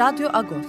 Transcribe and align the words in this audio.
Radyo 0.00 0.30
Agos. 0.32 0.68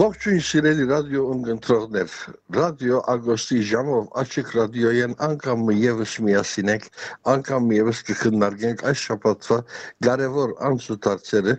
Ողջույն 0.00 0.40
սիրելի 0.46 0.86
ռադիո 0.90 1.24
ունգընտրողներ, 1.32 2.14
ռադիո 2.56 3.02
Ագոստի 3.12 3.58
ժամով 3.68 4.08
աչիկ 4.22 4.54
ռադիոյեն 4.56 5.12
անգամ 5.28 5.68
եւս 5.76 6.14
միասին 6.24 6.72
ենք, 6.72 6.88
անգամ 7.34 7.68
եւս 7.76 8.00
կքննարկենք 8.08 8.86
այս 8.90 9.04
շաբաթվա 9.10 9.60
կարևոր 10.08 10.56
անցուդարձերը 10.70 11.54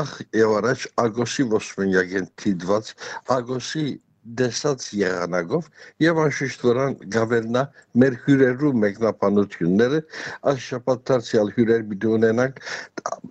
նախ 0.00 0.16
եւ 0.40 0.56
առաջ 0.62 0.88
Ագոսի 1.04 1.48
ոսմենյակեն 1.52 2.32
թիդված 2.40 2.92
Ագոսի 3.36 3.86
destatsya 4.26 5.08
Yanagov, 5.08 5.62
yavaşıştıran 6.00 6.96
gavelna 6.98 7.72
merhürer 7.94 8.58
rumek 8.58 9.00
na 9.00 9.12
panut 9.12 9.58
günleri, 9.58 10.02
az 10.42 10.58
şapattarsiyal 10.58 11.50
hürer 11.50 11.90
bidunenak, 11.90 12.60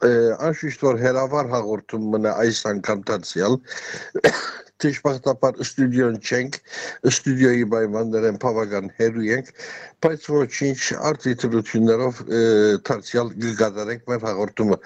e, 0.04 0.08
anşıştor 0.40 1.00
heravar 1.00 1.50
hagortumuna 1.50 2.32
aysan 2.32 2.82
kantarsiyal, 2.82 3.60
Tischbach 4.80 5.24
dapar 5.26 5.56
studion 5.64 6.20
Cenk, 6.20 6.62
studioyu 7.10 7.72
baymanderen 7.72 8.38
pavagan 8.40 8.90
heruyenk, 8.98 9.54
paytvo 10.02 10.48
çinç 10.48 10.94
art 11.00 11.26
itrutunlarov 11.26 12.14
e, 12.32 12.40
tarsiyal 12.84 13.32
gilgadarek 13.34 14.08
merhagortumu. 14.08 14.78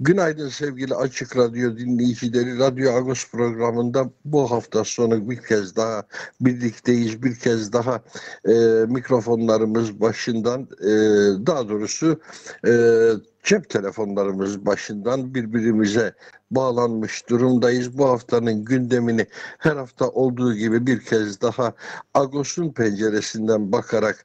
Günaydın 0.00 0.48
sevgili 0.48 0.94
Açık 0.94 1.36
Radyo 1.36 1.76
dinleyicileri. 1.78 2.58
Radyo 2.58 2.92
Agos 2.92 3.30
programında 3.30 4.10
bu 4.24 4.50
hafta 4.50 4.84
sonu 4.84 5.30
bir 5.30 5.36
kez 5.50 5.76
daha 5.76 6.02
birlikteyiz. 6.40 7.22
Bir 7.22 7.34
kez 7.34 7.72
daha 7.72 8.02
e, 8.48 8.54
mikrofonlarımız 8.86 10.00
başından 10.00 10.62
e, 10.80 10.90
daha 11.46 11.68
doğrusu 11.68 12.20
e, 12.66 12.72
cep 13.44 13.70
telefonlarımız 13.70 14.66
başından 14.66 15.34
birbirimize 15.34 16.14
bağlanmış 16.50 17.28
durumdayız. 17.28 17.98
Bu 17.98 18.08
haftanın 18.08 18.64
gündemini 18.64 19.26
her 19.58 19.76
hafta 19.76 20.08
olduğu 20.08 20.54
gibi 20.54 20.86
bir 20.86 21.00
kez 21.00 21.40
daha 21.40 21.72
Agos'un 22.14 22.72
penceresinden 22.72 23.72
bakarak 23.72 24.24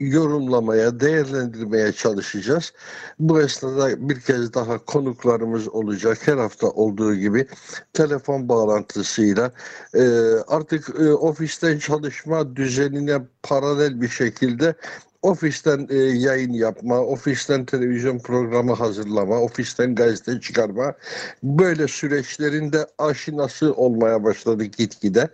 yorumlamaya, 0.00 1.00
değerlendirmeye 1.00 1.92
çalışacağız. 1.92 2.72
Bu 3.18 3.40
esnada 3.40 4.08
bir 4.08 4.20
kez 4.20 4.54
daha 4.54 4.78
konuklarımız 4.78 5.68
olacak. 5.68 6.18
Her 6.28 6.36
hafta 6.36 6.66
olduğu 6.70 7.14
gibi 7.14 7.46
telefon 7.92 8.48
bağlantısıyla 8.48 9.52
e, 9.94 10.02
artık 10.48 10.88
e, 11.00 11.12
ofisten 11.12 11.78
çalışma 11.78 12.56
düzenine 12.56 13.22
paralel 13.42 14.00
bir 14.00 14.08
şekilde 14.08 14.74
ofisten 15.24 15.86
e, 15.90 15.96
yayın 15.96 16.52
yapma, 16.52 17.00
ofisten 17.00 17.64
televizyon 17.64 18.18
programı 18.18 18.72
hazırlama, 18.72 19.40
ofisten 19.40 19.94
gazete 19.94 20.40
çıkarma 20.40 20.94
böyle 21.42 21.88
süreçlerinde 21.88 22.86
aşinası 22.98 23.74
olmaya 23.74 24.24
başladı 24.24 24.64
gitgide. 24.64 25.28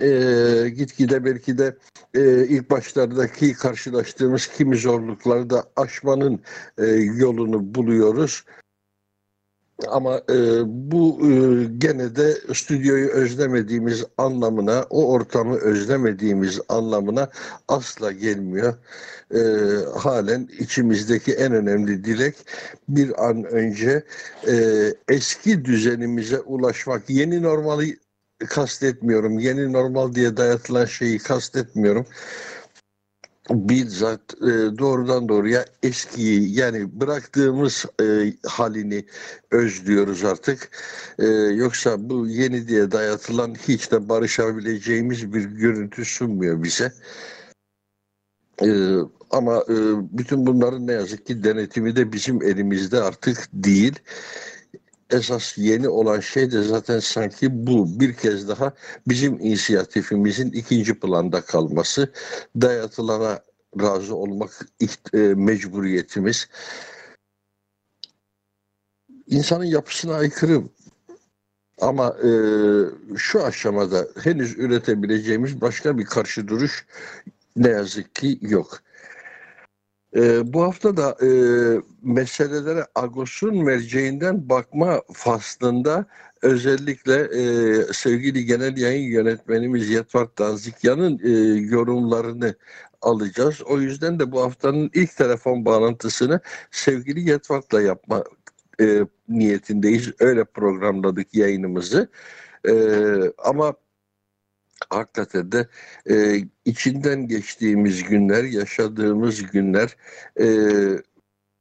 E, 0.00 0.68
gitgide 0.68 1.24
belki 1.24 1.58
de 1.58 1.76
e, 2.14 2.46
ilk 2.46 2.70
başlardaki 2.70 3.52
karşılaştığımız 3.52 4.46
kimi 4.46 4.76
zorlukları 4.76 5.50
da 5.50 5.64
aşmanın 5.76 6.40
e, 6.78 6.86
yolunu 6.96 7.74
buluyoruz. 7.74 8.44
Ama 9.88 10.20
e, 10.30 10.62
bu 10.66 11.18
e, 11.22 11.30
gene 11.78 12.16
de 12.16 12.34
stüdyoyu 12.54 13.08
özlemediğimiz 13.08 14.04
anlamına, 14.18 14.84
o 14.90 15.12
ortamı 15.12 15.56
özlemediğimiz 15.56 16.60
anlamına 16.68 17.30
asla 17.68 18.12
gelmiyor. 18.12 18.74
E, 19.34 19.40
halen 19.98 20.48
içimizdeki 20.58 21.32
en 21.32 21.52
önemli 21.52 22.04
dilek 22.04 22.36
bir 22.88 23.28
an 23.28 23.44
önce 23.44 24.04
e, 24.48 24.54
eski 25.08 25.64
düzenimize 25.64 26.40
ulaşmak. 26.40 27.10
Yeni 27.10 27.42
normali 27.42 27.98
kastetmiyorum. 28.48 29.38
Yeni 29.38 29.72
normal 29.72 30.14
diye 30.14 30.36
dayatılan 30.36 30.84
şeyi 30.84 31.18
kastetmiyorum 31.18 32.06
bizzat 33.50 34.34
e, 34.34 34.78
doğrudan 34.78 35.28
doğruya 35.28 35.64
eskiyi 35.82 36.58
yani 36.58 37.00
bıraktığımız 37.00 37.86
e, 38.02 38.32
halini 38.46 39.04
özlüyoruz 39.50 40.24
artık. 40.24 40.70
E, 41.18 41.26
yoksa 41.54 42.10
bu 42.10 42.28
yeni 42.28 42.68
diye 42.68 42.90
dayatılan 42.90 43.54
hiç 43.54 43.92
de 43.92 44.08
barışabileceğimiz 44.08 45.32
bir 45.32 45.44
görüntü 45.44 46.04
sunmuyor 46.04 46.62
bize. 46.62 46.92
E, 48.62 48.68
ama 49.30 49.56
e, 49.68 49.74
bütün 50.18 50.46
bunların 50.46 50.86
ne 50.86 50.92
yazık 50.92 51.26
ki 51.26 51.44
denetimi 51.44 51.96
de 51.96 52.12
bizim 52.12 52.42
elimizde 52.42 53.02
artık 53.02 53.48
değil 53.52 53.94
esas 55.10 55.58
yeni 55.58 55.88
olan 55.88 56.20
şey 56.20 56.50
de 56.50 56.62
zaten 56.62 56.98
sanki 56.98 57.66
bu 57.66 58.00
bir 58.00 58.14
kez 58.14 58.48
daha 58.48 58.72
bizim 59.08 59.40
inisiyatifimizin 59.40 60.52
ikinci 60.52 61.00
planda 61.00 61.40
kalması, 61.40 62.12
dayatılana 62.60 63.40
razı 63.80 64.16
olmak 64.16 64.68
e, 65.14 65.18
mecburiyetimiz. 65.18 66.48
İnsanın 69.26 69.64
yapısına 69.64 70.14
aykırı 70.14 70.62
ama 71.80 72.16
e, 72.24 72.30
şu 73.16 73.44
aşamada 73.44 74.08
henüz 74.22 74.58
üretebileceğimiz 74.58 75.60
başka 75.60 75.98
bir 75.98 76.04
karşı 76.04 76.48
duruş 76.48 76.86
ne 77.56 77.68
yazık 77.68 78.14
ki 78.14 78.38
yok. 78.40 78.82
E, 80.16 80.52
bu 80.52 80.62
hafta 80.62 80.96
da 80.96 81.16
e, 81.22 81.28
meselelere 82.02 82.86
Agos'un 82.94 83.64
merceğinden 83.64 84.48
bakma 84.48 85.02
faslında 85.12 86.06
özellikle 86.42 87.14
e, 87.14 87.44
sevgili 87.92 88.44
genel 88.44 88.76
yayın 88.76 89.10
yönetmenimiz 89.10 89.90
Yetvar 89.90 90.28
Danzikyan'ın 90.38 91.20
e, 91.24 91.30
yorumlarını 91.60 92.54
alacağız. 93.02 93.62
O 93.62 93.80
yüzden 93.80 94.18
de 94.20 94.32
bu 94.32 94.42
haftanın 94.42 94.90
ilk 94.94 95.16
telefon 95.16 95.64
bağlantısını 95.64 96.40
sevgili 96.70 97.30
Yetvar'la 97.30 97.82
yapma 97.82 98.24
e, 98.80 99.00
niyetindeyiz. 99.28 100.12
Öyle 100.20 100.44
programladık 100.44 101.34
yayınımızı. 101.34 102.08
E, 102.68 102.72
ama 103.38 103.74
hakikaten 104.90 105.52
de 105.52 105.68
e, 106.10 106.44
içinden 106.64 107.28
geçtiğimiz 107.28 108.02
günler, 108.02 108.44
yaşadığımız 108.44 109.42
günler 109.42 109.96
e, 110.40 110.46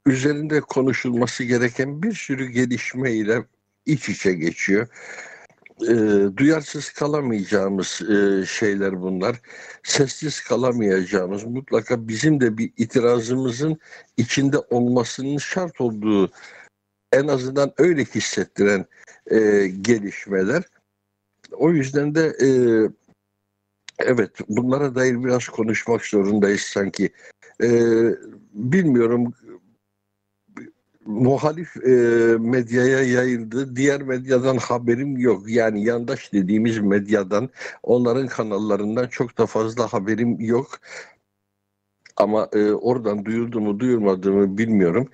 üzerinde 0.05 0.61
konuşulması 0.61 1.43
gereken 1.43 2.03
bir 2.03 2.13
sürü 2.13 2.45
gelişme 2.45 3.13
ile 3.13 3.43
iç 3.85 4.09
içe 4.09 4.33
geçiyor. 4.33 4.87
E, 5.81 5.93
duyarsız 6.37 6.89
kalamayacağımız 6.89 8.01
e, 8.01 8.45
şeyler 8.45 9.01
bunlar. 9.01 9.41
Sessiz 9.83 10.41
kalamayacağımız, 10.41 11.43
mutlaka 11.43 12.07
bizim 12.07 12.41
de 12.41 12.57
bir 12.57 12.71
itirazımızın 12.77 13.79
içinde 14.17 14.57
olmasının 14.59 15.37
şart 15.37 15.81
olduğu 15.81 16.31
en 17.11 17.27
azından 17.27 17.73
öyle 17.77 18.05
hissettiren 18.05 18.85
e, 19.31 19.67
gelişmeler. 19.81 20.63
O 21.51 21.71
yüzden 21.71 22.15
de 22.15 22.25
e, 22.41 22.47
Evet, 23.99 24.31
bunlara 24.49 24.95
dair 24.95 25.23
biraz 25.23 25.47
konuşmak 25.47 26.05
zorundayız 26.05 26.61
sanki. 26.61 27.09
Ee, 27.63 28.15
bilmiyorum, 28.53 29.33
muhalif 31.05 31.77
e, 31.77 31.89
medyaya 32.39 33.03
yayıldı. 33.03 33.75
Diğer 33.75 34.01
medyadan 34.01 34.57
haberim 34.57 35.17
yok. 35.17 35.49
Yani 35.49 35.83
yandaş 35.83 36.33
dediğimiz 36.33 36.79
medyadan, 36.79 37.49
onların 37.83 38.27
kanallarından 38.27 39.07
çok 39.07 39.37
da 39.37 39.45
fazla 39.45 39.93
haberim 39.93 40.39
yok. 40.39 40.79
Ama 42.17 42.49
e, 42.53 42.71
oradan 42.71 43.25
duyuldu 43.25 43.61
mu 43.61 43.79
duyurmadı 43.79 44.31
mı 44.31 44.57
bilmiyorum. 44.57 45.09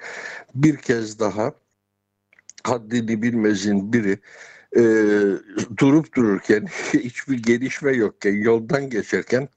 Bir 0.56 0.78
kez 0.78 1.20
daha 1.20 1.54
haddini 2.64 3.22
bilmezin 3.22 3.94
biri 3.94 4.20
e, 4.78 4.82
durup 5.78 6.16
dururken 6.16 6.66
hiçbir 6.94 7.44
gelişme 7.44 7.92
yokken 7.92 8.36
yoldan 8.36 8.90
geçerken 8.90 9.50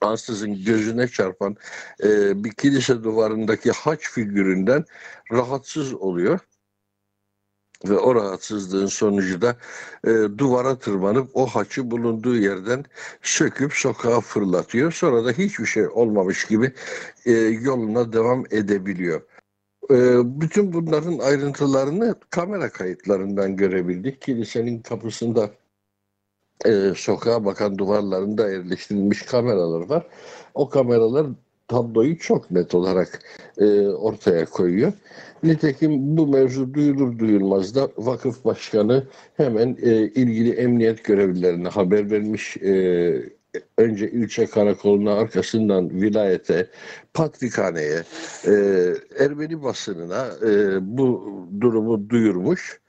ansızın 0.00 0.64
gözüne 0.64 1.08
çarpan 1.08 1.56
e, 2.04 2.44
bir 2.44 2.50
kilise 2.50 3.04
duvarındaki 3.04 3.70
haç 3.70 4.10
figüründen 4.10 4.84
rahatsız 5.32 5.94
oluyor. 5.94 6.40
Ve 7.88 7.98
o 7.98 8.14
rahatsızlığın 8.14 8.86
sonucu 8.86 9.42
da 9.42 9.56
e, 10.04 10.10
duvara 10.38 10.78
tırmanıp 10.78 11.30
o 11.34 11.46
haçı 11.46 11.90
bulunduğu 11.90 12.36
yerden 12.36 12.84
söküp 13.22 13.72
sokağa 13.72 14.20
fırlatıyor. 14.20 14.92
Sonra 14.92 15.24
da 15.24 15.32
hiçbir 15.32 15.66
şey 15.66 15.88
olmamış 15.88 16.44
gibi 16.44 16.72
e, 17.26 17.32
yoluna 17.32 18.12
devam 18.12 18.44
edebiliyor. 18.50 19.22
E, 19.90 19.96
bütün 20.40 20.72
bunların 20.72 21.18
ayrıntılarını 21.18 22.14
kamera 22.30 22.70
kayıtlarından 22.70 23.56
görebildik. 23.56 24.22
Kilisenin 24.22 24.82
kapısında 24.82 25.50
e, 26.66 26.92
sokağa 26.96 27.44
bakan 27.44 27.78
duvarlarında 27.78 28.50
yerleştirilmiş 28.50 29.22
kameralar 29.22 29.80
var. 29.80 30.06
O 30.54 30.68
kameralar 30.68 31.26
tabloyu 31.68 32.18
çok 32.18 32.50
net 32.50 32.74
olarak 32.74 33.20
e, 33.58 33.88
ortaya 33.88 34.44
koyuyor. 34.44 34.92
Nitekim 35.42 36.16
bu 36.16 36.26
mevzu 36.26 36.74
duyulur 36.74 37.18
duyulmaz 37.18 37.74
da 37.74 37.88
vakıf 37.96 38.44
başkanı 38.44 39.06
hemen 39.36 39.76
e, 39.82 39.90
ilgili 39.96 40.52
emniyet 40.52 41.04
görevlilerine 41.04 41.68
haber 41.68 42.10
vermiş. 42.10 42.56
E, 42.56 43.39
önce 43.78 44.10
ilçe 44.10 44.46
karakoluna 44.46 45.14
arkasından 45.14 45.90
vilayete, 45.90 46.70
patrikhaneye, 47.14 48.02
e, 48.46 48.52
Ermeni 49.18 49.62
basınına 49.62 50.26
e, 50.42 50.78
bu 50.96 51.30
durumu 51.60 52.10
duyurmuş. 52.10 52.80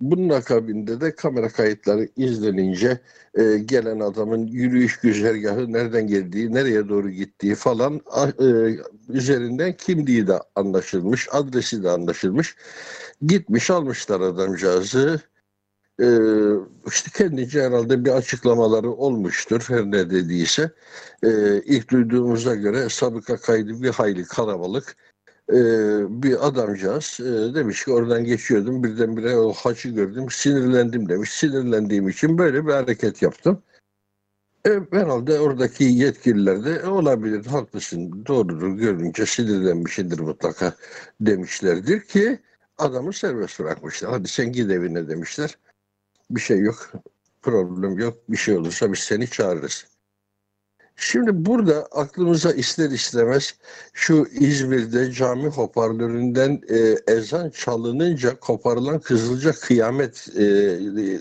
Bunun 0.00 0.28
akabinde 0.28 1.00
de 1.00 1.14
kamera 1.14 1.48
kayıtları 1.48 2.08
izlenince 2.16 3.00
e, 3.34 3.58
gelen 3.58 4.00
adamın 4.00 4.46
yürüyüş 4.46 5.00
güzergahı 5.00 5.72
nereden 5.72 6.06
geldiği, 6.06 6.54
nereye 6.54 6.88
doğru 6.88 7.10
gittiği 7.10 7.54
falan 7.54 8.00
e, 8.40 8.46
üzerinden 9.08 9.72
kimliği 9.72 10.26
de 10.26 10.40
anlaşılmış, 10.54 11.28
adresi 11.32 11.82
de 11.82 11.90
anlaşılmış. 11.90 12.56
Gitmiş 13.22 13.70
almışlar 13.70 14.20
adamcağızı. 14.20 15.20
E, 16.00 16.06
işte 16.86 17.10
kendince 17.14 17.62
herhalde 17.62 18.04
bir 18.04 18.10
açıklamaları 18.10 18.90
olmuştur 18.90 19.64
her 19.68 19.84
ne 19.84 20.10
dediyse. 20.10 20.70
E, 21.22 21.62
ilk 21.62 21.90
duyduğumuza 21.90 22.54
göre 22.54 22.88
sabıka 22.88 23.36
kaydı 23.36 23.82
bir 23.82 23.90
hayli 23.90 24.24
kalabalık 24.24 24.96
e, 25.52 25.56
bir 26.22 26.46
adamcağız 26.46 27.20
e, 27.20 27.54
demiş 27.54 27.84
ki 27.84 27.92
oradan 27.92 28.24
geçiyordum 28.24 28.84
birdenbire 28.84 29.36
o 29.36 29.52
haçı 29.52 29.88
gördüm 29.88 30.26
sinirlendim 30.30 31.08
demiş. 31.08 31.32
Sinirlendiğim 31.32 32.08
için 32.08 32.38
böyle 32.38 32.66
bir 32.66 32.72
hareket 32.72 33.22
yaptım. 33.22 33.62
E, 34.66 34.80
herhalde 34.92 35.40
oradaki 35.40 35.84
yetkililer 35.84 36.64
de 36.64 36.70
e, 36.74 36.86
olabilir 36.86 37.46
haklısın 37.46 38.26
doğrudur 38.26 38.68
görünce 38.76 39.26
sinirlenmişindir 39.26 40.18
mutlaka 40.18 40.74
demişlerdir 41.20 42.00
ki 42.00 42.38
adamı 42.78 43.12
serbest 43.12 43.60
bırakmışlar. 43.60 44.10
Hadi 44.10 44.28
sen 44.28 44.52
git 44.52 44.70
evine 44.70 45.08
demişler. 45.08 45.58
Bir 46.30 46.40
şey 46.40 46.60
yok 46.60 46.92
problem 47.42 47.98
yok 47.98 48.18
bir 48.28 48.36
şey 48.36 48.56
olursa 48.56 48.92
biz 48.92 48.98
seni 48.98 49.30
çağırırız. 49.30 49.86
Şimdi 51.00 51.46
burada 51.46 51.86
aklımıza 51.92 52.52
ister 52.52 52.90
istemez 52.90 53.54
şu 53.92 54.26
İzmir'de 54.32 55.12
cami 55.12 55.48
hoparlöründen 55.48 56.60
e, 56.68 57.12
ezan 57.12 57.50
çalınınca 57.50 58.40
koparılan 58.40 59.00
Kızılca 59.00 59.52
Kıyamet 59.52 60.28
e, 60.36 60.44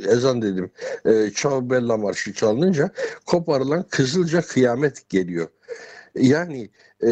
ezan 0.09 0.41
dedim 0.41 0.71
e, 1.05 1.29
Çavbella 1.35 1.97
Marşı 1.97 2.33
çalınınca 2.33 2.89
koparılan 3.25 3.85
Kızılca 3.89 4.41
Kıyamet 4.41 5.09
geliyor. 5.09 5.47
Yani 6.15 6.69
e, 7.03 7.09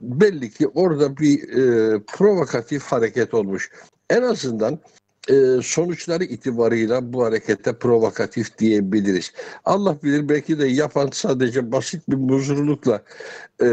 belli 0.00 0.50
ki 0.50 0.68
orada 0.68 1.16
bir 1.16 1.48
e, 1.48 1.98
provokatif 2.06 2.82
hareket 2.82 3.34
olmuş. 3.34 3.70
En 4.10 4.22
azından 4.22 4.78
e, 5.28 5.62
sonuçları 5.62 6.24
itibarıyla 6.24 7.12
bu 7.12 7.24
harekete 7.24 7.72
provokatif 7.72 8.58
diyebiliriz. 8.58 9.32
Allah 9.64 9.96
bilir 10.02 10.28
belki 10.28 10.58
de 10.58 10.66
yapan 10.66 11.10
sadece 11.12 11.72
basit 11.72 12.08
bir 12.08 12.16
muzurlukla 12.16 13.02
e, 13.62 13.66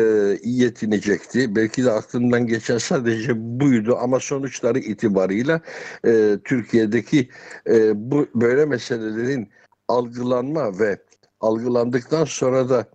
yetinecekti. 0.44 1.56
Belki 1.56 1.84
de 1.86 1.92
aklından 1.92 2.48
geçen 2.48 2.78
sadece 2.78 3.32
buydu 3.36 3.98
ama 4.02 4.20
sonuçları 4.20 4.80
itibarıyla 4.80 5.62
e, 6.06 6.38
Türkiye'deki 6.44 7.30
bu 7.96 8.28
böyle 8.36 8.66
meselelerin 8.66 9.50
algılanma 9.88 10.80
ve 10.80 10.98
algılandıktan 11.40 12.26
sonra 12.26 12.70
da 12.70 12.86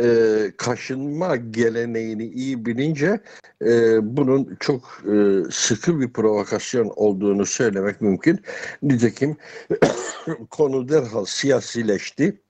e, 0.00 0.52
kaşınma 0.56 1.36
geleneğini 1.36 2.26
iyi 2.26 2.66
bilince 2.66 3.20
e, 3.62 3.98
bunun 4.16 4.56
çok 4.60 5.02
e, 5.12 5.42
sıkı 5.50 6.00
bir 6.00 6.12
provokasyon 6.12 6.92
olduğunu 6.96 7.46
söylemek 7.46 8.00
mümkün. 8.00 8.40
Nitekim 8.82 9.36
konu 10.50 10.88
derhal 10.88 11.24
siyasileşti. 11.24 12.40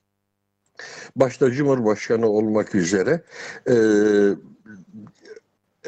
Başta 1.16 1.50
Cumhurbaşkanı 1.50 2.28
olmak 2.28 2.74
üzere 2.74 3.22
e, 3.70 3.74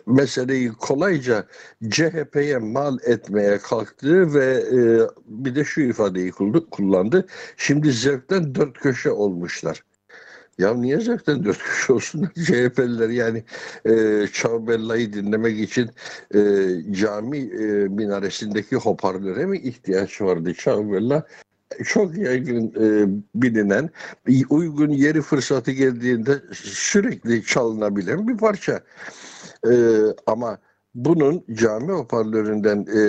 meseleyi 0.06 0.72
kolayca 0.72 1.46
CHP'ye 1.90 2.58
mal 2.58 2.98
etmeye 3.04 3.58
kalktı 3.58 4.34
ve 4.34 4.46
e, 4.46 4.78
bir 5.26 5.54
de 5.54 5.64
şu 5.64 5.80
ifadeyi 5.80 6.32
kullandı. 6.70 7.26
Şimdi 7.56 7.92
zevkten 7.92 8.54
dört 8.54 8.78
köşe 8.78 9.10
olmuşlar. 9.10 9.82
Ya 10.60 10.74
niye 10.74 11.00
zaten 11.00 11.44
dört 11.44 11.62
kişi 11.62 11.92
olsunlar 11.92 12.30
CHP'liler 12.34 13.08
yani 13.08 13.44
e, 13.84 14.26
Çavbella'yı 14.32 15.12
dinlemek 15.12 15.60
için 15.60 15.90
e, 16.34 16.40
cami 16.92 17.38
e, 17.38 17.88
minaresindeki 17.88 18.76
hoparlöre 18.76 19.46
mi 19.46 19.58
ihtiyaç 19.58 20.20
vardı 20.20 20.54
Çavbella? 20.54 21.26
Çok 21.84 22.16
yaygın 22.18 22.66
e, 22.66 23.08
bilinen, 23.34 23.90
uygun 24.50 24.90
yeri 24.90 25.22
fırsatı 25.22 25.70
geldiğinde 25.70 26.40
sürekli 26.62 27.44
çalınabilen 27.44 28.28
bir 28.28 28.36
parça. 28.36 28.80
E, 29.66 29.72
ama 30.26 30.58
bunun 30.94 31.44
cami 31.52 31.92
hoparlöründen 31.92 32.86
e, 32.96 33.00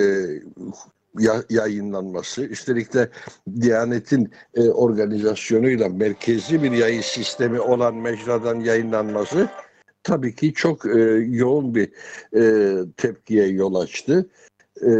yayınlanması, 1.50 2.42
üstelik 2.42 2.94
de 2.94 3.10
Diyanet'in 3.60 4.30
e, 4.54 4.70
organizasyonuyla 4.70 5.88
merkezi 5.88 6.62
bir 6.62 6.72
yayın 6.72 7.00
sistemi 7.00 7.60
olan 7.60 7.94
mecradan 7.94 8.60
yayınlanması 8.60 9.48
tabii 10.02 10.34
ki 10.34 10.52
çok 10.52 10.86
e, 10.86 10.98
yoğun 11.28 11.74
bir 11.74 11.90
e, 12.36 12.74
tepkiye 12.96 13.46
yol 13.46 13.74
açtı. 13.74 14.30
E, 14.82 14.90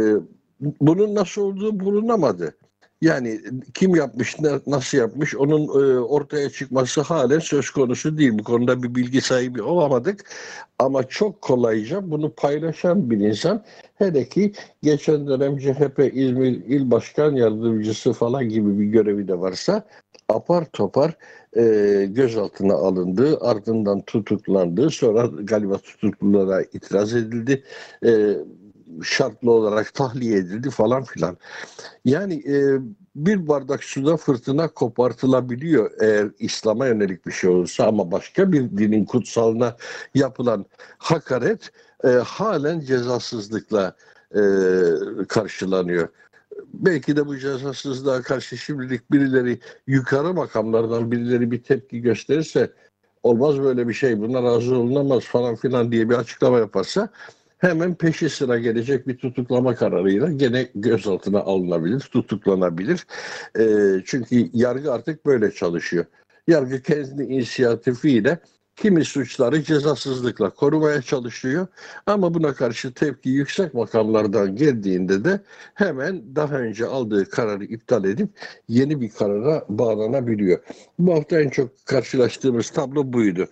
bunun 0.81 1.15
nasıl 1.15 1.41
olduğu 1.41 1.79
bulunamadı. 1.79 2.55
Yani 3.01 3.41
kim 3.73 3.95
yapmış, 3.95 4.37
nasıl 4.67 4.97
yapmış 4.97 5.35
onun 5.35 5.61
e, 5.61 5.99
ortaya 5.99 6.49
çıkması 6.49 7.01
halen 7.01 7.39
söz 7.39 7.69
konusu 7.69 8.17
değil. 8.17 8.39
Bu 8.39 8.43
konuda 8.43 8.83
bir 8.83 8.95
bilgi 8.95 9.21
sahibi 9.21 9.61
olamadık. 9.61 10.29
Ama 10.79 11.03
çok 11.03 11.41
kolayca 11.41 12.11
bunu 12.11 12.33
paylaşan 12.33 13.09
bir 13.09 13.17
insan 13.17 13.63
hele 14.05 14.29
ki 14.29 14.53
geçen 14.83 15.27
dönem 15.27 15.57
CHP 15.57 16.11
İzmir 16.13 16.51
İl 16.51 16.91
Başkan 16.91 17.35
Yardımcısı 17.35 18.13
falan 18.13 18.49
gibi 18.49 18.79
bir 18.79 18.85
görevi 18.85 19.27
de 19.27 19.39
varsa 19.39 19.83
apar 20.29 20.65
topar 20.65 21.17
e, 21.57 22.05
gözaltına 22.09 22.73
alındı. 22.73 23.37
Ardından 23.41 24.01
tutuklandı. 24.01 24.89
Sonra 24.89 25.25
galiba 25.25 25.77
tutuklulara 25.77 26.61
itiraz 26.61 27.15
edildi. 27.15 27.63
E, 28.05 28.37
şartlı 29.03 29.51
olarak 29.51 29.93
tahliye 29.93 30.37
edildi 30.37 30.69
falan 30.69 31.03
filan. 31.03 31.37
Yani 32.05 32.33
e, 32.33 32.79
bir 33.15 33.47
bardak 33.47 33.83
suda 33.83 34.17
fırtına 34.17 34.67
kopartılabiliyor 34.67 35.91
eğer 36.01 36.29
İslam'a 36.39 36.87
yönelik 36.87 37.27
bir 37.27 37.31
şey 37.31 37.49
olursa 37.49 37.87
ama 37.87 38.11
başka 38.11 38.51
bir 38.51 38.77
dinin 38.77 39.05
kutsalına 39.05 39.75
yapılan 40.15 40.65
hakaret 40.97 41.71
e, 42.05 42.07
halen 42.07 42.79
cezasızlıkla 42.79 43.95
e, 44.35 44.41
karşılanıyor. 45.27 46.07
Belki 46.73 47.15
de 47.15 47.27
bu 47.27 47.37
cezasızlığa 47.37 48.21
karşı 48.21 48.57
şimdilik 48.57 49.11
birileri 49.11 49.59
yukarı 49.87 50.33
makamlardan 50.33 51.11
birileri 51.11 51.51
bir 51.51 51.63
tepki 51.63 52.01
gösterirse 52.01 52.71
olmaz 53.23 53.59
böyle 53.59 53.87
bir 53.87 53.93
şey 53.93 54.19
buna 54.19 54.43
razı 54.43 54.75
olunamaz 54.75 55.23
falan 55.23 55.55
filan 55.55 55.91
diye 55.91 56.09
bir 56.09 56.15
açıklama 56.15 56.59
yaparsa 56.59 57.09
hemen 57.57 57.95
peşi 57.95 58.29
sıra 58.29 58.59
gelecek 58.59 59.07
bir 59.07 59.17
tutuklama 59.17 59.75
kararıyla 59.75 60.31
gene 60.31 60.67
gözaltına 60.75 61.39
alınabilir, 61.39 61.99
tutuklanabilir. 61.99 63.07
E, 63.59 63.63
çünkü 64.05 64.49
yargı 64.53 64.93
artık 64.93 65.25
böyle 65.25 65.51
çalışıyor. 65.51 66.05
Yargı 66.47 66.81
kendi 66.81 67.23
inisiyatifiyle 67.23 68.39
kimi 68.75 69.05
suçları 69.05 69.63
cezasızlıkla 69.63 70.49
korumaya 70.49 71.01
çalışıyor. 71.01 71.67
Ama 72.05 72.33
buna 72.33 72.53
karşı 72.53 72.93
tepki 72.93 73.29
yüksek 73.29 73.73
makamlardan 73.73 74.55
geldiğinde 74.55 75.23
de 75.25 75.41
hemen 75.73 76.35
daha 76.35 76.55
önce 76.55 76.85
aldığı 76.85 77.29
kararı 77.29 77.65
iptal 77.65 78.05
edip 78.05 78.29
yeni 78.67 79.01
bir 79.01 79.09
karara 79.09 79.65
bağlanabiliyor. 79.69 80.59
Bu 80.99 81.13
hafta 81.13 81.41
en 81.41 81.49
çok 81.49 81.85
karşılaştığımız 81.85 82.69
tablo 82.69 83.13
buydu. 83.13 83.47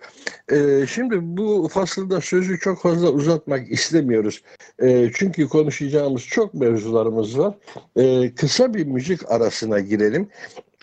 Ee, 0.51 0.85
şimdi 0.87 1.17
bu 1.21 1.67
fasılda 1.71 2.21
sözü 2.21 2.59
çok 2.59 2.81
fazla 2.81 3.09
uzatmak 3.09 3.71
istemiyoruz. 3.71 4.41
Ee, 4.81 5.11
çünkü 5.13 5.47
konuşacağımız 5.47 6.21
çok 6.25 6.53
mevzularımız 6.53 7.39
var. 7.39 7.55
Ee, 7.95 8.35
kısa 8.35 8.73
bir 8.73 8.85
müzik 8.85 9.31
arasına 9.31 9.79
girelim. 9.79 10.29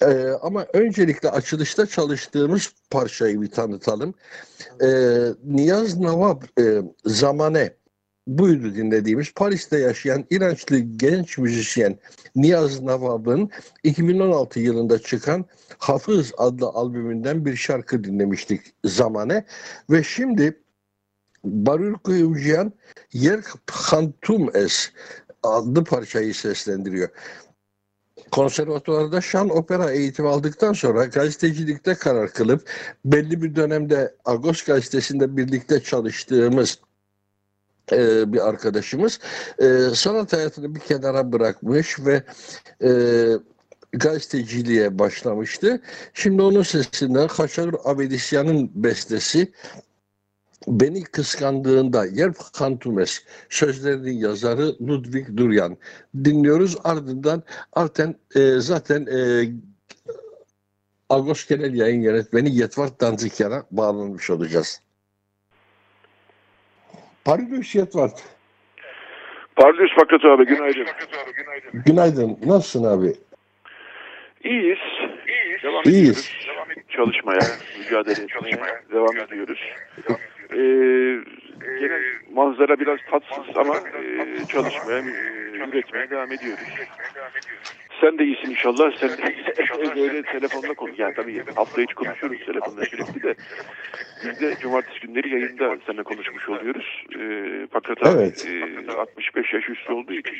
Ee, 0.02 0.28
ama 0.42 0.66
öncelikle 0.72 1.30
açılışta 1.30 1.86
çalıştığımız 1.86 2.72
parçayı 2.90 3.42
bir 3.42 3.50
tanıtalım. 3.50 4.14
Ee, 4.82 4.86
Niyaz 5.44 5.98
Navab 5.98 6.42
e, 6.60 6.82
Zamane 7.04 7.74
buydu 8.26 8.74
dinlediğimiz 8.74 9.34
Paris'te 9.34 9.78
yaşayan 9.78 10.24
İrançlı 10.30 10.78
genç 10.78 11.38
müzisyen 11.38 11.98
Niyaz 12.36 12.82
Navab'ın 12.82 13.50
2016 13.84 14.60
yılında 14.60 14.98
çıkan 14.98 15.44
Hafız 15.78 16.32
adlı 16.38 16.66
albümünden 16.66 17.44
bir 17.44 17.56
şarkı 17.56 18.04
dinlemiştik 18.04 18.60
Zamane 18.84 19.44
ve 19.90 20.02
şimdi 20.02 20.62
Barul 21.44 21.94
Kuyumcuyan 21.94 22.72
Yer 23.12 23.40
Hantum 23.70 24.56
Es 24.56 24.90
adlı 25.42 25.84
parçayı 25.84 26.34
seslendiriyor. 26.34 27.08
Konservatuvarda 28.30 29.20
şan 29.20 29.50
opera 29.50 29.90
eğitimi 29.90 30.28
aldıktan 30.28 30.72
sonra 30.72 31.04
gazetecilikte 31.04 31.94
karar 31.94 32.32
kılıp 32.32 32.70
belli 33.04 33.42
bir 33.42 33.56
dönemde 33.56 34.14
Agos 34.24 34.62
gazetesinde 34.62 35.36
birlikte 35.36 35.82
çalıştığımız 35.82 36.78
e, 37.92 38.32
bir 38.32 38.48
arkadaşımız 38.48 39.18
e, 39.58 39.78
sanat 39.94 40.32
hayatını 40.32 40.74
bir 40.74 40.80
kenara 40.80 41.32
bırakmış 41.32 41.96
ve 42.00 42.22
e, 42.82 42.90
gazeteciliğe 43.92 44.98
başlamıştı. 44.98 45.80
Şimdi 46.14 46.42
onun 46.42 46.62
sesinden 46.62 47.28
Haşar 47.28 47.74
Avedisyan'ın 47.84 48.70
bestesi 48.74 49.52
Beni 50.66 51.02
kıskandığında 51.04 52.06
Yerp 52.06 52.36
Kantumes 52.58 53.24
sözlerinin 53.48 54.12
yazarı 54.12 54.86
Ludwig 54.88 55.36
Duryan 55.36 55.76
dinliyoruz. 56.24 56.76
Ardından 56.84 57.42
zaten, 57.76 58.14
e, 58.34 58.40
zaten 58.40 59.06
e, 59.06 59.18
Agos 61.10 61.48
Genel 61.48 61.74
Yayın 61.74 62.00
Yönetmeni 62.00 62.56
Yetvart 62.56 63.00
Danzikyan'a 63.00 63.62
bağlanmış 63.70 64.30
olacağız. 64.30 64.82
Pardüş 67.24 67.74
Yetvart. 67.74 68.22
Pardüş 69.56 69.90
Fakat 69.96 70.24
abi 70.24 70.46
günaydın. 70.46 70.86
Günaydın. 71.86 72.38
Nasılsın 72.46 72.84
abi? 72.84 73.14
İyiyiz. 74.44 74.78
Devam 75.62 75.82
İyiyiz. 75.84 76.08
ediyoruz. 76.08 76.32
Çalışmaya, 76.88 77.40
mücadele 77.78 78.24
etmeye 78.24 78.82
devam 78.92 79.16
ediyoruz. 79.16 79.60
Ee, 80.52 81.18
genel 81.80 82.02
manzara 82.32 82.80
biraz 82.80 82.98
tatsız 83.10 83.56
ama 83.56 83.76
e, 83.76 84.44
çalışmaya, 84.48 84.98
e, 84.98 85.68
üretmeye 85.68 86.10
devam 86.10 86.32
ediyoruz. 86.32 86.64
Sen 88.00 88.18
de 88.18 88.24
iyisin 88.24 88.50
inşallah. 88.50 88.92
Sen 89.00 89.08
de 89.08 89.96
böyle 89.96 90.22
telefonla 90.22 90.74
konuş. 90.74 90.98
Yani 90.98 91.14
tabii 91.14 91.44
hafta 91.54 91.82
içi 91.82 91.94
konuşuyoruz 91.94 92.46
telefonla 92.46 92.84
sürekli 92.84 93.22
de. 93.22 93.34
Biz 94.24 94.40
de 94.40 94.56
cumartesi 94.60 95.00
günleri 95.00 95.28
yayında 95.30 95.76
seninle 95.86 96.02
konuşmuş 96.02 96.48
oluyoruz. 96.48 97.04
Ee, 97.18 97.66
fakat 97.72 97.98
Evet. 98.06 98.46
e, 98.88 98.92
65 98.92 99.54
yaş 99.54 99.68
üstü 99.68 99.92
olduğu 99.92 100.12
için 100.12 100.36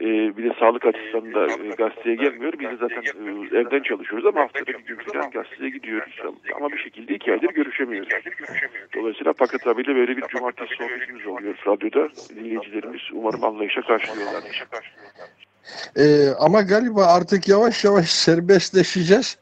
e, 0.00 0.36
bir 0.36 0.44
de 0.44 0.54
sağlık 0.60 0.86
açısından 0.86 1.34
da 1.34 1.52
e, 1.52 1.68
gazeteye 1.68 2.16
gelmiyor. 2.16 2.52
Biz 2.52 2.68
de 2.70 2.76
zaten 2.80 3.02
e, 3.02 3.58
evden 3.58 3.82
çalışıyoruz 3.82 4.26
ama 4.26 4.40
haftada 4.40 4.66
bir 4.66 4.86
gün 4.86 4.96
falan 4.96 5.30
gazeteye 5.30 5.70
gidiyoruz. 5.70 6.16
Ama 6.56 6.72
bir 6.72 6.78
şekilde 6.78 7.14
iki 7.14 7.32
aydır 7.32 7.48
görüşemiyoruz. 7.48 8.08
Dolayısıyla 8.96 9.32
Fakat 9.36 9.66
abiyle 9.66 9.96
böyle 9.96 10.16
bir 10.16 10.22
cumartesi 10.22 10.74
sohbetimiz 10.74 11.26
oluyor 11.26 11.54
radyoda. 11.66 12.08
Dinleyicilerimiz 12.34 13.00
umarım 13.12 13.44
anlayışa 13.44 13.80
karşılıyorlar. 13.80 14.66
Ee, 15.96 16.28
ama 16.38 16.62
galiba 16.62 17.06
artık 17.06 17.48
yavaş 17.48 17.84
yavaş 17.84 18.10
serbestleşeceğiz. 18.10 19.38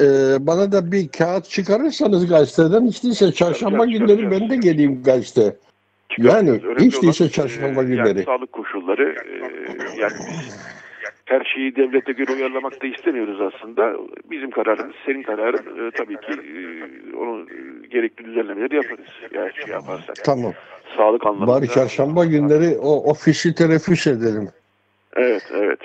Ee, 0.00 0.04
bana 0.40 0.72
da 0.72 0.92
bir 0.92 1.08
kağıt 1.08 1.48
çıkarırsanız 1.48 2.28
gazeteden 2.28 2.86
değilse 2.86 3.32
çarşamba 3.32 3.86
günleri 3.86 4.30
ben 4.30 4.50
de 4.50 4.56
geleyim 4.56 5.02
gazete. 5.02 5.56
Yani 6.18 6.60
hiç 6.78 7.02
değilse 7.02 7.24
olan, 7.24 7.30
çarşamba 7.30 7.82
e, 7.82 7.86
günleri. 7.86 8.08
Yani 8.08 8.22
sağlık 8.22 8.52
koşulları 8.52 9.16
e, 9.28 9.36
yani 10.00 10.12
her 11.24 11.44
şeyi 11.54 11.76
devlete 11.76 12.12
göre 12.12 12.32
uyarlamak 12.32 12.82
da 12.82 12.86
istemiyoruz 12.86 13.40
aslında. 13.40 13.92
Bizim 14.30 14.50
kararımız, 14.50 14.94
senin 15.06 15.22
kararın 15.22 15.88
e, 15.88 15.90
tabii 15.90 16.16
ki 16.16 16.32
e, 16.32 17.16
onu 17.16 17.40
e, 17.40 17.86
gerekli 17.86 18.24
düzenlemeleri 18.24 18.76
yaparız. 18.76 19.06
Eğer 19.34 19.52
şey 19.52 19.72
yaparsak. 19.72 20.16
Tamam. 20.24 20.52
Sağlık 20.96 21.26
anlamında. 21.26 21.46
Bari 21.46 21.68
çarşamba 21.68 22.24
günleri 22.24 22.78
o 22.78 23.10
ofisi 23.10 23.54
teneffüs 23.54 24.06
edelim. 24.06 24.48
Evet, 25.16 25.42
evet. 25.52 25.80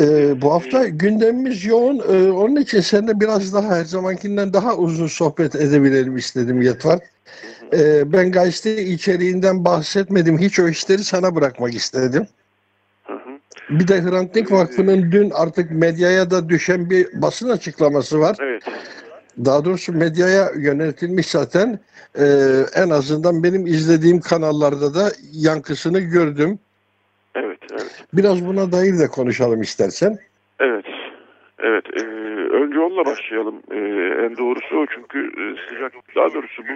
Ee, 0.00 0.42
bu 0.42 0.52
hafta 0.52 0.88
gündemimiz 0.88 1.64
yoğun. 1.64 1.98
Ee, 1.98 2.30
onun 2.30 2.56
için 2.56 2.80
seninle 2.80 3.20
biraz 3.20 3.54
daha 3.54 3.76
her 3.76 3.84
zamankinden 3.84 4.52
daha 4.52 4.76
uzun 4.76 5.06
sohbet 5.06 5.54
edebilelim 5.54 6.16
istedim 6.16 6.62
Yetvar. 6.62 6.98
Ee, 7.72 8.12
ben 8.12 8.32
gazete 8.32 8.82
içeriğinden 8.82 9.64
bahsetmedim. 9.64 10.38
Hiç 10.38 10.58
o 10.58 10.68
işleri 10.68 11.04
sana 11.04 11.34
bırakmak 11.34 11.74
istedim. 11.74 12.26
Hı 13.04 13.12
hı. 13.12 13.38
Bir 13.70 13.88
de 13.88 14.02
Hrant 14.02 14.34
Dink 14.34 14.52
Vakfı'nın 14.52 15.12
dün 15.12 15.30
artık 15.30 15.70
medyaya 15.70 16.30
da 16.30 16.48
düşen 16.48 16.90
bir 16.90 17.22
basın 17.22 17.48
açıklaması 17.48 18.20
var. 18.20 18.36
Evet. 18.40 18.62
Daha 19.44 19.64
doğrusu 19.64 19.92
medyaya 19.92 20.50
yöneltilmiş 20.56 21.26
zaten. 21.26 21.78
Ee, 22.18 22.24
en 22.74 22.90
azından 22.90 23.42
benim 23.42 23.66
izlediğim 23.66 24.20
kanallarda 24.20 24.94
da 24.94 25.10
yankısını 25.32 26.00
gördüm. 26.00 26.58
Evet, 27.34 27.58
evet. 27.70 28.04
Biraz 28.12 28.46
buna 28.46 28.72
dair 28.72 28.98
de 28.98 29.08
konuşalım 29.08 29.62
istersen. 29.62 30.18
Evet. 30.60 30.84
Evet. 31.58 31.84
e, 31.96 32.00
önce 32.52 32.78
onunla 32.78 33.06
başlayalım. 33.06 33.54
E, 33.70 33.76
en 34.26 34.36
doğrusu 34.36 34.76
o 34.76 34.86
çünkü 34.94 35.18
e, 35.18 35.42
sıcak, 35.68 35.92
daha 36.16 36.34
doğrusu 36.34 36.62
bu 36.62 36.72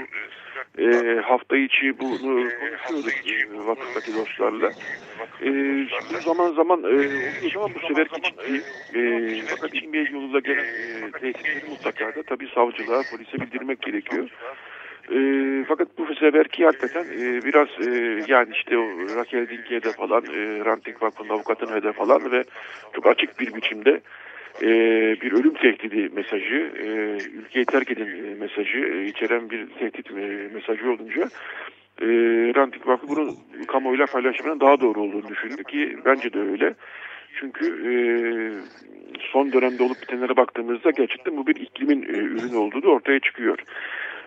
e, 0.78 1.20
hafta 1.20 1.56
içi 1.56 1.98
bunu 1.98 2.48
konuşuyorduk 2.88 3.12
e, 3.26 3.66
vakıftaki 3.66 4.14
dostlarla. 4.14 4.70
E, 5.42 5.48
şimdi 5.88 6.20
zaman 6.24 6.52
zaman 6.52 6.82
e, 6.84 7.56
ama 7.56 7.74
bu 7.74 7.78
seferki 7.88 8.22
ciddi. 8.22 8.62
E, 8.98 9.40
fakat 9.46 9.74
İlmiye 9.74 10.04
yoluyla 10.12 10.40
gelen 10.40 10.64
e, 10.64 11.10
tehditleri 11.10 11.70
mutlaka 11.70 12.14
da 12.14 12.22
tabii 12.22 12.48
savcılığa, 12.54 13.02
polise 13.10 13.40
bildirmek 13.40 13.82
gerekiyor. 13.82 14.28
E, 15.12 15.18
fakat 15.68 15.88
bu 15.98 16.14
seferki 16.14 16.64
hakikaten 16.64 17.04
e, 17.04 17.44
biraz 17.44 17.68
e, 17.88 18.22
yani 18.28 18.48
işte 18.52 18.78
o 18.78 18.84
Raquel 19.16 19.48
Dinke'de 19.48 19.92
falan, 19.92 20.22
e, 20.24 20.64
Ranting 20.64 21.02
Vakfı'nın 21.02 21.28
avukatını 21.28 21.74
hedef 21.74 21.96
falan 21.96 22.32
ve 22.32 22.44
çok 22.94 23.06
açık 23.06 23.40
bir 23.40 23.54
biçimde 23.54 24.00
e, 24.62 24.68
bir 25.20 25.32
ölüm 25.32 25.54
tehdidi 25.54 26.10
mesajı, 26.14 26.72
e, 26.78 26.86
ülkeyi 27.38 27.64
terk 27.64 27.90
edin 27.90 28.06
e, 28.06 28.34
mesajı 28.34 28.78
e, 28.78 29.06
içeren 29.06 29.50
bir 29.50 29.66
tehdit 29.66 30.10
e, 30.10 30.48
mesajı 30.54 30.90
olunca 30.90 31.22
e, 32.02 32.06
Ranting 32.56 32.86
Vakfı 32.86 33.08
bunu 33.08 33.34
kamuoyuyla 33.68 34.06
paylaşmanın 34.06 34.60
daha 34.60 34.80
doğru 34.80 35.00
olduğunu 35.00 35.28
düşündü 35.28 35.64
ki 35.64 35.98
bence 36.04 36.32
de 36.32 36.38
öyle. 36.38 36.74
Çünkü 37.40 37.66
e, 37.66 37.92
son 39.32 39.52
dönemde 39.52 39.82
olup 39.82 40.02
bitenlere 40.02 40.36
baktığımızda 40.36 40.90
gerçekten 40.90 41.36
bu 41.36 41.46
bir 41.46 41.56
iklimin 41.56 42.02
e, 42.02 42.16
ürünü 42.16 42.56
olduğu 42.56 42.82
da 42.82 42.88
ortaya 42.88 43.20
çıkıyor. 43.20 43.58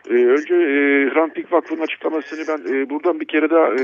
E, 0.10 0.14
önce 0.14 0.54
e, 0.54 1.10
Hrant 1.14 1.36
Dink 1.36 1.52
Vakfı'nın 1.52 1.82
açıklamasını 1.82 2.48
ben 2.48 2.74
e, 2.74 2.90
buradan 2.90 3.20
bir 3.20 3.26
kere 3.26 3.50
daha 3.50 3.68
e, 3.74 3.84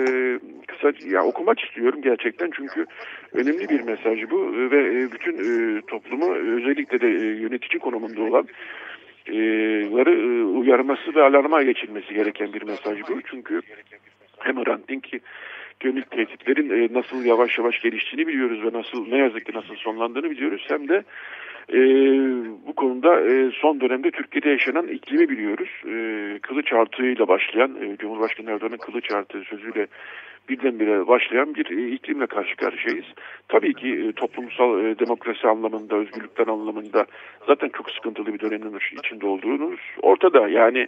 kısa 0.67 0.91
ya, 1.09 1.23
okumak 1.23 1.59
istiyorum 1.59 2.01
gerçekten 2.01 2.51
çünkü 2.55 2.85
önemli 3.33 3.69
bir 3.69 3.81
mesaj 3.81 4.29
bu 4.31 4.55
e, 4.55 4.71
ve 4.71 5.01
e, 5.01 5.11
bütün 5.11 5.37
e, 5.37 5.81
toplumu 5.81 6.35
özellikle 6.35 7.01
de 7.01 7.07
e, 7.07 7.41
yönetici 7.41 7.79
konumunda 7.79 8.21
olan 8.21 8.47
e, 9.27 9.35
ları 9.91 10.11
e, 10.11 10.43
uyarması 10.43 11.15
ve 11.15 11.23
alarma 11.23 11.63
geçilmesi 11.63 12.13
gereken 12.13 12.53
bir 12.53 12.61
mesaj 12.61 12.99
bu. 13.09 13.21
Çünkü 13.21 13.61
hem 14.39 14.65
Hrant 14.65 14.87
Dink 14.89 15.07
yönelik 15.83 16.11
tehditlerin 16.11 16.69
e, 16.69 16.93
nasıl 16.93 17.25
yavaş 17.25 17.57
yavaş 17.57 17.81
geliştiğini 17.81 18.27
biliyoruz 18.27 18.63
ve 18.63 18.77
nasıl 18.77 19.07
ne 19.07 19.17
yazık 19.17 19.45
ki 19.45 19.51
nasıl 19.53 19.75
sonlandığını 19.75 20.29
biliyoruz. 20.29 20.65
Hem 20.67 20.89
de 20.89 21.03
e, 21.73 21.79
bu 22.67 22.73
konuda 22.75 23.21
e, 23.21 23.51
son 23.61 23.81
dönemde 23.81 24.11
Türkiye'de 24.11 24.49
yaşanan 24.49 24.87
iklimi 24.87 25.29
biliyoruz. 25.29 25.69
E, 25.87 26.39
kılıç 26.41 26.73
artığıyla 26.73 27.27
başlayan, 27.27 27.71
e, 27.81 27.97
Cumhurbaşkanı 27.97 28.51
Erdoğan'ın 28.51 28.77
kılıç 28.77 29.11
artığı 29.11 29.41
sözüyle 29.41 29.87
birdenbire 30.49 31.07
başlayan 31.07 31.55
bir 31.55 31.77
e, 31.77 31.91
iklimle 31.91 32.27
karşı 32.27 32.55
karşıyayız. 32.55 33.05
Tabii 33.47 33.73
ki 33.73 33.87
e, 33.87 34.11
toplumsal 34.11 34.85
e, 34.85 34.99
demokrasi 34.99 35.47
anlamında, 35.47 35.95
özgürlükler 35.95 36.47
anlamında 36.47 37.05
zaten 37.47 37.69
çok 37.69 37.91
sıkıntılı 37.91 38.33
bir 38.33 38.39
dönemin 38.39 38.79
içinde 39.03 39.25
olduğunuz 39.25 39.79
ortada. 40.01 40.47
Yani 40.47 40.87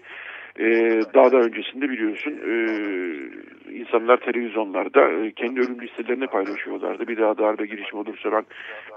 e, 0.60 1.00
daha 1.14 1.32
da 1.32 1.38
öncesinde 1.38 1.90
biliyorsun 1.90 2.32
e, 2.32 2.54
insanlar 3.72 4.18
televizyonlarda 4.18 5.12
e, 5.12 5.32
kendi 5.32 5.60
ölüm 5.60 5.82
listelerini 5.82 6.28
paylaşıyorlardı. 6.28 7.08
Bir 7.08 7.18
daha 7.18 7.38
darbe 7.38 7.66
girişimi 7.66 8.02
olursa 8.02 8.32
ben 8.32 8.46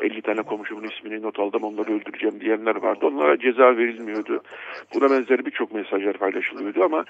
50 0.01 0.23
tane 0.23 0.43
komşumun 0.43 0.85
ismini 0.85 1.23
not 1.23 1.39
aldım 1.39 1.63
onları 1.63 1.93
öldüreceğim 1.93 2.41
diyenler 2.41 2.77
vardı. 2.77 3.07
Onlara 3.07 3.39
ceza 3.39 3.77
verilmiyordu. 3.77 4.43
Buna 4.95 5.11
benzer 5.11 5.47
birçok 5.47 5.75
mesajlar 5.75 6.17
paylaşılıyordu 6.17 6.85
ama 6.85 7.05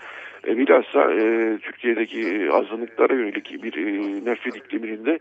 e, 0.46 0.56
bilhassa 0.58 1.12
e, 1.12 1.58
Türkiye'deki 1.58 2.48
azınlıklara 2.52 3.14
yönelik 3.14 3.62
bir 3.62 3.76
e, 3.76 4.24
nefret 4.24 4.56
ikliminde 4.56 5.18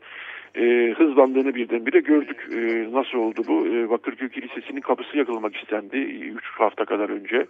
e, 0.56 0.94
hızlandığını 0.98 1.56
birdenbire 1.56 2.00
gördük. 2.00 2.48
E, 2.52 2.88
nasıl 2.92 3.18
oldu 3.18 3.42
bu? 3.48 3.68
E, 3.68 3.90
Bakırköy 3.90 4.30
Kilisesi'nin 4.30 4.82
kapısı 4.82 5.18
yakılmak 5.18 5.56
istendi 5.56 5.98
3 5.98 6.44
hafta 6.46 6.86
kadar 6.86 7.10
önce. 7.10 7.46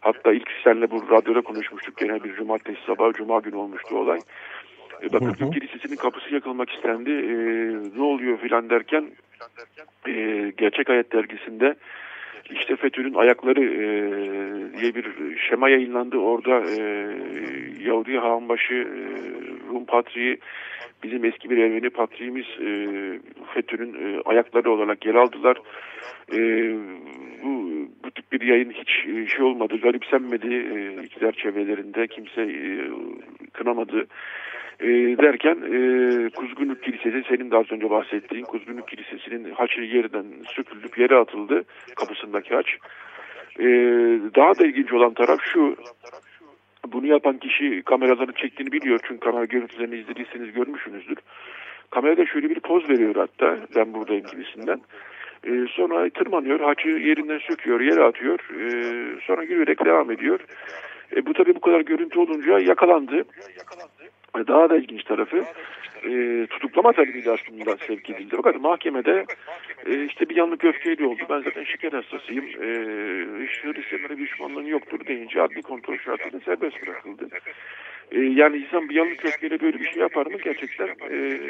Hatta 0.00 0.32
ilk 0.32 0.48
senle 0.64 0.90
bu 0.90 1.10
radyoda 1.10 1.40
konuşmuştuk. 1.40 1.96
Gene 1.96 2.24
bir 2.24 2.34
cumartesi 2.34 2.78
sabahı, 2.86 3.12
cuma 3.12 3.38
günü 3.38 3.56
olmuştu 3.56 3.98
olay. 3.98 4.18
E, 5.02 5.12
Bakırköy 5.12 5.50
Kilisesi'nin 5.50 5.96
kapısı 5.96 6.34
yakılmak 6.34 6.70
istendi. 6.70 7.10
E, 7.10 7.34
ne 7.98 8.02
oluyor 8.02 8.38
filan 8.38 8.70
derken 8.70 9.10
e, 10.06 10.12
Gerçek 10.56 10.88
Hayat 10.88 11.12
dergisinde 11.12 11.74
işte 12.50 12.76
FETÖ'nün 12.76 13.14
ayakları 13.14 13.64
e, 13.64 13.84
diye 14.80 14.94
bir 14.94 15.06
şema 15.48 15.70
yayınlandı. 15.70 16.16
Orada 16.16 16.64
e, 16.70 16.82
Yahudi 17.84 18.18
Havanbaşı, 18.18 18.74
e, 18.74 19.00
Rum 19.68 19.84
Patriği, 19.84 20.38
bizim 21.02 21.24
eski 21.24 21.50
bir 21.50 21.58
Ermeni 21.58 21.90
patriğimiz 21.90 22.46
e, 22.46 22.68
FETÖ'nün 23.54 23.94
e, 23.94 24.20
ayakları 24.24 24.70
olarak 24.70 25.06
yer 25.06 25.14
aldılar. 25.14 25.56
E, 26.32 26.38
bu, 27.42 27.70
bu 28.04 28.10
tip 28.10 28.32
bir 28.32 28.40
yayın 28.40 28.70
hiç 28.70 29.06
e, 29.06 29.26
şey 29.26 29.44
olmadı, 29.44 29.76
garipsenmedi 29.76 30.54
e, 30.54 31.04
iktidar 31.04 31.32
çevrelerinde. 31.32 32.06
Kimse 32.06 32.42
e, 32.42 32.90
kınamadı. 33.52 34.06
E, 34.80 34.88
derken 35.18 35.56
e, 35.56 35.80
Kuzgunluk 36.30 36.82
Kilisesi 36.82 37.22
senin 37.28 37.50
az 37.50 37.72
önce 37.72 37.90
bahsettiğin 37.90 38.44
Kuzgunluk 38.44 38.88
Kilisesi'nin 38.88 39.50
haçı 39.50 39.80
yerden 39.80 40.24
söküldük 40.56 40.98
yere 40.98 41.16
atıldı 41.16 41.64
kapısındaki 41.96 42.54
haç. 42.54 42.66
E, 43.58 43.66
daha 44.36 44.58
da 44.58 44.66
ilginç 44.66 44.92
olan 44.92 45.14
taraf 45.14 45.40
şu 45.42 45.76
bunu 46.92 47.06
yapan 47.06 47.38
kişi 47.38 47.82
kameraların 47.82 48.32
çektiğini 48.32 48.72
biliyor 48.72 49.00
çünkü 49.08 49.20
kamera 49.20 49.44
görüntülerini 49.44 49.96
izlediyseniz 49.96 50.52
görmüşsünüzdür. 50.52 51.18
Kamerada 51.90 52.26
şöyle 52.26 52.50
bir 52.50 52.60
poz 52.60 52.88
veriyor 52.88 53.14
hatta 53.16 53.58
ben 53.76 53.94
buradayım 53.94 54.26
gibisinden. 54.26 54.80
E, 55.44 55.66
sonra 55.70 56.10
tırmanıyor, 56.10 56.60
haçı 56.60 56.88
yerinden 56.88 57.38
söküyor, 57.38 57.80
yere 57.80 58.02
atıyor. 58.04 58.38
E, 58.60 58.70
sonra 59.26 59.42
yürüyerek 59.42 59.84
devam 59.84 60.10
ediyor. 60.10 60.40
E, 61.16 61.26
bu 61.26 61.32
tabii 61.32 61.54
bu 61.54 61.60
kadar 61.60 61.80
görüntü 61.80 62.18
olunca 62.18 62.58
yakalandı. 62.58 63.24
Daha 64.34 64.70
da 64.70 64.76
ilginç 64.76 65.04
tarafı 65.04 65.44
e, 66.04 66.46
tutuklama 66.46 66.92
talebiyle 66.92 67.30
aslında 67.30 67.76
sevk 67.76 68.10
edildi. 68.10 68.36
Fakat 68.36 68.60
mahkemede 68.60 69.24
e, 69.86 70.04
işte 70.04 70.28
bir 70.28 70.36
yanlık 70.36 70.64
öfkeyle 70.64 71.06
oldu. 71.06 71.22
Ben 71.30 71.40
zaten 71.40 71.64
şeker 71.64 71.92
hastasıyım. 71.92 72.44
E, 72.44 72.68
Hristiyanlara 73.62 74.18
bir 74.18 74.22
düşmanlığım 74.22 74.66
yoktur 74.66 75.06
deyince 75.06 75.42
adli 75.42 75.62
kontrol 75.62 75.98
şartıyla 75.98 76.40
serbest 76.40 76.82
bırakıldı. 76.82 77.28
E, 78.12 78.20
yani 78.20 78.56
insan 78.56 78.88
bir 78.88 78.94
yanlık 78.94 79.24
öfkeyle 79.24 79.60
böyle 79.60 79.80
bir 79.80 79.90
şey 79.90 80.02
yapar 80.02 80.26
mı? 80.26 80.38
Gerçekten 80.44 80.88
e, 81.10 81.40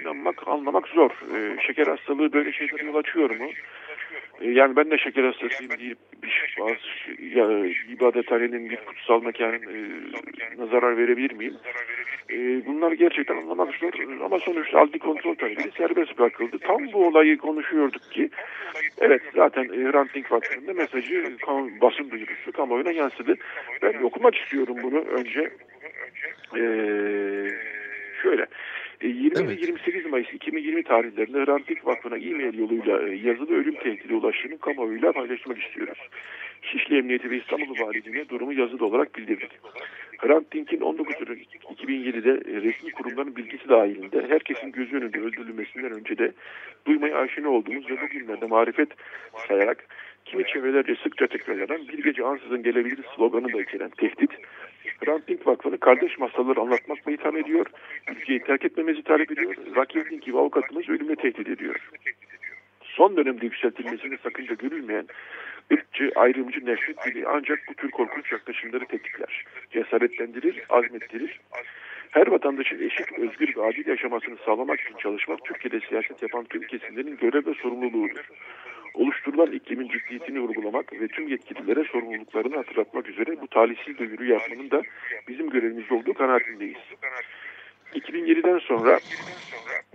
inanmak, 0.00 0.48
anlamak 0.48 0.88
zor. 0.88 1.10
E, 1.10 1.60
şeker 1.66 1.86
hastalığı 1.86 2.32
böyle 2.32 2.52
şeylere 2.52 2.86
yol 2.86 2.94
açıyor 2.94 3.30
mu? 3.30 3.48
Yani 4.42 4.76
ben 4.76 4.90
de 4.90 4.98
şeker 4.98 5.24
hastasıyım 5.24 5.72
deyip 5.78 5.98
bazı 6.60 7.22
ya, 7.22 7.66
ibadethanenin 7.88 8.70
bir 8.70 8.76
kutsal 8.76 9.22
mekanın 9.22 9.62
e, 9.62 10.66
zarar 10.70 10.96
verebilir 10.96 11.32
miyim? 11.32 11.54
E, 12.30 12.66
bunlar 12.66 12.92
gerçekten 12.92 13.36
anlamak 13.36 13.74
ama 14.24 14.38
sonuçta 14.38 14.80
adli 14.80 14.98
kontrol 14.98 15.34
talebiyle 15.34 15.70
serbest 15.76 16.18
bırakıldı. 16.18 16.58
Tam 16.58 16.92
bu 16.92 17.06
olayı 17.06 17.38
konuşuyorduk 17.38 18.02
ki 18.12 18.30
evet 19.00 19.22
zaten 19.34 19.64
e, 19.64 19.90
Hrant 19.92 20.14
Dink 20.14 20.32
Vakfı'nda 20.32 20.72
mesajı 20.72 21.36
basın 21.80 22.10
duyurusu 22.10 22.52
kamuoyuna 22.52 22.92
yansıdı. 22.92 23.34
Ben 23.82 24.02
okumak 24.02 24.34
istiyorum 24.34 24.76
bunu 24.82 24.98
önce. 24.98 25.50
E, 26.56 26.62
şöyle 28.22 28.46
20 29.08 29.38
evet. 29.38 29.62
28 29.62 30.06
Mayıs 30.06 30.32
2020 30.32 30.82
tarihlerinde 30.82 31.44
Hrant 31.44 31.68
Dink 31.68 31.86
Vakfı'na 31.86 32.16
e-mail 32.16 32.58
yoluyla 32.58 33.00
yazılı 33.30 33.54
ölüm 33.54 33.74
tehdidi 33.74 34.14
ulaştığını 34.14 34.58
kamuoyuyla 34.58 35.12
paylaşmak 35.12 35.62
istiyoruz. 35.62 35.98
Şişli 36.62 36.98
Emniyeti 36.98 37.30
ve 37.30 37.36
İstanbul 37.36 37.86
Valiliğine 37.86 38.28
durumu 38.28 38.52
yazılı 38.52 38.86
olarak 38.86 39.16
bildirdik. 39.16 39.50
Hrant 40.18 40.52
Dink'in 40.52 40.80
19 40.80 41.16
Ocak 41.22 41.38
2007'de 41.38 42.62
resmi 42.62 42.92
kurumların 42.92 43.36
bilgisi 43.36 43.68
dahilinde 43.68 44.26
herkesin 44.28 44.72
gözü 44.72 44.96
önünde 44.96 45.20
öldürülmesinden 45.20 45.92
önce 45.92 46.18
de 46.18 46.32
duymaya 46.86 47.18
aşina 47.18 47.48
olduğumuz 47.48 47.90
ve 47.90 48.00
bugünlerde 48.00 48.46
marifet 48.46 48.88
sayarak 49.48 49.86
kimi 50.24 50.44
çevrelerce 50.46 50.96
sıkça 51.02 51.26
tekrarlanan 51.26 51.88
bir 51.88 52.04
gece 52.04 52.24
ansızın 52.24 52.62
gelebilir 52.62 52.98
sloganı 53.16 53.52
da 53.52 53.62
içeren 53.62 53.90
tehdit 53.90 54.30
Hrant 55.04 55.28
Dink 55.28 55.46
Vakfı'nı 55.46 55.78
kardeş 55.78 56.18
masalları 56.18 56.60
anlatmakla 56.60 57.12
itham 57.12 57.36
ediyor, 57.36 57.66
ülkeyi 58.10 58.40
terk 58.40 58.64
etmemizi 58.64 59.02
talep 59.02 59.32
ediyor, 59.32 59.54
Rakim 59.76 60.04
Dink 60.10 60.22
gibi 60.22 60.38
avukatımız 60.38 60.88
ölümle 60.88 61.16
tehdit 61.16 61.48
ediyor. 61.48 61.90
Son 62.82 63.16
dönemde 63.16 63.44
yükseltilmesini 63.44 64.18
sakınca 64.22 64.54
görülmeyen 64.54 65.06
ırkçı, 65.72 66.12
ayrımcı 66.16 66.66
nefret 66.66 67.06
dili 67.06 67.28
ancak 67.28 67.58
bu 67.68 67.74
tür 67.74 67.90
korkunç 67.90 68.32
yaklaşımları 68.32 68.84
tetikler, 68.84 69.44
cesaretlendirir, 69.70 70.62
azmettirir. 70.68 71.40
Her 72.10 72.26
vatandaşın 72.26 72.86
eşit, 72.86 73.18
özgür 73.18 73.56
ve 73.56 73.62
adil 73.62 73.86
yaşamasını 73.86 74.36
sağlamak 74.44 74.80
için 74.80 74.96
çalışmak 74.96 75.44
Türkiye'de 75.44 75.86
siyaset 75.88 76.22
yapan 76.22 76.44
tüm 76.44 76.62
kesimlerin 76.62 77.16
görev 77.16 77.46
ve 77.46 77.54
sorumluluğudur 77.54 78.30
oluşturulan 78.94 79.52
iklimin 79.52 79.88
ciddiyetini 79.88 80.40
vurgulamak 80.40 80.92
ve 80.92 81.08
tüm 81.08 81.28
yetkililere 81.28 81.84
sorumluluklarını 81.84 82.56
hatırlatmak 82.56 83.08
üzere 83.08 83.40
bu 83.40 83.46
talihsiz 83.46 83.98
duyuru 83.98 84.24
yapmanın 84.24 84.70
da 84.70 84.82
bizim 85.28 85.50
görevimiz 85.50 85.92
olduğu 85.92 86.14
kanaatindeyiz. 86.14 86.78
2007'den 87.94 88.58
sonra 88.58 89.00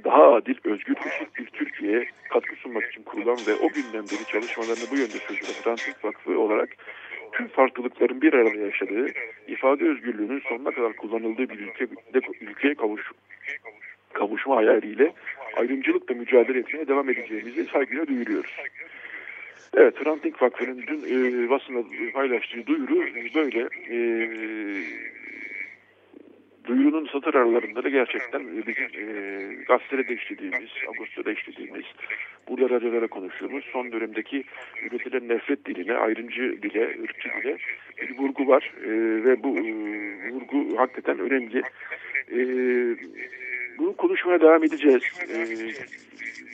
daha 0.03 0.33
adil, 0.33 0.55
özgür, 0.63 0.95
eşit 0.97 1.35
bir 1.35 1.45
Türkiye'ye 1.45 2.05
katkı 2.29 2.55
sunmak 2.55 2.83
için 2.91 3.03
kurulan 3.03 3.37
ve 3.47 3.53
o 3.53 3.69
günden 3.69 4.05
beri 4.05 4.25
çalışmalarını 4.31 4.91
bu 4.91 4.95
yönde 4.95 5.17
sürdüren 5.27 5.63
Hrant 5.63 6.05
Vakfı 6.05 6.39
olarak 6.39 6.69
tüm 7.31 7.47
farklılıkların 7.47 8.21
bir 8.21 8.33
arada 8.33 8.57
yaşadığı, 8.57 9.07
ifade 9.47 9.89
özgürlüğünün 9.89 10.41
sonuna 10.49 10.71
kadar 10.71 10.93
kullanıldığı 10.93 11.49
bir 11.49 11.59
ülke, 11.59 11.87
ülkeye 12.41 12.75
kavuş, 12.75 13.11
kavuşma 14.13 14.55
hayaliyle 14.55 15.13
ayrımcılıkla 15.57 16.15
mücadele 16.15 16.59
etmeye 16.59 16.87
devam 16.87 17.09
edeceğimizi 17.09 17.65
saygıyla 17.65 18.07
duyuruyoruz. 18.07 18.55
Evet, 19.73 20.05
Hrant 20.05 20.41
Vakfı'nın 20.41 20.83
dün 20.87 21.01
e, 21.07 21.49
basında 21.49 21.79
paylaştığı 22.13 22.67
duyuru 22.67 23.05
böyle. 23.35 23.69
E, 23.89 23.99
duyurunun 26.67 27.07
satır 27.07 27.33
aralarında 27.33 27.83
da 27.83 27.89
gerçekten 27.89 28.41
bizim 28.67 28.83
e, 28.83 29.63
gazetede 29.67 30.07
de 30.07 30.13
işlediğimiz, 30.13 30.69
Ağustos'ta 30.87 31.31
işlediğimiz, 31.31 31.85
burada 32.47 32.69
radyolara 32.69 33.07
konuştuğumuz 33.07 33.65
son 33.65 33.91
dönemdeki 33.91 34.43
üretilen 34.83 35.29
nefret 35.29 35.65
diline, 35.65 35.93
ayrımcı 35.93 36.61
dile, 36.61 36.95
ırkçı 37.03 37.29
dile 37.29 37.57
bir 38.01 38.17
vurgu 38.17 38.47
var. 38.47 38.73
E, 38.83 38.89
ve 39.23 39.43
bu 39.43 39.57
e, 39.57 39.71
vurgu 40.31 40.77
hakikaten 40.77 41.19
önemli. 41.19 41.61
E, 42.31 42.39
bunu 43.79 43.95
konuşmaya 43.95 44.41
devam 44.41 44.63
edeceğiz. 44.63 45.03
E, 45.29 45.37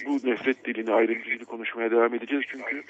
bu 0.05 0.29
nefret 0.29 0.65
dilini, 0.65 0.93
ayrımcılığı 0.93 1.45
konuşmaya 1.45 1.91
devam 1.91 2.13
edeceğiz. 2.13 2.45
Çünkü 2.47 2.83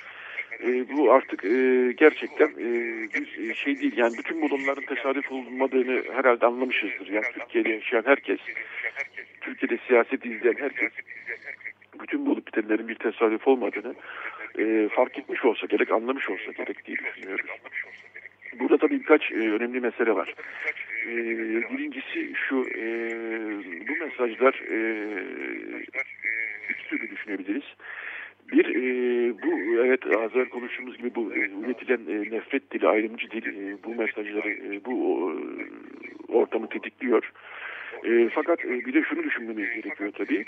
e, 0.64 0.90
bu 0.90 1.14
artık 1.14 1.46
e, 1.46 1.92
gerçekten 1.98 2.48
e, 2.48 2.68
bir 3.14 3.56
şey 3.56 3.82
değil. 3.82 3.98
Yani 3.98 4.18
bütün 4.18 4.42
bu 4.42 4.50
durumların 4.50 4.96
tesadüf 4.96 5.32
olmadığını 5.32 6.04
herhalde 6.14 6.46
anlamışızdır. 6.46 7.08
Yani 7.08 7.26
Türkiye'de 7.34 7.70
yaşayan 7.70 8.04
herkes, 8.06 8.40
Türkiye'de 9.42 9.78
siyaset 9.88 10.26
izleyen 10.26 10.56
herkes 10.60 10.92
bütün 12.02 12.26
bu 12.26 12.32
olup 12.32 12.48
bitenlerin 12.48 12.88
bir 12.88 12.96
tesadüf 12.96 13.48
olmadığını 13.48 13.96
e, 14.60 14.90
fark 14.90 15.20
etmiş 15.20 15.46
olsa 15.46 15.68
gerek, 15.68 15.92
anlamış 15.92 16.30
olsa 16.30 16.52
gerek 16.52 16.86
diye 16.86 16.98
düşünüyoruz. 16.98 17.46
Burada 18.60 18.78
tabii 18.78 19.00
birkaç 19.00 19.32
e, 19.32 19.36
önemli 19.36 19.80
mesele 19.80 20.16
var. 20.16 20.34
E, 21.06 21.16
birincisi 21.72 22.34
şu, 22.36 22.66
e, 22.78 22.88
bu 23.88 24.06
mesajlar 24.06 24.64
e, 24.70 24.80
iki 26.70 26.90
türlü 26.90 27.10
düşünebiliriz. 27.12 27.64
Bir, 28.52 28.66
e, 28.66 29.34
bu 29.44 29.82
evet 29.86 30.06
az 30.06 30.36
önce 30.36 30.50
konuştuğumuz 30.50 30.98
gibi 30.98 31.16
bu 31.16 31.34
e, 31.34 31.40
üretilen 31.40 32.02
e, 32.08 32.36
nefret 32.36 32.72
dili, 32.72 32.88
ayrımcı 32.88 33.32
dil 33.32 33.46
e, 33.46 33.84
bu 33.84 33.96
mesajları, 33.96 34.50
e, 34.50 34.86
bu 34.86 34.96
e, 35.32 36.34
ortamı 36.34 36.70
tetikliyor. 36.70 37.24
E, 37.24 37.32
fakat 38.34 38.66
e, 38.66 38.86
bir 38.86 38.94
de 38.94 39.04
şunu 39.04 39.24
düşünmemiz 39.24 39.74
gerekiyor 39.74 40.12
tabii. 40.18 40.46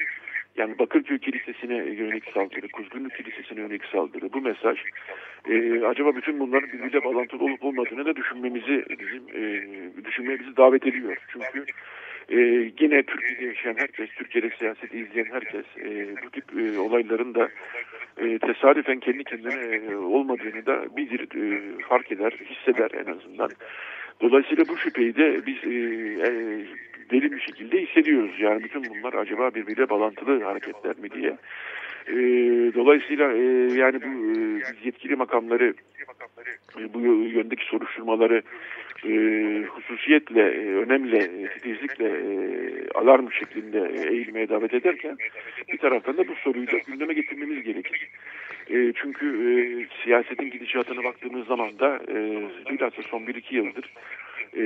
Yani 0.58 0.80
Bakırköy 0.80 1.20
Kilisesi'ne 1.20 1.76
yönelik 1.76 2.24
saldırı, 2.34 2.68
Kuzgunluk 2.68 3.16
Kilisesi'ne 3.16 3.62
yönelik 3.62 3.86
saldırı, 3.86 4.34
bu 4.34 4.42
mesaj 4.42 4.78
e, 5.50 5.86
acaba 5.86 6.16
bütün 6.16 6.40
bunların 6.40 6.70
birbiriyle 6.70 7.04
bağlantılı 7.04 7.44
olup 7.44 7.64
olmadığını 7.64 8.06
da 8.06 8.16
düşünmemizi 8.16 8.86
bizim 9.00 9.24
e, 9.34 9.64
düşünmeye 10.06 10.40
bizi 10.40 10.58
davet 10.58 10.88
ediyor. 10.88 11.18
Çünkü 11.28 11.66
e, 12.30 12.38
yine 12.80 13.04
Türkiye'de 13.04 13.46
yaşayan 13.46 13.76
herkes, 13.78 14.10
Türkiye'de 14.10 14.50
siyaseti 14.60 14.98
izleyen 15.00 15.28
herkes 15.32 15.66
e, 15.78 16.16
bu 16.26 16.30
tip 16.30 16.46
e, 16.60 16.80
olayların 16.80 17.36
da 17.36 17.50
e, 18.18 18.40
tesadüfen 18.40 19.00
kendi 19.00 19.24
kendine 19.24 19.76
e, 19.76 19.96
olmadığını 19.96 20.66
da 20.66 20.98
bilir, 20.98 21.28
e, 21.36 21.78
fark 21.82 22.12
eder, 22.12 22.32
hisseder 22.32 22.92
en 22.92 23.12
azından. 23.12 23.50
Dolayısıyla 24.22 24.68
bu 24.68 24.78
şüpheyi 24.78 25.16
de 25.16 25.46
biz 25.46 25.64
e, 25.64 25.76
e, 26.28 26.32
deli 27.12 27.32
bir 27.32 27.40
şekilde 27.40 27.82
hissediyoruz. 27.82 28.40
Yani 28.40 28.64
bütün 28.64 28.84
bunlar 28.84 29.14
acaba 29.14 29.56
birbiriyle 29.56 29.90
bağlantılı 29.90 30.44
hareketler 30.44 30.98
mi 30.98 31.12
diye. 31.12 31.38
E, 32.08 32.16
dolayısıyla 32.74 33.34
e, 33.34 33.44
yani 33.74 34.02
bu 34.02 34.40
e, 34.40 34.64
yetkili 34.84 35.16
makamları 35.16 35.74
e, 36.80 36.94
bu 36.94 37.00
yöndeki 37.28 37.66
soruşturmaları 37.66 38.42
e, 39.06 39.12
hususiyetle, 39.68 40.42
e, 40.42 40.76
önemli, 40.76 41.18
e, 41.18 41.48
titizlikle 41.48 42.06
e, 42.06 42.30
alarm 42.96 43.32
şeklinde 43.32 44.10
eğilmeye 44.10 44.50
davet 44.50 44.74
ederken 44.74 45.18
bir 45.74 45.78
taraftan 45.78 46.18
da 46.18 46.28
bu 46.28 46.36
soruyu 46.36 46.68
da 46.68 46.78
gündeme 46.88 47.14
getirmemiz 47.14 47.64
gerekir. 47.64 48.10
E, 48.70 48.94
çünkü 48.96 49.26
e, 49.26 49.52
siyasetin 50.04 50.50
gidişatına 50.50 51.04
baktığımız 51.04 51.48
zaman 51.48 51.80
da 51.80 52.00
e, 52.08 52.16
bilhassa 52.72 53.02
son 53.02 53.22
1-2 53.22 53.56
yıldır 53.56 53.94
e, 54.56 54.62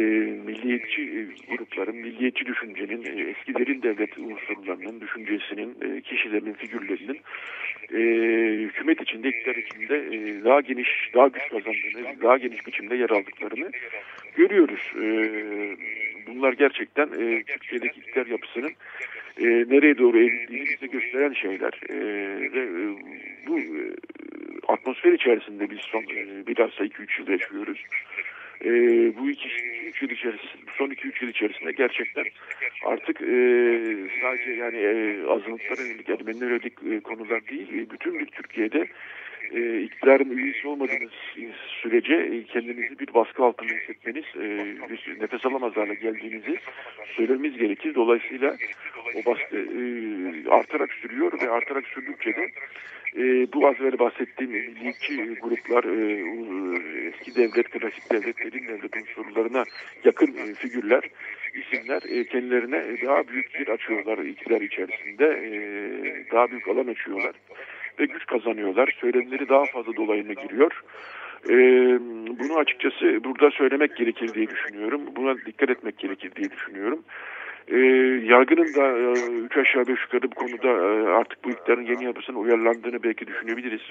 milliyetçi 0.46 1.28
grupların, 1.50 1.96
milliyetçi 1.96 2.46
düşüncenin, 2.46 3.04
e, 3.04 3.30
eski 3.30 3.56
derin 3.56 3.82
devlet 3.82 4.18
unsurlarının, 4.18 5.02
düşüncesinin, 5.02 5.76
e, 5.82 6.02
kişilerinin, 6.02 6.54
figürlerinin 6.54 7.20
e, 7.94 8.00
hükümet 8.64 9.02
içinde, 9.02 9.30
iktidar 9.30 9.56
içinde 9.56 9.98
e, 9.98 10.44
daha 10.44 10.62
geniş, 10.62 10.90
daha 11.14 11.28
güç 11.28 11.44
kazandığını, 11.50 12.22
daha 12.22 12.38
geniş 12.38 12.68
biçimde 12.68 12.96
yer 12.96 13.10
aldıklarını 13.10 13.72
görüyoruz. 14.36 14.92
E, 14.96 15.08
bunlar 16.28 16.54
gerçekten 16.54 17.08
e, 17.08 17.44
Türkiye'deki 17.44 18.00
iktidar 18.00 18.26
yapısının 18.26 18.72
e, 19.38 19.46
nereye 19.46 19.98
doğru 19.98 20.20
evrildiğini 20.20 20.66
bize 20.66 20.88
gösteren 20.88 21.34
şeyler. 21.34 21.74
E, 21.90 21.96
ve 22.54 22.60
e, 22.60 22.96
bu 23.48 23.60
e, 23.60 23.94
atmosfer 24.68 25.12
içerisinde 25.14 25.70
biz 25.70 25.80
son 25.80 26.02
e, 26.02 26.48
bilhassa 26.48 26.86
2-3 26.86 27.20
yıl 27.20 27.28
yaşıyoruz 27.28 27.84
e, 28.66 28.72
bu 29.18 29.30
iki 29.30 29.50
üç 29.88 30.02
yıl 30.02 30.10
içerisinde, 30.10 30.72
son 30.78 30.90
iki 30.90 31.08
üç 31.08 31.22
yıl 31.22 31.30
içerisinde 31.30 31.72
gerçekten 31.72 32.26
artık 32.86 33.22
e, 33.22 33.36
sadece 34.22 34.52
yani 34.52 34.78
e, 34.78 35.24
azınlıklara 35.28 35.82
yönelik, 35.82 36.10
Ermenilere 36.10 36.50
yönelik 36.50 36.74
e, 36.92 37.00
konular 37.00 37.48
değil, 37.48 37.68
e, 37.74 37.90
bütün 37.90 38.20
bir 38.20 38.26
Türkiye'de 38.26 38.88
e, 39.52 39.82
iktidarın 39.82 40.38
üyesi 40.38 40.68
olmadığınız 40.68 41.12
sürece 41.82 42.14
e, 42.14 42.44
kendinizi 42.44 43.00
bir 43.00 43.14
baskı 43.14 43.44
altında 43.44 43.74
hissetmeniz, 43.74 44.26
e, 44.42 44.76
nefes 45.22 45.46
alamaz 45.46 45.76
hale 45.76 45.94
geldiğinizi 45.94 46.60
söylememiz 47.16 47.58
gerekir. 47.58 47.96
Dolayısıyla 47.96 48.56
o 49.16 49.32
baskı 49.32 49.58
e, 49.58 50.50
artarak 50.50 50.94
sürüyor 50.94 51.32
ve 51.42 51.50
artarak 51.50 51.86
sürdükçe 51.88 52.36
de 52.36 52.52
e, 53.18 53.54
bu 53.54 53.68
az 53.68 53.76
evvel 53.82 54.00
bahsettiğim 54.00 54.52
milliyetçi 54.52 55.36
gruplar 55.42 55.84
e, 55.84 56.04
eski 57.08 57.36
devlet, 57.36 57.70
klasik 57.70 58.12
devlet, 58.12 58.38
derin 58.38 58.68
devlet 58.68 58.96
unsurlarına 58.96 59.64
yakın 60.04 60.38
e, 60.38 60.54
figürler, 60.54 61.04
isimler 61.54 62.02
e, 62.10 62.26
kendilerine 62.26 62.84
daha 63.06 63.28
büyük 63.28 63.60
bir 63.60 63.68
açıyorlar 63.68 64.18
iktidar 64.18 64.62
içerisinde. 64.62 65.26
E, 65.26 65.52
daha 66.32 66.52
büyük 66.52 66.68
alan 66.68 66.88
açıyorlar 66.88 67.36
ve 68.00 68.06
güç 68.06 68.26
kazanıyorlar. 68.26 68.98
Söylemleri 69.02 69.50
daha 69.50 69.66
fazla 69.66 69.96
dolayına 69.96 70.34
giriyor. 70.34 70.84
E, 71.50 71.56
bunu 72.40 72.58
açıkçası 72.58 73.24
burada 73.24 73.52
söylemek 73.52 73.98
gerekir 73.98 74.34
diye 74.34 74.50
düşünüyorum. 74.50 75.02
Buna 75.16 75.38
dikkat 75.46 75.70
etmek 75.70 75.98
gerekir 75.98 76.32
diye 76.36 76.52
düşünüyorum. 76.52 77.04
E, 77.68 77.78
yargının 78.26 78.74
da 78.76 78.98
e, 78.98 79.12
üç 79.46 79.58
aşağı 79.58 79.88
beş 79.88 80.02
yukarı 80.02 80.32
bu 80.32 80.36
konuda 80.36 80.68
e, 80.68 81.10
artık 81.10 81.44
bu 81.44 81.50
iktidarın 81.50 81.86
yeni 81.86 82.04
yapısının 82.04 82.38
uyarlandığını 82.38 83.04
belki 83.04 83.28
düşünebiliriz. 83.28 83.82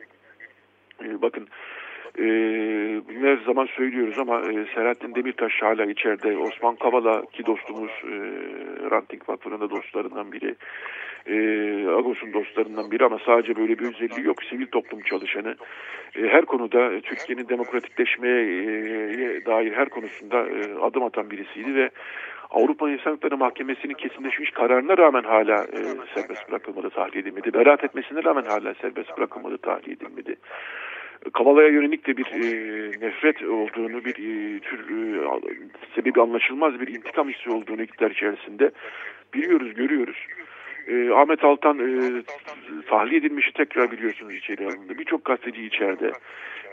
E, 1.05 1.23
bakın 1.23 1.49
e, 2.19 2.25
bunu 3.09 3.27
her 3.27 3.37
zaman 3.37 3.67
söylüyoruz 3.67 4.19
ama 4.19 4.41
e, 4.41 4.67
Selahattin 4.75 5.15
Demirtaş 5.15 5.63
hala 5.63 5.85
içeride. 5.85 6.37
Osman 6.37 6.77
Kavala 6.77 7.23
ki 7.27 7.47
dostumuz 7.47 7.91
e, 7.91 8.15
Ranting 8.91 9.29
Vakfı'nın 9.29 9.71
dostlarından 9.71 10.33
biri. 10.33 10.55
E, 11.27 11.37
Agos'un 11.89 12.33
dostlarından 12.33 12.91
biri 12.91 13.05
ama 13.05 13.19
sadece 13.27 13.57
böyle 13.57 13.79
bir 13.79 13.89
özelliği 13.89 14.27
yok. 14.27 14.43
Sivil 14.43 14.67
toplum 14.67 15.01
çalışanı. 15.01 15.57
E, 16.17 16.29
her 16.29 16.45
konuda 16.45 17.01
Türkiye'nin 17.01 17.49
demokratikleşmeye 17.49 18.43
e, 18.43 19.45
dair 19.47 19.73
her 19.73 19.89
konusunda 19.89 20.49
e, 20.49 20.79
adım 20.81 21.03
atan 21.03 21.31
birisiydi 21.31 21.75
ve 21.75 21.91
Avrupa 22.51 22.91
İnsan 22.91 23.11
Hakları 23.11 23.37
Mahkemesi'nin 23.37 23.95
kesinleşmiş 23.95 24.51
kararına 24.51 24.99
rağmen 24.99 25.23
hala 25.23 25.65
e, 25.65 25.79
serbest 26.15 26.49
bırakılmadı, 26.51 26.91
tahliye 26.91 27.23
edilmedi. 27.23 27.55
Beraat 27.55 27.85
etmesine 27.85 28.25
rağmen 28.25 28.45
hala 28.45 28.75
serbest 28.75 29.19
bırakılmadı, 29.19 29.59
tahliye 29.59 29.97
edilmedi. 29.97 30.37
Kavala'ya 31.33 31.69
yönelik 31.69 32.07
de 32.07 32.17
bir 32.17 32.27
e, 32.27 32.91
nefret 33.07 33.43
olduğunu, 33.43 34.05
bir 34.05 34.15
e, 34.15 34.61
tür 34.61 34.79
e, 34.79 35.21
sebebi 35.95 36.21
anlaşılmaz 36.21 36.81
bir 36.81 36.89
intikam 36.89 37.29
hissi 37.29 37.51
olduğunu 37.51 37.83
iktidar 37.83 38.11
içerisinde 38.11 38.71
biliyoruz, 39.35 39.75
görüyoruz. 39.75 40.27
E, 40.89 41.11
Ahmet 41.11 41.45
Altan 41.45 41.79
e, 41.79 42.23
tahliye 42.89 43.21
edilmişi 43.21 43.53
tekrar 43.53 43.91
biliyorsunuz 43.91 44.35
içeri 44.35 44.67
alındı. 44.67 44.99
Birçok 44.99 45.25
gazeteci 45.25 45.65
içeride. 45.65 46.13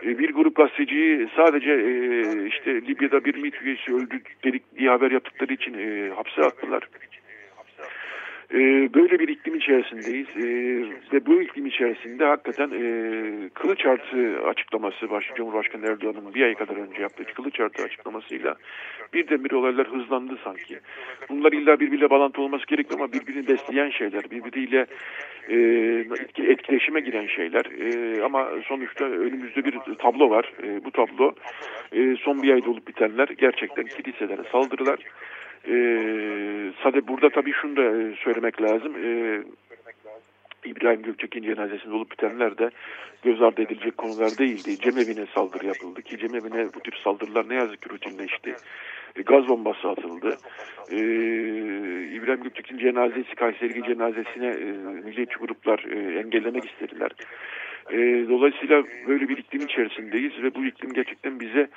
E, 0.03 0.19
bir 0.19 0.33
grup 0.33 0.55
gazeteciyi 0.55 1.27
sadece 1.35 1.71
e, 1.71 2.45
işte 2.47 2.81
Libya'da 2.81 3.25
bir 3.25 3.35
MİT 3.35 3.61
üyesi 3.61 3.95
öldü 3.95 4.21
dedik 4.43 4.77
diye 4.77 4.89
haber 4.89 5.11
yaptıkları 5.11 5.53
için 5.53 5.73
e, 5.73 6.09
hapse 6.15 6.41
attılar. 6.41 6.89
E, 8.53 8.93
böyle 8.93 9.19
bir 9.19 9.27
iklim 9.27 9.55
içerisindeyiz 9.55 10.27
e, 10.27 10.47
ve 11.13 11.25
bu 11.25 11.41
iklim 11.41 11.65
içerisinde 11.65 12.25
hakikaten 12.25 12.71
e, 12.73 13.49
kılıç 13.53 13.85
artı 13.85 14.39
açıklaması 14.47 15.09
baş, 15.09 15.25
Cumhurbaşkanı 15.35 15.85
Erdoğan'ın 15.85 16.33
bir 16.33 16.43
ay 16.43 16.55
kadar 16.55 16.75
önce 16.75 17.01
yaptığı 17.01 17.23
kılıç 17.23 17.59
artı 17.59 17.83
açıklamasıyla 17.83 18.55
birdenbire 19.13 19.55
olaylar 19.55 19.87
hızlandı 19.87 20.37
sanki. 20.43 20.79
Bunlar 21.29 21.51
illa 21.51 21.79
birbiriyle 21.79 22.09
bağlantı 22.09 22.41
olması 22.41 22.65
gerekiyor 22.67 22.99
ama 22.99 23.13
birbirini 23.13 23.47
besleyen 23.47 23.89
şeyler, 23.89 24.23
birbiriyle 24.31 24.85
e, 25.49 25.57
etkileşime 26.51 26.99
giren 26.99 27.27
şeyler 27.27 27.65
e, 27.65 28.21
ama 28.23 28.49
sonuçta 28.67 29.05
önümüzde 29.05 29.65
bir 29.65 29.73
tablo 29.99 30.29
var. 30.29 30.53
E, 30.63 30.85
bu 30.85 30.91
tablo 30.91 31.33
e, 31.91 32.15
son 32.15 32.43
bir 32.43 32.53
ayda 32.53 32.69
olup 32.69 32.87
bitenler 32.87 33.27
gerçekten 33.37 33.85
kiliselere 33.85 34.43
saldırılar 34.51 34.99
ee, 35.67 36.71
sadece 36.83 37.07
burada 37.07 37.29
tabii 37.29 37.53
şunu 37.53 37.77
da 37.77 37.83
e, 37.83 38.15
söylemek 38.23 38.61
lazım. 38.61 38.95
Ee, 39.03 39.43
İbrahim 40.65 41.01
Gökçek'in 41.01 41.43
cenazesinde 41.43 41.95
olup 41.95 42.11
bitenler 42.11 42.57
de 42.57 42.69
göz 43.23 43.41
ardı 43.41 43.61
edilecek 43.61 43.97
konular 43.97 44.37
değildi. 44.37 44.77
Cemevine 44.79 45.25
saldırı 45.35 45.65
yapıldı 45.65 46.01
ki 46.01 46.17
cemevine 46.17 46.65
bu 46.73 46.79
tip 46.79 46.95
saldırılar 47.03 47.49
ne 47.49 47.55
yazık 47.55 47.81
ki 47.81 47.89
rutinleşti. 47.89 48.55
E, 49.15 49.21
gaz 49.21 49.47
bombası 49.47 49.89
atıldı. 49.89 50.37
Ee, 50.91 50.97
İbrahim 52.13 52.43
Gökçek'in 52.43 52.77
cenazesi, 52.77 53.35
Kayseri 53.35 53.83
cenazesine 53.83 54.47
e, 54.47 54.65
milliyetçi 55.05 55.37
gruplar 55.37 55.85
e, 55.91 56.19
engellemek 56.19 56.65
istediler. 56.65 57.11
E, 57.91 58.29
dolayısıyla 58.29 58.83
böyle 59.07 59.29
bir 59.29 59.37
iklim 59.37 59.61
içerisindeyiz 59.61 60.43
ve 60.43 60.55
bu 60.55 60.65
iklim 60.65 60.93
gerçekten 60.93 61.39
bize 61.39 61.69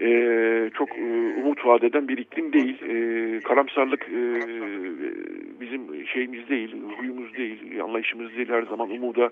e, 0.00 0.70
çok 0.74 0.98
e, 0.98 1.02
umut 1.42 1.66
vaat 1.66 1.84
eden 1.84 2.08
bir 2.08 2.18
iklim 2.18 2.52
değil. 2.52 2.82
E, 2.82 3.40
karamsarlık 3.40 4.02
e, 4.02 4.22
bizim 5.60 6.06
şeyimiz 6.06 6.48
değil, 6.48 6.76
huyumuz 6.96 7.34
değil, 7.34 7.82
anlayışımız 7.82 8.36
değil. 8.36 8.48
Her 8.48 8.62
zaman 8.62 8.90
umuda, 8.90 9.30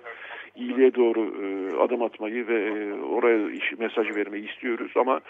iyiliğe 0.56 0.94
doğru 0.94 1.34
e, 1.42 1.76
adım 1.76 2.02
atmayı 2.02 2.46
ve 2.48 2.62
e, 2.62 2.92
oraya 2.94 3.50
iş, 3.50 3.72
mesaj 3.78 4.16
vermeyi 4.16 4.50
istiyoruz. 4.50 4.92
Ama 4.96 5.20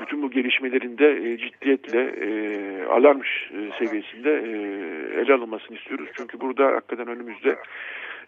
bütün 0.00 0.22
bu 0.22 0.30
gelişmelerinde 0.30 1.30
e, 1.30 1.38
ciddiyetle 1.38 2.00
e, 2.00 2.28
alarm 2.84 3.20
e, 3.20 3.24
seviyesinde 3.78 4.30
e, 4.30 4.50
ele 5.20 5.34
alınmasını 5.34 5.76
istiyoruz. 5.76 6.08
Çünkü 6.16 6.40
burada 6.40 6.66
hakikaten 6.66 7.08
önümüzde 7.08 7.56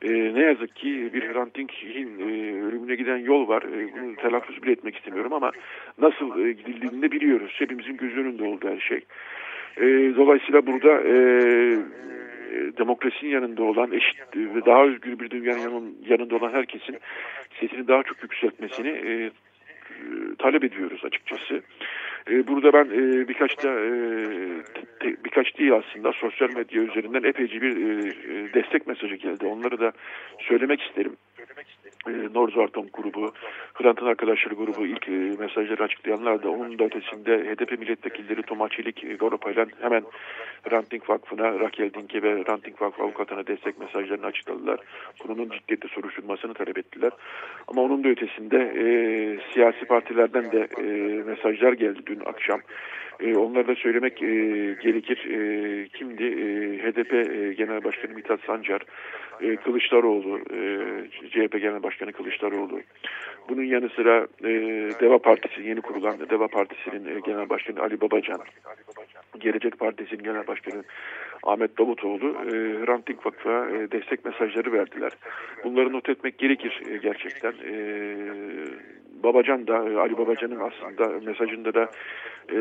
e, 0.03 0.35
ne 0.35 0.43
yazık 0.43 0.77
ki 0.77 1.11
bir 1.15 1.23
Hrant 1.23 1.55
Dink'in 1.55 2.19
e, 2.19 2.63
ölümüne 2.67 2.95
giden 2.95 3.17
yol 3.17 3.49
var. 3.49 3.63
E, 3.63 3.93
bunu 3.93 4.17
telaffuz 4.17 4.63
bile 4.63 4.73
etmek 4.73 4.97
istemiyorum 4.97 5.33
ama 5.33 5.53
nasıl 5.99 6.47
e, 6.47 6.53
gidildiğini 6.53 7.03
de 7.03 7.11
biliyoruz. 7.11 7.55
Hepimizin 7.59 7.97
göz 7.97 8.17
önünde 8.17 8.45
oldu 8.45 8.69
her 8.69 8.81
şey. 8.81 9.01
E, 9.77 10.17
dolayısıyla 10.17 10.67
burada 10.67 11.01
e, 11.01 11.15
demokrasinin 12.79 13.31
yanında 13.31 13.63
olan 13.63 13.93
eşit 13.93 14.19
ve 14.37 14.67
daha 14.67 14.85
özgür 14.85 15.19
bir 15.19 15.31
dünyanın 15.31 15.97
yanında 16.09 16.37
olan 16.37 16.53
herkesin 16.53 16.99
sesini 17.61 17.89
daha 17.89 18.03
çok 18.03 18.23
yükseltmesini 18.23 18.89
e, 18.89 19.31
talep 20.39 20.65
ediyoruz 20.65 21.05
açıkçası. 21.05 21.63
E, 22.31 22.47
burada 22.47 22.73
ben 22.73 22.85
e, 22.85 23.29
birkaç 23.29 23.62
da 23.65 23.81
e, 23.81 23.91
birkaç 25.25 25.59
değil 25.59 25.73
aslında 25.73 26.12
sosyal 26.12 26.49
medya 26.49 26.83
üzerinden 26.83 27.23
epeyce 27.23 27.61
bir 27.62 27.77
destek 28.55 28.87
mesajı 28.87 29.15
geldi. 29.15 29.47
Onları 29.47 29.81
da 29.81 29.93
söylemek 30.39 30.83
isterim. 30.83 31.17
E, 32.07 32.11
Norzvartom 32.35 32.87
grubu, 32.92 33.33
Hrant'ın 33.75 34.07
arkadaşları 34.07 34.55
grubu 34.55 34.87
ilk 34.87 35.09
e, 35.09 35.12
mesajları 35.12 35.83
açıklayanlar 35.83 36.42
da 36.42 36.51
onun 36.51 36.79
da 36.79 36.85
ötesinde 36.85 37.38
HDP 37.38 37.79
milletvekilleri 37.79 38.42
Toma 38.42 38.68
Çelik, 38.68 39.05
e, 39.05 39.14
Goropaylan 39.14 39.70
hemen 39.81 40.03
Ranting 40.70 41.11
Vakfı'na, 41.11 41.61
Rakel 41.61 41.94
Dinke 41.94 42.22
ve 42.22 42.44
Ranting 42.49 42.83
Vakfı 42.83 43.03
avukatına 43.03 43.46
destek 43.46 43.79
mesajlarını 43.79 44.27
açıkladılar. 44.27 44.81
Konunun 45.18 45.51
ciddiyette 45.51 45.88
soruşturmasını 45.88 46.55
talep 46.55 46.79
ettiler. 46.79 47.11
Ama 47.68 47.83
onun 47.83 48.05
da 48.05 48.09
ötesinde 48.09 48.59
e, 48.59 48.85
siyasi 49.53 49.85
partilerden 49.85 50.53
de 50.53 50.68
e, 50.79 50.83
mesajlar 51.22 51.72
geldi 51.72 52.01
dün 52.07 52.20
akşam. 52.20 52.61
E, 53.21 53.37
onları 53.37 53.69
da 53.69 53.75
söylemek 53.75 54.23
e, 54.23 54.27
gerekir. 54.83 55.31
E, 55.31 55.89
kimdi? 55.89 56.25
E, 56.25 56.79
HDP 56.79 57.13
e, 57.13 57.53
Genel 57.53 57.85
Başkanı 57.85 58.15
Mithat 58.15 58.41
Sancar, 58.41 58.83
e, 59.41 59.57
Kılıçdaroğlu, 59.57 60.39
e, 60.39 60.61
CHP 61.31 61.61
Genel 61.61 61.83
Başkanı 61.83 62.13
Kılıçdaroğlu. 62.13 62.81
Bunun 63.49 63.63
yanı 63.65 63.89
sıra 63.89 64.27
e, 64.45 64.51
Deva 65.01 65.19
Partisi, 65.19 65.63
yeni 65.63 65.81
kurulan 65.81 66.31
Deva 66.31 66.49
Partisi'nin 66.49 67.17
e, 67.17 67.21
Genel 67.21 67.49
Başkanı 67.49 67.81
Ali 67.81 68.01
Babacan, 68.01 68.41
Gelecek 69.39 69.79
Partisi'nin 69.79 70.23
Genel 70.23 70.47
Başkanı 70.47 70.83
Ahmet 71.43 71.79
Davutoğlu 71.79 72.29
e, 72.29 72.55
Hrant 72.85 73.09
Dink 73.09 73.27
Vakfı'na 73.27 73.71
e, 73.71 73.91
destek 73.91 74.25
mesajları 74.25 74.73
verdiler. 74.73 75.13
Bunları 75.65 75.93
not 75.93 76.09
etmek 76.09 76.39
gerekir 76.39 76.83
e, 76.91 76.97
gerçekten. 76.97 77.53
E, 77.53 77.75
Babacan 79.27 79.67
da, 79.67 79.91
e, 79.91 79.97
Ali 79.97 80.19
Babacan'ın 80.19 80.61
aslında 80.61 81.27
mesajında 81.27 81.75
da 81.75 81.91
e, 82.53 82.59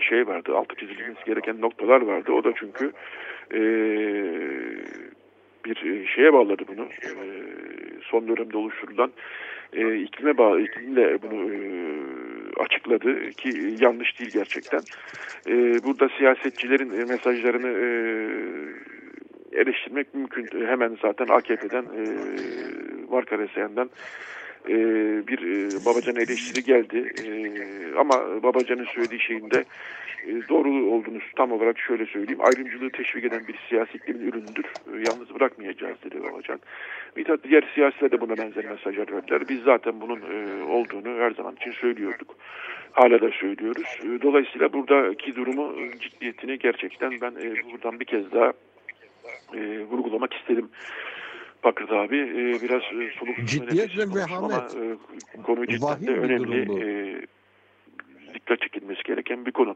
şey 0.00 0.26
vardı, 0.26 0.56
altı 0.56 0.76
çizilmesi 0.76 1.24
gereken 1.26 1.60
noktalar 1.60 2.00
vardı. 2.02 2.32
O 2.32 2.44
da 2.44 2.52
çünkü 2.56 2.92
e, 3.54 3.60
bir 5.64 6.06
şeye 6.06 6.32
bağladı 6.32 6.62
bunu. 6.68 6.82
E, 6.82 7.08
son 8.02 8.28
dönemde 8.28 8.56
oluşturulan 8.56 9.12
e, 9.72 9.96
iklime 9.96 10.38
bağlı, 10.38 10.60
iklimle 10.60 11.22
bunu 11.22 11.54
e, 11.54 11.58
açıkladı 12.64 13.30
ki 13.30 13.76
yanlış 13.80 14.18
değil 14.18 14.30
gerçekten. 14.34 14.80
E, 15.48 15.84
burada 15.84 16.08
siyasetçilerin 16.18 17.00
e, 17.00 17.04
mesajlarını 17.04 17.68
e, 17.68 17.86
eleştirmek 19.60 20.14
mümkün. 20.14 20.66
Hemen 20.66 20.98
zaten 21.02 21.26
AKP'den 21.28 21.82
e, 21.82 22.02
Marka 23.10 23.38
Resayan'dan 23.38 23.90
e, 24.68 24.76
bir 25.26 25.38
e, 25.38 25.84
Babacan 25.86 26.16
eleştiri 26.16 26.64
geldi. 26.64 27.12
E, 27.24 27.28
ama 27.98 28.42
Babacan'ın 28.42 28.84
söylediği 28.84 29.20
şeyin 29.20 29.50
de 29.50 29.64
e, 30.26 30.48
doğru 30.48 30.94
olduğunu 30.94 31.18
tam 31.36 31.52
olarak 31.52 31.78
şöyle 31.78 32.06
söyleyeyim. 32.06 32.40
Ayrımcılığı 32.40 32.90
teşvik 32.90 33.24
eden 33.24 33.48
bir 33.48 33.58
siyasi 33.68 33.96
iklimin 33.96 34.28
ürünüdür. 34.28 34.64
E, 34.64 34.96
yalnız 34.96 35.34
bırakmayacağız 35.34 35.96
dedi 36.04 36.22
Babacan. 36.22 36.60
Mithat 37.16 37.44
diğer 37.44 37.64
siyasiler 37.74 38.10
de 38.10 38.20
buna 38.20 38.36
benzer 38.36 38.64
mesajlar 38.64 39.12
verdiler. 39.12 39.48
Biz 39.48 39.62
zaten 39.62 40.00
bunun 40.00 40.20
e, 40.20 40.62
olduğunu 40.64 41.18
her 41.18 41.30
zaman 41.30 41.56
için 41.56 41.72
söylüyorduk. 41.72 42.36
Hala 42.92 43.20
da 43.20 43.30
söylüyoruz. 43.30 43.98
E, 44.02 44.22
dolayısıyla 44.22 44.72
buradaki 44.72 45.36
durumu 45.36 45.80
e, 45.80 45.98
ciddiyetini 45.98 46.58
gerçekten 46.58 47.20
ben 47.20 47.30
e, 47.30 47.72
buradan 47.72 48.00
bir 48.00 48.04
kez 48.04 48.32
daha 48.32 48.52
e, 49.54 49.80
vurgulamak 49.80 50.34
istedim. 50.34 50.68
Bakır 51.64 51.88
abi 51.90 52.16
e, 52.16 52.62
biraz 52.62 52.82
e, 52.82 53.10
soluk 53.18 53.36
ciddiyet 53.46 53.98
ve 53.98 54.14
vehamet 54.14 54.52
ama 54.52 54.68
e, 55.38 55.42
konu 55.42 55.66
cidden 55.66 56.06
de 56.06 56.10
önemli 56.10 56.60
e, 56.60 56.84
dikkat 58.34 58.60
çekilmesi 58.60 59.02
gereken 59.02 59.46
bir 59.46 59.52
konu. 59.52 59.74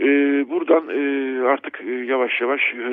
E, 0.00 0.04
buradan 0.50 0.88
e, 0.88 1.02
artık 1.48 1.80
e, 1.80 1.90
yavaş 1.90 2.40
yavaş 2.40 2.60
e, 2.74 2.88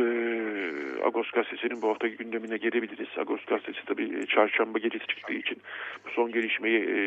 Agos 1.06 1.32
gazetesinin 1.32 1.82
bu 1.82 1.90
haftaki 1.90 2.18
gündemine 2.18 2.58
gelebiliriz. 2.58 3.08
Agos 3.18 3.46
gazetesi 3.46 3.86
tabii 3.86 4.20
e, 4.20 4.26
çarşamba 4.26 4.80
gecesi 4.80 5.08
çıktığı 5.08 5.34
için 5.34 5.58
bu 6.06 6.10
son 6.10 6.32
gelişmeyi 6.32 6.80
e, 6.80 6.98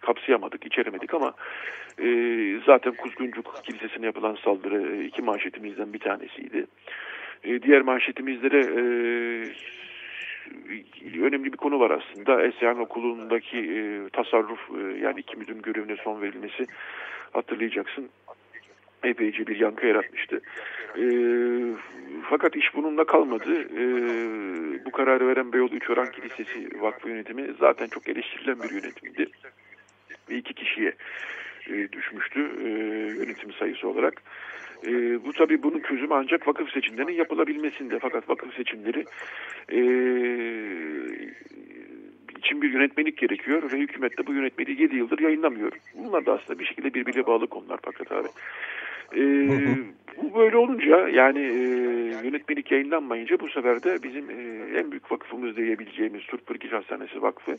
kapsayamadık, 0.00 0.66
içeremedik 0.66 1.14
ama 1.14 1.34
e, 2.02 2.06
zaten 2.66 2.94
Kuzguncuk 2.94 3.64
Kilisesi'ne 3.64 4.06
yapılan 4.06 4.36
saldırı 4.44 4.96
e, 4.96 5.04
iki 5.04 5.22
manşetimizden 5.22 5.92
bir 5.92 5.98
tanesiydi. 5.98 6.58
E, 6.58 6.66
diğer 7.44 7.82
manşetimizde 7.82 8.50
de 8.50 8.60
e, 8.60 8.82
önemli 11.20 11.52
bir 11.52 11.56
konu 11.56 11.80
var 11.80 11.90
aslında. 11.90 12.42
Esyan 12.46 12.80
Okulu'ndaki 12.80 13.58
e, 13.58 14.08
tasarruf 14.08 14.60
e, 14.78 14.98
yani 14.98 15.20
iki 15.20 15.36
müdürün 15.36 15.62
görevine 15.62 15.96
son 16.04 16.22
verilmesi 16.22 16.66
hatırlayacaksın 17.32 18.08
epeyce 19.04 19.46
bir 19.46 19.60
yankı 19.60 19.86
yaratmıştı. 19.86 20.40
E, 20.98 21.04
fakat 22.30 22.56
iş 22.56 22.74
bununla 22.74 23.04
kalmadı. 23.04 23.62
E, 23.62 23.84
bu 24.84 24.90
kararı 24.90 25.28
veren 25.28 25.52
Beyoğlu 25.52 25.74
Üçören 25.74 26.10
Kilisesi 26.10 26.80
Vakfı 26.80 27.08
yönetimi 27.08 27.54
zaten 27.60 27.86
çok 27.86 28.08
eleştirilen 28.08 28.62
bir 28.62 28.70
yönetimdi. 28.70 29.26
Ve 30.30 30.36
iki 30.36 30.54
kişiye 30.54 30.94
e, 31.70 31.92
düşmüştü 31.92 32.50
e, 32.64 32.68
yönetim 33.20 33.52
sayısı 33.52 33.88
olarak. 33.88 34.22
E, 34.86 35.24
bu 35.24 35.32
tabii 35.32 35.62
bunun 35.62 35.80
çözümü 35.80 36.14
ancak 36.14 36.48
vakıf 36.48 36.70
seçimlerinin 36.70 37.12
yapılabilmesinde. 37.12 37.98
Fakat 37.98 38.28
vakıf 38.28 38.54
seçimleri 38.54 39.04
e, 39.72 39.80
için 42.38 42.62
bir 42.62 42.72
yönetmelik 42.72 43.18
gerekiyor 43.18 43.72
ve 43.72 43.78
hükümet 43.78 44.18
de 44.18 44.26
bu 44.26 44.32
yönetmeliği 44.32 44.80
7 44.80 44.96
yıldır 44.96 45.18
yayınlamıyor. 45.18 45.72
Bunlar 45.94 46.26
da 46.26 46.32
aslında 46.32 46.58
bir 46.58 46.64
şekilde 46.64 46.94
birbirine 46.94 47.26
bağlı 47.26 47.46
konular 47.46 47.78
Fakat 47.82 48.12
abi. 48.12 48.28
E, 49.16 49.22
bu 50.22 50.38
böyle 50.38 50.56
olunca 50.56 51.08
yani 51.08 51.40
e, 51.40 51.62
yönetmelik 52.26 52.72
yayınlanmayınca 52.72 53.40
bu 53.40 53.48
sefer 53.48 53.82
de 53.82 54.02
bizim 54.02 54.30
e, 54.30 54.34
en 54.78 54.90
büyük 54.90 55.12
vakıfımız 55.12 55.56
diyebileceğimiz 55.56 56.22
Türk 56.22 56.46
Pırkiş 56.46 56.72
Hastanesi 56.72 57.22
Vakfı 57.22 57.56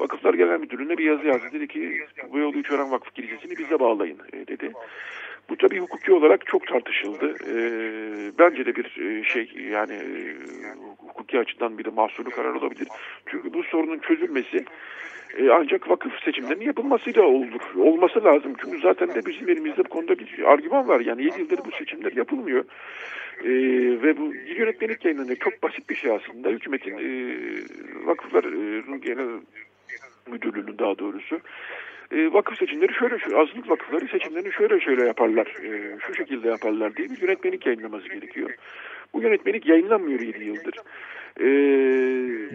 Vakıflar 0.00 0.34
Genel 0.34 0.60
Müdürlüğü'ne 0.60 0.98
bir 0.98 1.04
yazı 1.04 1.26
yazdı. 1.26 1.46
Dedi 1.52 1.68
ki 1.68 2.00
bu 2.32 2.38
yolu 2.38 2.58
Üçören 2.58 2.90
Vakfı 2.90 3.10
Kilisesi'ni 3.10 3.58
bize 3.58 3.80
bağlayın 3.80 4.18
e, 4.32 4.46
dedi. 4.46 4.72
Bu 5.52 5.56
tabii 5.56 5.78
hukuki 5.78 6.12
olarak 6.12 6.46
çok 6.46 6.66
tartışıldı. 6.66 7.34
E, 7.46 7.56
bence 8.38 8.66
de 8.66 8.76
bir 8.76 9.00
e, 9.00 9.24
şey 9.24 9.50
yani 9.70 9.92
e, 9.92 10.34
hukuki 10.98 11.38
açıdan 11.38 11.78
bir 11.78 11.84
de 11.84 11.90
mahsuru 11.90 12.30
karar 12.30 12.54
olabilir. 12.54 12.88
Çünkü 13.26 13.54
bu 13.54 13.62
sorunun 13.62 13.98
çözülmesi 13.98 14.64
e, 15.38 15.50
ancak 15.50 15.90
vakıf 15.90 16.12
seçimlerinin 16.24 16.64
yapılmasıyla 16.64 17.22
olur. 17.22 17.60
Olması 17.76 18.24
lazım. 18.24 18.54
Çünkü 18.64 18.80
zaten 18.80 19.14
de 19.14 19.26
bizim 19.26 19.48
elimizde 19.48 19.84
bu 19.84 19.88
konuda 19.88 20.18
bir 20.18 20.52
argüman 20.52 20.88
var. 20.88 21.00
Yani 21.00 21.24
7 21.24 21.40
yıldır 21.40 21.58
bu 21.64 21.70
seçimler 21.70 22.12
yapılmıyor. 22.12 22.64
E, 23.44 23.50
ve 24.02 24.18
bu 24.18 24.34
yönetmelik 24.34 25.04
yayınlanıyor. 25.04 25.36
Çok 25.36 25.62
basit 25.62 25.90
bir 25.90 25.94
şey 25.94 26.10
aslında. 26.10 26.48
Hükümetin 26.48 26.98
e, 26.98 27.36
vakıfların 28.06 29.00
genel 29.00 29.28
müdürlüğünün 30.26 30.78
daha 30.78 30.98
doğrusu 30.98 31.40
e, 32.12 32.32
vakıf 32.32 32.58
seçimleri 32.58 32.94
şöyle 32.94 33.18
şu 33.18 33.40
azınlık 33.40 33.70
vakıfları 33.70 34.08
seçimlerini 34.08 34.52
şöyle 34.52 34.80
şöyle 34.80 35.06
yaparlar. 35.06 35.46
E, 35.46 35.98
şu 35.98 36.14
şekilde 36.14 36.48
yaparlar 36.48 36.96
diye 36.96 37.10
bir 37.10 37.22
yönetmelik 37.22 37.66
yayınlaması 37.66 38.08
gerekiyor. 38.08 38.50
Bu 39.14 39.22
yönetmelik 39.22 39.66
yayınlanmıyor 39.66 40.20
7 40.20 40.44
yıldır. 40.44 40.74
E, 41.40 41.46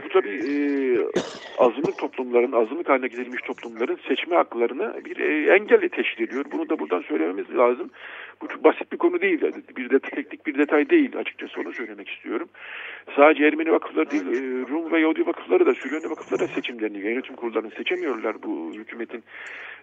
bu 0.04 0.10
tabii 0.10 0.30
e, 0.30 0.54
azınlık 1.58 1.98
toplumların, 1.98 2.52
azınlık 2.52 2.90
haline 2.90 3.08
getirilmiş 3.08 3.42
toplumların 3.42 4.00
seçme 4.08 4.36
haklarını 4.36 5.06
bir 5.06 5.18
e, 5.20 5.54
engelle 5.54 5.90
teşkil 5.90 6.24
ediyor. 6.24 6.46
Bunu 6.52 6.70
da 6.70 6.80
buradan 6.80 7.02
söylememiz 7.02 7.58
lazım. 7.58 7.90
Bu 8.42 8.48
çok 8.48 8.64
basit 8.64 8.92
bir 8.92 8.98
konu 8.98 9.22
değil. 9.22 9.42
Bir 9.78 9.90
detay, 9.90 10.12
teknik 10.12 10.46
bir 10.46 10.58
detay 10.58 10.90
değil 10.90 11.18
açıkçası 11.18 11.62
onu 11.62 11.74
söylemek 11.74 12.10
istiyorum. 12.10 12.50
Sadece 13.16 13.46
Ermeni 13.46 13.72
vakıfları 13.72 14.12
değil, 14.12 14.28
e, 14.28 14.68
Rum 14.70 14.92
ve 14.92 15.00
Yahudi 15.00 15.28
vakıfları 15.28 15.66
da, 15.66 15.74
Süryani 15.74 16.10
vakıfları 16.10 16.40
da 16.42 16.48
seçimlerini, 16.48 16.98
yönetim 16.98 17.36
kurullarını 17.36 17.72
seçemiyorlar 17.72 18.44
bu 18.44 18.72
hükümetin 18.74 19.24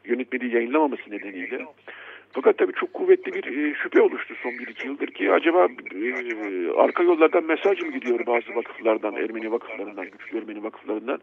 yönetmeliği 0.04 0.54
yayınlamaması 0.54 1.11
nedeniyle. 1.11 1.66
Fakat 2.35 2.59
tabii 2.59 2.73
çok 2.73 2.94
kuvvetli 2.94 3.33
bir 3.33 3.44
e, 3.44 3.75
şüphe 3.75 4.03
oluştu 4.03 4.35
son 4.42 4.53
bir 4.53 4.68
iki 4.68 4.87
yıldır 4.87 5.07
ki 5.07 5.33
acaba 5.33 5.68
e, 5.94 6.70
arka 6.77 7.03
yollardan 7.03 7.44
mesaj 7.44 7.83
mı 7.83 7.92
gidiyor 7.92 8.27
bazı 8.27 8.55
vakıflardan, 8.55 9.14
Ermeni 9.14 9.53
vakıflarından, 9.53 10.05
güçlü 10.05 10.38
Ermeni 10.38 10.62
vakıflarından. 10.62 11.20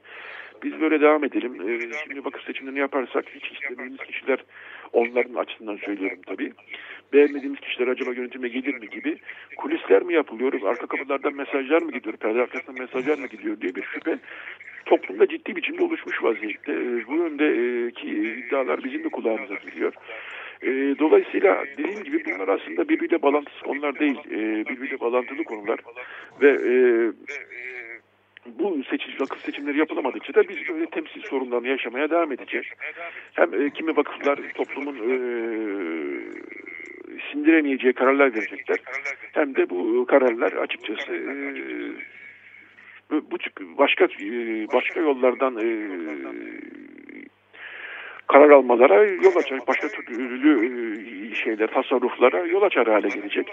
Biz 0.63 0.81
böyle 0.81 1.01
devam 1.01 1.23
edelim. 1.23 1.69
E, 1.69 1.93
şimdi 2.03 2.25
vakıf 2.25 2.43
seçimlerini 2.43 2.79
yaparsak 2.79 3.25
hiç 3.35 3.51
istemediğimiz 3.51 3.99
kişiler 3.99 4.39
onların 4.93 5.33
açısından 5.33 5.75
söylüyorum 5.75 6.19
tabii. 6.27 6.53
Beğenmediğimiz 7.13 7.59
kişiler 7.59 7.87
acaba 7.87 8.13
yönetime 8.13 8.47
gelir 8.47 8.75
mi 8.75 8.89
gibi 8.89 9.17
kulisler 9.57 10.03
mi 10.03 10.13
yapılıyor, 10.13 10.53
arka 10.53 10.87
kapılardan 10.87 11.35
mesajlar 11.35 11.81
mı 11.81 11.91
gidiyor, 11.91 12.17
perde 12.17 12.41
arkasından 12.41 12.81
mesajlar 12.81 13.17
mı 13.17 13.27
gidiyor 13.27 13.61
diye 13.61 13.75
bir 13.75 13.83
şüphe 13.83 14.17
toplumda 14.85 15.27
ciddi 15.27 15.55
biçimde 15.55 15.83
oluşmuş 15.83 16.23
vaziyette. 16.23 16.73
Bu 17.07 17.15
yöndeki 17.15 18.07
iddialar 18.07 18.83
bizim 18.83 19.03
de 19.03 19.09
kulağımıza 19.09 19.55
geliyor. 19.55 19.93
E, 20.63 20.69
dolayısıyla 20.99 21.63
dediğim 21.77 22.03
gibi 22.03 22.25
bunlar 22.25 22.47
aslında 22.47 22.89
birbiriyle 22.89 23.21
bağlantısı 23.21 23.63
konular 23.63 23.99
değil. 23.99 24.19
E, 24.31 24.65
birbiriyle 24.69 24.99
bağlantılı 24.99 25.43
konular 25.43 25.79
ve 26.41 26.49
e, 26.49 26.73
bu 28.45 28.83
seçim, 28.83 29.13
vakıf 29.19 29.41
seçimleri 29.41 29.77
yapılamadıkça 29.77 30.33
da 30.33 30.49
biz 30.49 30.57
böyle 30.69 30.85
temsil 30.85 31.21
sorunlarını 31.21 31.67
yaşamaya 31.67 32.09
devam 32.09 32.31
edeceğiz. 32.31 32.65
Hem 33.33 33.61
e, 33.61 33.69
kimi 33.69 33.97
vakıflar 33.97 34.39
toplumun 34.55 34.95
e, 34.95 35.13
sindiremeyeceği 37.31 37.93
kararlar 37.93 38.35
verecekler. 38.35 38.77
Hem 39.31 39.55
de 39.55 39.69
bu 39.69 40.05
kararlar 40.05 40.51
açıkçası 40.51 41.13
e, 41.13 41.31
bu 43.31 43.37
tip 43.37 43.53
başka 43.77 44.05
e, 44.05 44.67
başka 44.73 44.99
yollardan 44.99 45.57
e, 45.57 45.87
karar 48.31 48.49
almalara 48.49 49.03
yol 49.03 49.35
açacak. 49.35 49.67
Başka 49.67 49.87
türlü 49.87 51.31
e, 51.31 51.35
şeyler, 51.35 51.67
tasarruflara 51.67 52.39
yol 52.47 52.61
açar 52.61 52.87
hale 52.87 53.07
gelecek. 53.07 53.47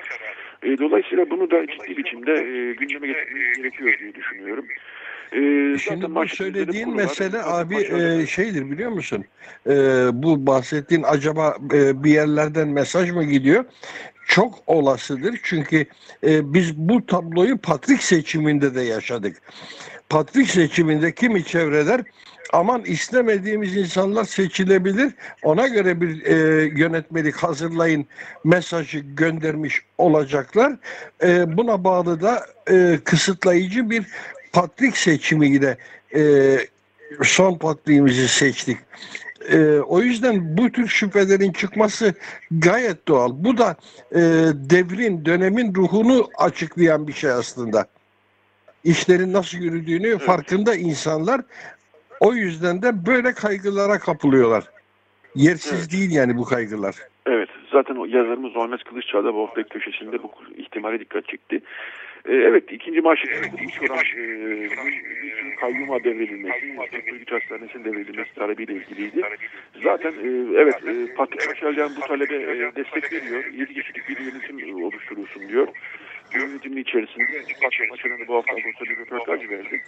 E, 0.62 0.78
dolayısıyla 0.78 1.30
bunu 1.30 1.50
da 1.50 1.66
ciddi 1.66 1.96
biçimde 1.96 2.32
e, 2.32 2.72
gündeme 2.72 3.06
getirmemiz 3.06 3.56
gerekiyor 3.56 3.98
diye 4.00 4.14
düşünüyorum. 4.14 4.64
E, 5.32 5.38
Şimdi 5.78 6.14
bu 6.14 6.28
söylediğin 6.28 6.96
mesele 6.96 7.42
abi 7.42 7.76
e, 7.76 8.26
şeydir 8.26 8.70
biliyor 8.70 8.90
musun? 8.90 9.24
E, 9.66 9.74
bu 10.12 10.46
bahsettiğin 10.46 11.02
acaba 11.02 11.56
e, 11.74 12.04
bir 12.04 12.10
yerlerden 12.10 12.68
mesaj 12.68 13.10
mı 13.10 13.24
gidiyor? 13.24 13.64
Çok 14.26 14.54
olasıdır 14.66 15.40
çünkü 15.42 15.86
e, 16.26 16.54
biz 16.54 16.76
bu 16.76 17.06
tabloyu 17.06 17.58
Patrik 17.58 18.02
seçiminde 18.02 18.74
de 18.74 18.80
yaşadık. 18.80 19.36
Patrik 20.08 20.48
seçiminde 20.48 21.12
kimi 21.12 21.44
çevreler 21.44 22.00
aman 22.52 22.84
istemediğimiz 22.84 23.76
insanlar 23.76 24.24
seçilebilir. 24.24 25.12
Ona 25.42 25.68
göre 25.68 26.00
bir 26.00 26.24
e, 26.24 26.34
yönetmelik 26.76 27.36
hazırlayın 27.36 28.06
mesajı 28.44 28.98
göndermiş 28.98 29.82
olacaklar. 29.98 30.76
E, 31.22 31.56
buna 31.56 31.84
bağlı 31.84 32.20
da 32.20 32.46
e, 32.70 32.98
kısıtlayıcı 33.04 33.90
bir 33.90 34.06
patrik 34.52 34.96
seçimiyle 34.96 35.78
e, 36.14 36.56
son 37.22 37.58
patriğimizi 37.58 38.28
seçtik. 38.28 38.78
E, 39.48 39.58
o 39.78 40.00
yüzden 40.00 40.58
bu 40.58 40.72
tür 40.72 40.88
şüphelerin 40.88 41.52
çıkması 41.52 42.14
gayet 42.50 43.08
doğal. 43.08 43.32
Bu 43.34 43.58
da 43.58 43.76
e, 44.12 44.20
devrin, 44.54 45.24
dönemin 45.24 45.74
ruhunu 45.74 46.28
açıklayan 46.38 47.08
bir 47.08 47.12
şey 47.12 47.30
aslında. 47.30 47.86
İşlerin 48.84 49.32
nasıl 49.32 49.58
yürüdüğünü 49.58 50.08
evet. 50.08 50.20
farkında 50.20 50.74
insanlar 50.74 51.40
o 52.20 52.34
yüzden 52.34 52.82
de 52.82 53.06
böyle 53.06 53.32
kaygılara 53.32 53.98
kapılıyorlar. 53.98 54.64
Yersiz 55.34 55.80
evet. 55.80 55.92
değil 55.92 56.10
yani 56.10 56.36
bu 56.36 56.44
kaygılar. 56.44 56.94
Evet. 57.26 57.48
Zaten 57.72 57.94
o 57.94 58.04
yazarımız 58.04 58.54
Muhammed 58.56 58.80
Kılıççağ 58.80 59.24
da 59.24 59.34
bu 59.34 59.48
hafta 59.48 59.62
köşesinde 59.62 60.22
bu 60.22 60.30
ihtimale 60.56 61.00
dikkat 61.00 61.28
çekti. 61.28 61.60
Ee, 62.24 62.34
evet 62.34 62.72
ikinci 62.72 63.00
maaşlıkta 63.00 63.62
iş 63.64 63.82
oran 63.82 63.98
e, 63.98 64.68
kayyuma 65.60 66.04
devredilmesi, 66.04 66.76
Türk 67.06 67.32
Hastanesi'nin 67.32 67.84
devredilmesi 67.84 68.34
talebiyle 68.34 68.72
ilgiliydi. 68.72 69.22
Zaten 69.84 70.12
e, 70.12 70.60
evet 70.60 70.74
e, 70.86 71.14
Patrik 71.14 71.50
Başarılan 71.50 71.90
bu 71.96 72.00
talebe 72.00 72.34
e, 72.34 72.72
destek 72.76 73.12
veriyor. 73.12 73.44
7 73.52 73.74
kişilik 73.74 74.08
bir 74.08 74.18
yönetim 74.18 74.84
oluşturulsun 74.84 75.48
diyor 75.48 75.68
yönetimin 76.34 76.82
içerisinde 76.82 77.42
Maçan'ın 77.90 78.28
bu 78.28 78.34
hafta 78.34 78.52
Ağustos'ta 78.52 78.84
bir 78.84 78.96
röportaj 78.96 79.50
verdi. 79.50 79.82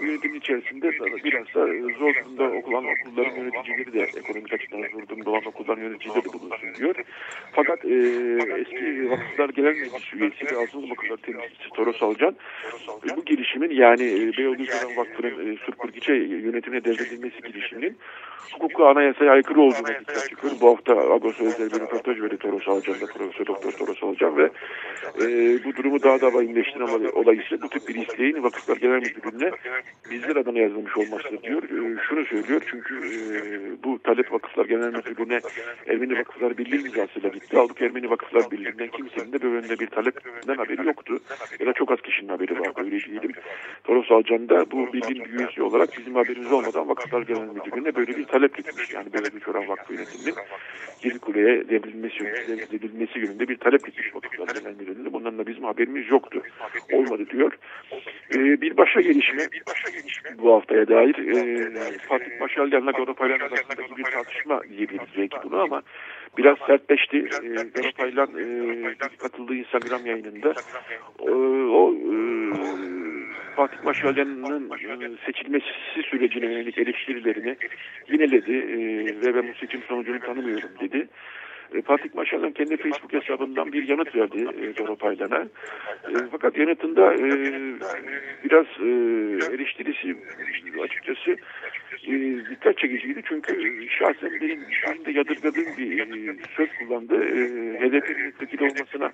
Bu 0.00 0.04
yönetimin 0.04 0.38
içerisinde 0.38 0.90
biraz 1.24 1.46
da 1.54 1.66
zor 1.98 2.14
durumda 2.14 2.44
okulan 2.44 2.84
okulların 2.84 3.36
yöneticileri 3.36 3.92
de 3.92 4.02
ekonomik 4.18 4.52
açıdan 4.52 4.82
zor 4.92 5.08
durumda 5.08 5.30
olan 5.30 5.46
okulların 5.46 5.82
yöneticileri 5.82 6.24
de 6.24 6.32
bulunsun 6.32 6.74
diyor. 6.78 6.94
Fakat 7.52 7.84
e, 7.84 7.94
eski 8.60 9.10
Vakıflar 9.10 9.48
Genel 9.48 9.76
Meclis 9.76 10.14
üyesi 10.14 10.54
ve 10.54 10.62
Azınlık 10.62 10.90
Vakıflar 10.90 11.16
Temsilcisi 11.16 11.68
Toros 11.74 12.02
Alcan 12.02 12.36
e, 13.10 13.16
bu 13.16 13.24
girişimin 13.24 13.70
yani 13.70 14.02
e, 14.02 14.36
Beyoğlu 14.38 14.56
Gören 14.56 14.96
Vakfı'nın 14.96 15.54
e, 15.54 15.56
Surpurgiç'e 15.56 16.14
yönetimine 16.14 16.84
devredilmesi 16.84 17.42
girişiminin 17.42 17.96
hukuku 18.52 18.86
anayasaya 18.86 19.32
aykırı 19.32 19.60
olduğunu 19.60 19.86
dikkat 20.00 20.28
çekiyor. 20.28 20.52
Bu 20.60 20.70
hafta 20.70 20.92
Agos 21.12 21.40
özel 21.40 21.70
bir 21.70 21.80
röportaj 21.80 22.20
verdi 22.20 22.36
Toros 22.36 22.68
Alcan'da 22.68 23.06
Profesör 23.06 23.46
Doktor 23.46 23.72
Toros 23.72 24.02
Alcan 24.02 24.36
ve 24.36 24.50
e, 25.22 25.28
bu 25.64 25.72
durumu 25.84 26.02
daha 26.02 26.20
da 26.20 26.34
vahimleştiren 26.34 27.12
olay 27.12 27.36
ise 27.36 27.62
bu 27.62 27.68
tip 27.68 27.88
bir 27.88 27.94
isteğin 27.94 28.42
Vakıflar 28.42 28.76
Genel 28.76 29.00
Müdürlüğü'ne 29.00 29.50
bizler 30.10 30.36
adına 30.36 30.58
yazılmış 30.58 30.96
olmasıdır 30.96 31.42
diyor. 31.42 31.62
E, 31.62 32.00
şunu 32.08 32.24
söylüyor 32.24 32.62
çünkü 32.70 32.94
e, 32.94 33.82
bu 33.84 33.98
talep 34.02 34.32
Vakıflar 34.32 34.64
Genel 34.64 34.92
Müdürlüğü'ne 34.92 35.40
Ermeni 35.86 36.18
Vakıflar 36.18 36.58
Birliği 36.58 36.80
imzasıyla 36.80 37.28
gitti. 37.28 37.58
Aldık 37.58 37.82
Ermeni 37.82 38.10
Vakıflar 38.10 38.50
Birliği'nden 38.50 38.88
kimsenin 38.88 39.32
de 39.32 39.42
böyle 39.42 39.78
bir 39.78 39.86
talepten 39.86 40.56
haberi 40.56 40.86
yoktu. 40.86 41.18
Ya 41.60 41.66
da 41.66 41.72
çok 41.72 41.92
az 41.92 42.00
kişinin 42.00 42.28
haberi 42.28 42.60
vardı 42.60 42.80
öyle 42.84 43.00
diyelim. 43.00 43.32
Toros 43.84 44.10
Alcan 44.10 44.48
da 44.48 44.70
bu 44.70 44.92
birliğin 44.92 45.24
üyesi 45.24 45.62
olarak 45.62 45.88
bizim 45.98 46.14
haberimiz 46.14 46.52
olmadan 46.52 46.88
Vakıflar 46.88 47.22
Genel 47.22 47.48
Müdürlüğü'ne 47.48 47.94
böyle 47.94 48.16
bir 48.16 48.24
talep 48.24 48.56
gitmiş. 48.56 48.92
Yani 48.92 49.12
böyle 49.12 49.34
bir 49.34 49.40
Çoran 49.40 49.68
Vakfı 49.68 49.94
yönetiminin 49.94 50.34
Yenikulu'ya 51.04 51.68
devrilmesi, 51.68 52.18
devrilmesi 52.72 53.18
yönünde 53.18 53.48
bir 53.48 53.56
talep 53.56 53.86
gitmiş 53.86 54.14
Vakıflar 54.14 54.54
Genel 54.54 54.76
Müdürlüğü'ne. 54.76 55.12
Bundan 55.12 55.38
da 55.38 55.46
bizim 55.46 55.64
haberimiz 55.74 56.10
yoktu. 56.10 56.42
Olmadı 56.92 57.26
diyor. 57.30 57.52
Ee, 58.34 58.60
bir 58.60 58.76
başka 58.76 59.00
gelişme 59.00 59.42
bu 60.38 60.54
haftaya 60.54 60.88
dair 60.88 61.14
e, 61.18 61.98
Fatih 61.98 62.40
Maşalyan'la 62.40 62.90
Garopaylan 62.90 63.38
arasındaki 63.38 63.96
bir 63.96 64.04
tartışma 64.04 64.62
diyebiliriz 64.62 65.08
belki 65.16 65.36
bunu 65.44 65.60
ama 65.60 65.82
biraz 66.38 66.58
sertleşti. 66.66 67.16
E, 67.16 67.48
Garopaylan 67.74 68.28
e, 68.38 68.94
katıldığı 69.18 69.54
Instagram 69.54 70.06
yayınında 70.06 70.54
o 71.70 71.94
Fatih 73.56 73.84
Maşalyan'ın 73.84 75.18
seçilmesi 75.26 75.66
sürecine 76.10 76.46
yönelik 76.46 76.78
eleştirilerini 76.78 77.56
yineledi 78.08 78.52
ve 79.26 79.34
ben 79.34 79.48
bu 79.48 79.54
seçim 79.54 79.82
sonucunu 79.82 80.20
tanımıyorum 80.20 80.70
dedi. 80.80 81.08
E, 81.74 81.82
Fatih 81.82 82.14
Maşal'ın 82.14 82.52
kendi 82.52 82.76
Facebook 82.76 83.12
hesabından 83.12 83.72
bir 83.72 83.88
yanıt 83.88 84.16
verdi 84.16 84.46
e, 84.62 84.76
Doro 84.76 84.96
Paylan'a. 84.96 85.40
E, 86.08 86.14
fakat 86.32 86.58
yanıtında 86.58 87.14
e, 87.14 87.26
biraz 88.44 88.66
e, 88.80 88.88
eleştirisi 89.54 90.16
açıkçası 90.82 91.36
e, 92.06 92.12
dikkat 92.50 92.78
çekiciydi. 92.78 93.22
Çünkü 93.28 93.88
şahsen 93.88 94.30
benim 94.40 94.60
benim 94.86 95.04
de 95.04 95.10
yadırgadığım 95.10 95.76
bir 95.78 96.00
e, 96.00 96.36
söz 96.56 96.68
kullandı. 96.78 97.24
E, 97.24 97.40
HDP 97.80 98.08
milletvekili 98.08 98.64
olmasına 98.64 99.12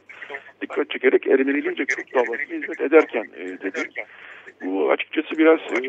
dikkat 0.63 0.91
çekerek 0.91 1.27
Ermenilince 1.27 1.85
Kürt 1.85 2.15
davasını 2.15 2.63
hizmet 2.63 2.81
ederken 2.81 3.27
e, 3.37 3.47
dedi. 3.47 3.89
Bu 4.65 4.91
açıkçası 4.91 5.39
biraz 5.39 5.61
e, 5.61 5.87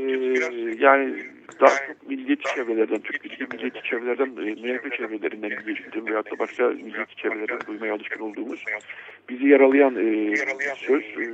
yani 0.80 1.16
daha 1.62 1.88
çok 1.88 2.10
milliyetçi 2.10 2.56
çevrelerden, 2.56 3.00
Türk 3.00 3.54
milliyetçi 3.54 3.84
çevrelerden, 3.84 4.30
MHP 4.30 4.98
çevrelerinden 4.98 5.52
bildiğim 5.68 6.08
veyahut 6.08 6.32
da 6.32 6.40
başka 6.40 6.68
milliyetçi 6.68 7.16
çevrelerden 7.16 7.60
duymaya 7.68 7.94
alışkın 7.94 8.20
olduğumuz 8.20 8.64
bizi 9.30 9.48
yaralayan 9.48 9.96
e, 9.96 10.36
söz. 10.76 11.04
E, 11.04 11.26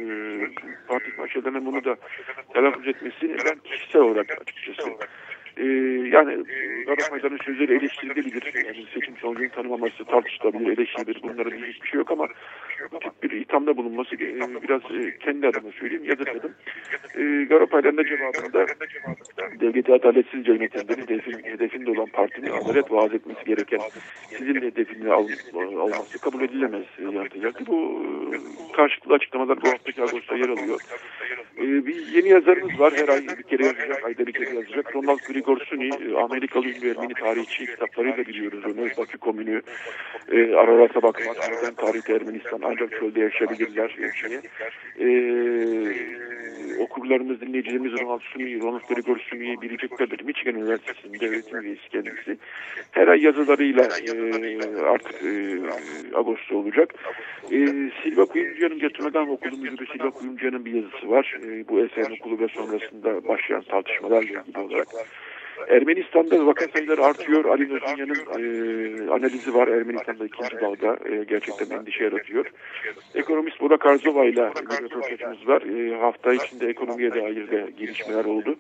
Fatih 0.88 1.18
Maşadan'ın 1.18 1.66
bunu 1.66 1.84
da 1.84 1.96
telaffuz 2.54 2.88
etmesi 2.88 3.38
ben 3.46 3.58
kişisel 3.64 4.02
olarak 4.02 4.42
açıkçası 4.42 4.90
e, 5.58 5.66
yani 6.12 6.44
Garamaydan'ın 6.88 7.38
sözleri 7.38 7.74
eleştirilebilir. 7.74 8.66
Yani 8.66 8.86
seçim 8.94 9.18
sonucunu 9.18 9.50
tanımaması 9.50 10.06
tartışılabilir, 10.06 10.78
eleştirilebilir. 10.78 11.24
Bunlara 11.24 11.52
diyecek 11.52 11.84
bir 11.84 11.88
şey 11.88 11.98
yok 11.98 12.12
ama 12.12 12.28
bu 12.92 13.00
tip 13.00 13.24
bir 13.24 13.32
ithamda 13.32 13.78
bulunması 13.78 14.16
e, 14.16 14.64
biraz 14.64 14.82
e, 14.82 15.18
kendi 15.20 15.48
adıma 15.48 15.72
söyleyeyim 15.72 16.04
yadırgadım. 16.04 16.52
E, 17.16 17.44
Garapay'dan 17.44 17.98
da 17.98 18.04
cevabında 18.06 18.66
devleti 19.60 19.94
adaletsizce 19.94 20.52
yönetenlerin 20.52 21.02
hedefin, 21.02 21.44
hedefinde 21.44 21.92
olan 21.92 22.06
partinin 22.06 22.52
adalet 22.52 22.92
vaaz 22.92 23.14
etmesi 23.14 23.46
gereken 23.46 23.80
sizin 24.30 24.56
hedefini 24.56 25.14
al, 25.14 25.28
alması 25.54 26.22
kabul 26.22 26.42
edilemez 26.42 26.86
yanıtı 27.02 27.38
geldi. 27.38 27.64
Bu 27.68 28.02
karşılıklı 28.76 29.14
açıklamalar 29.14 29.62
bu 29.62 29.68
haftaki 29.68 30.02
Ağustos'ta 30.02 30.36
yer 30.36 30.50
alıyor. 30.50 30.82
E, 31.58 31.86
bir 31.86 32.08
yeni 32.08 32.30
yazarımız 32.30 32.80
var. 32.80 32.94
Her 32.96 33.10
ay 33.10 33.22
bir 33.38 33.44
kere 33.44 33.66
yazacak, 33.66 34.06
ayda 34.06 34.28
bir 34.28 34.34
kere 34.34 34.56
yazacak. 34.56 34.96
Ronald 34.96 35.20
Grigorsuni, 35.28 35.90
Amerikalı 36.18 36.77
ünlü 36.78 36.92
Ermeni 36.92 37.14
tarihçi 37.14 37.66
kitaplarıyla 37.66 38.26
biliyoruz 38.26 38.66
onu. 38.66 38.88
Bakü 38.98 39.18
Komünü, 39.18 39.62
e, 40.32 40.56
Ararat'a 40.56 41.02
bakmak, 41.02 41.38
Modern 41.38 41.74
Tarihte 41.74 42.14
Ermenistan, 42.14 42.62
ancak 42.64 42.92
çölde 42.92 43.20
yaşayabilirler. 43.20 43.90
Şey. 44.14 44.40
E, 45.00 45.08
okurlarımız, 46.80 47.42
dinleyicilerimiz 47.42 47.92
Ronald 47.92 48.22
Sumi, 48.22 48.62
Ronald 48.62 48.82
Gregor 48.90 49.18
Sumi'yi 49.18 49.62
bileceklerdir. 49.62 50.26
Michigan 50.26 50.56
Üniversitesi'nde 50.56 51.28
öğretim 51.28 51.62
üyesi 51.62 51.90
kendisi. 51.90 52.38
Her 52.92 53.08
ay 53.08 53.22
yazılarıyla 53.22 53.84
e, 53.84 54.12
artık 54.82 55.24
e, 55.24 55.60
Ağustos 56.16 56.52
olacak. 56.52 56.94
E, 57.52 57.58
Silva 58.04 58.26
Kuyumcu'nun 58.26 58.80
Getirmeden 58.80 59.28
Okulu 59.28 59.58
Müdürü 59.58 59.88
Silva 59.88 60.10
Kuyumcu'nun 60.10 60.66
bir 60.66 60.74
yazısı 60.74 61.10
var. 61.10 61.38
E, 61.44 61.68
bu 61.68 61.80
eserin 61.80 62.18
okulu 62.20 62.40
ve 62.40 62.48
sonrasında 62.48 63.28
başlayan 63.28 63.62
tartışmalarla 63.62 64.42
ilgili 64.42 64.60
olarak. 64.60 64.88
Ermenistan'da 65.70 66.46
vaka 66.46 66.68
sayıları 66.68 67.04
artıyor. 67.06 67.46
Ali 67.46 67.70
Nözünya'nın 67.70 68.16
e, 68.16 69.12
analizi 69.12 69.54
var. 69.54 69.68
Ermenistan'da 69.68 70.26
ikinci 70.26 70.62
dalga 70.62 70.98
e, 71.10 71.24
gerçekten 71.24 71.78
endişe 71.78 72.04
yaratıyor. 72.04 72.46
Ekonomist 73.16 73.62
Burak 73.62 73.86
Arzova 73.86 74.26
ile 74.26 74.52
bir 74.56 74.86
röportajımız 74.86 75.48
var. 75.48 75.62
E, 75.62 75.96
hafta 75.96 76.34
içinde 76.34 76.68
ekonomiye 76.68 77.12
dair 77.12 77.52
de 77.52 77.68
gelişmeler 77.78 78.26
oldu. 78.26 78.56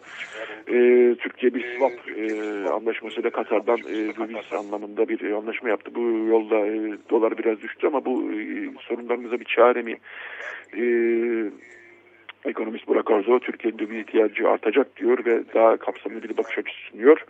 E, 0.67 0.75
Türkiye 1.15 1.53
bir 1.53 1.75
swap 1.75 2.09
e, 2.17 2.69
anlaşmasıyla 2.69 3.29
Katar'dan 3.29 3.77
e, 3.77 3.93
döviz 3.93 4.53
anlamında 4.53 5.09
bir 5.09 5.21
e, 5.21 5.35
anlaşma 5.35 5.69
yaptı. 5.69 5.91
Bu 5.95 6.01
yolda 6.29 6.67
e, 6.67 6.97
dolar 7.09 7.37
biraz 7.37 7.61
düştü 7.61 7.87
ama 7.87 8.05
bu 8.05 8.31
e, 8.31 8.37
sorunlarımıza 8.81 9.39
bir 9.39 9.45
çare 9.45 9.81
mi? 9.81 9.97
E, 10.77 10.83
Ekonomist 12.47 12.87
Burak 12.87 13.11
Arzo, 13.11 13.39
Türkiye'nin 13.39 13.79
döviz 13.79 13.99
ihtiyacı 13.99 14.49
artacak 14.49 14.97
diyor 14.97 15.25
ve 15.25 15.43
daha 15.53 15.77
kapsamlı 15.77 16.23
bir 16.23 16.37
bakış 16.37 16.57
açısı 16.57 16.79
sunuyor. 16.91 17.25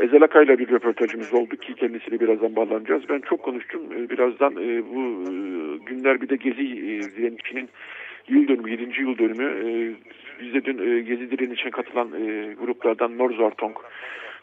Ezel 0.00 0.22
Akay'la 0.22 0.58
bir 0.58 0.68
röportajımız 0.68 1.34
oldu 1.34 1.56
ki 1.56 1.74
kendisiyle 1.74 2.20
birazdan 2.20 2.56
bağlanacağız. 2.56 3.02
Ben 3.08 3.20
çok 3.20 3.42
konuştum. 3.42 3.82
Ee, 3.92 4.10
Birazdan 4.10 4.52
e, 4.52 4.82
bu 4.94 5.00
e, 5.00 5.32
günler 5.86 6.20
bir 6.20 6.28
de 6.28 6.36
Gezi 6.36 6.62
e, 6.62 7.16
direnişinin 7.16 7.68
yıl 8.28 8.48
dönümü, 8.48 8.70
7. 8.70 9.00
yıl 9.00 9.18
dönümü. 9.18 9.94
Biz 10.40 10.54
de 10.54 10.64
dün 10.64 11.06
Gezi 11.06 11.30
direnişine 11.30 11.70
katılan 11.70 12.10
gruplardan 12.60 13.18
Norzartong, 13.18 13.76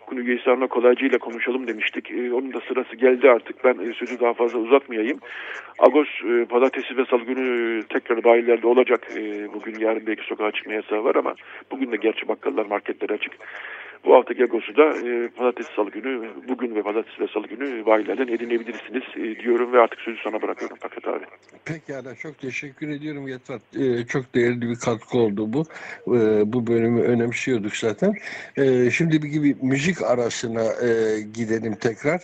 Kunu 0.10 0.26
Geysar'la 0.26 0.68
kolaycı 0.68 1.05
ile 1.05 1.18
konuşalım 1.18 1.68
demiştik. 1.68 2.12
E, 2.12 2.34
onun 2.34 2.53
da 2.53 2.60
sırası 2.68 2.95
geldi 2.95 3.30
artık. 3.30 3.64
Ben 3.64 3.74
e, 3.74 3.93
sözü 3.93 4.20
daha 4.20 4.34
fazla 4.34 4.60
uzatmayayım. 4.60 5.20
Agos 5.80 6.07
e, 6.30 6.45
pazartesi 6.45 6.97
ve 6.97 7.05
salı 7.05 7.24
günü 7.24 7.80
e, 7.80 7.84
tekrar 7.93 8.24
bayilerde 8.24 8.68
olacak. 8.68 9.07
E, 9.16 9.53
bugün 9.53 9.80
yarın 9.80 10.07
belki 10.07 10.24
sokağa 10.24 10.51
çıkma 10.51 10.74
yasağı 10.74 11.03
var 11.03 11.16
ama 11.16 11.36
bugün 11.72 11.91
de 11.91 11.95
gerçi 11.95 12.28
bakkallar 12.28 12.66
marketler 12.66 13.10
açık. 13.10 13.32
Bu 14.06 14.16
haftaki 14.16 14.43
Agos'u 14.43 14.78
da 14.78 15.08
e, 15.08 15.30
pazartesi 15.30 15.74
salı 15.76 15.89
günü, 15.89 16.30
bugün 16.47 16.76
ve 16.76 16.82
pazartesi 16.82 17.22
ve 17.22 17.28
salı 17.34 17.47
günü 17.47 17.86
bayilerden 17.86 18.28
edinebilirsiniz 18.28 19.04
e, 19.16 19.43
diyorum 19.43 19.74
ve 19.74 19.80
artık 19.80 20.00
sözü 20.00 20.18
sana 20.24 20.41
bırakıyorum 20.41 20.78
Fakat 20.80 21.08
abi. 21.08 21.26
Pekala 21.66 22.16
çok 22.16 22.39
teşekkür 22.39 22.89
ediyorum 22.89 23.28
Yetvat. 23.28 23.62
Ee, 23.76 24.06
çok 24.06 24.36
değerli 24.36 24.62
bir 24.62 24.76
katkı 24.76 25.18
oldu 25.18 25.54
bu. 25.54 25.64
Ee, 26.08 26.54
bu 26.54 26.68
bölümü 26.68 27.02
önemsiyorduk 27.02 27.76
zaten. 27.76 28.14
Ee, 28.58 28.91
şimdi 28.91 29.24
bir 29.24 29.28
gibi 29.28 29.56
müzik 29.62 30.02
arasına 30.04 30.64
e, 30.64 31.22
gidelim 31.34 31.76
tekrar. 31.76 32.22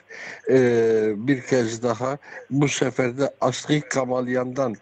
Ee, 0.49 1.27
bir 1.27 1.41
kez 1.41 1.83
daha 1.83 2.17
bu 2.49 2.67
sefer 2.67 3.17
de 3.17 3.23
Aslı 3.41 3.81
Kamalyan'dan 3.81 4.75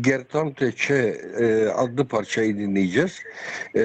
Gertam 0.00 0.52
Teçe 0.52 1.16
e, 1.40 1.66
adlı 1.68 2.08
parçayı 2.08 2.58
dinleyeceğiz. 2.58 3.22
Ee, 3.76 3.82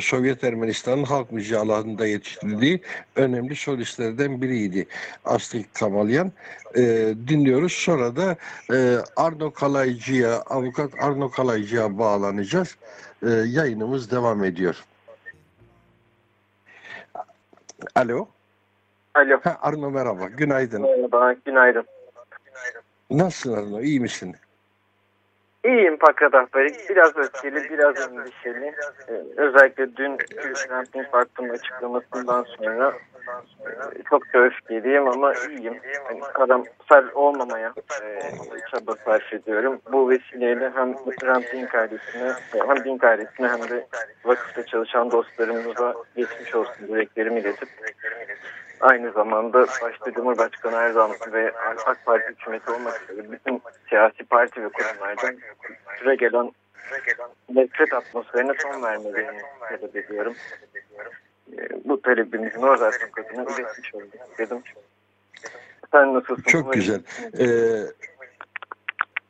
Sovyet 0.00 0.44
Ermenistan'ın 0.44 1.04
halk 1.04 1.32
müziği 1.32 1.58
alanında 1.58 2.03
yetiştirdiği 2.06 2.80
önemli 3.16 3.56
solistlerden 3.56 4.42
biriydi 4.42 4.86
Aslı 5.24 5.58
Kamalyan. 5.74 6.32
Ee, 6.76 7.14
dinliyoruz. 7.28 7.72
Sonra 7.72 8.16
da 8.16 8.36
e, 8.72 8.96
Arno 9.16 9.52
Kalaycı'ya, 9.52 10.40
avukat 10.40 10.90
Arno 11.00 11.30
Kalaycı'ya 11.30 11.98
bağlanacağız. 11.98 12.76
Ee, 13.22 13.28
yayınımız 13.28 14.10
devam 14.10 14.44
ediyor. 14.44 14.84
Alo. 17.94 18.28
Alo. 19.14 19.40
Ha, 19.44 19.58
Arno 19.62 19.90
merhaba. 19.90 20.26
Günaydın. 20.26 20.82
Merhaba, 20.82 21.32
günaydın. 21.44 21.84
Nasılsın 23.10 23.56
Arno? 23.56 23.80
İyi 23.80 24.00
misin? 24.00 24.36
İyiyim 25.64 25.96
Fakat 26.00 26.34
Ahbari. 26.34 26.72
Biraz 26.88 27.16
öfkeli, 27.16 27.70
biraz 27.70 27.96
endişeli. 28.08 28.74
Ee, 29.08 29.12
özellikle 29.36 29.96
dün 29.96 30.16
Gülşen 30.16 31.10
Farklı'nın 31.12 31.48
açıklamasından 31.48 32.46
sonra 32.58 32.92
e, 33.66 34.02
çok 34.10 34.34
da 34.34 34.38
öfkeliyim 34.38 35.08
ama 35.08 35.34
iyiyim. 35.34 35.80
Yani 35.94 36.20
karamsar 36.20 37.04
olmamaya 37.14 37.72
e, 38.02 38.20
çaba 38.70 38.94
sarf 39.04 39.32
ediyorum. 39.32 39.80
Bu 39.92 40.10
vesileyle 40.10 40.70
hem 40.74 40.94
Hrant 40.94 41.74
ailesine, 41.74 42.28
e, 42.54 42.68
hem 42.68 42.84
Dink 42.84 43.04
ailesine 43.04 43.48
hem 43.48 43.68
de 43.68 43.86
vakıfta 44.24 44.66
çalışan 44.66 45.10
dostlarımıza 45.10 45.94
geçmiş 46.16 46.54
olsun 46.54 46.88
dileklerimi 46.88 47.40
iletip 47.40 47.68
aynı 48.84 49.12
zamanda 49.12 49.66
başta 49.82 50.12
Cumhurbaşkanı 50.12 50.76
Erdoğan 50.76 51.10
ve 51.32 51.52
AK 51.86 52.04
Parti 52.04 52.28
hükümeti 52.28 52.70
olmak 52.70 53.10
üzere 53.10 53.32
bütün 53.32 53.62
siyasi 53.88 54.24
parti 54.24 54.62
ve 54.62 54.68
kurumlardan 54.68 55.36
süre 55.98 56.14
gelen 56.14 56.52
nefret 57.54 57.92
atmosferine 57.92 58.52
son 58.62 58.82
vermelerini 58.82 59.42
talep 59.68 59.96
ediyorum. 59.96 60.34
Ee, 61.52 61.68
Bu 61.84 62.02
talebimizin 62.02 62.62
o 62.62 62.76
zaten 62.76 63.10
kadına 63.10 63.42
iletmiş 63.42 63.94
olduk 63.94 64.38
dedim. 64.38 64.62
Sen 65.92 66.14
nasılsın? 66.14 66.42
Çok 66.42 66.72
güzel. 66.72 67.00
Ee, 67.40 67.46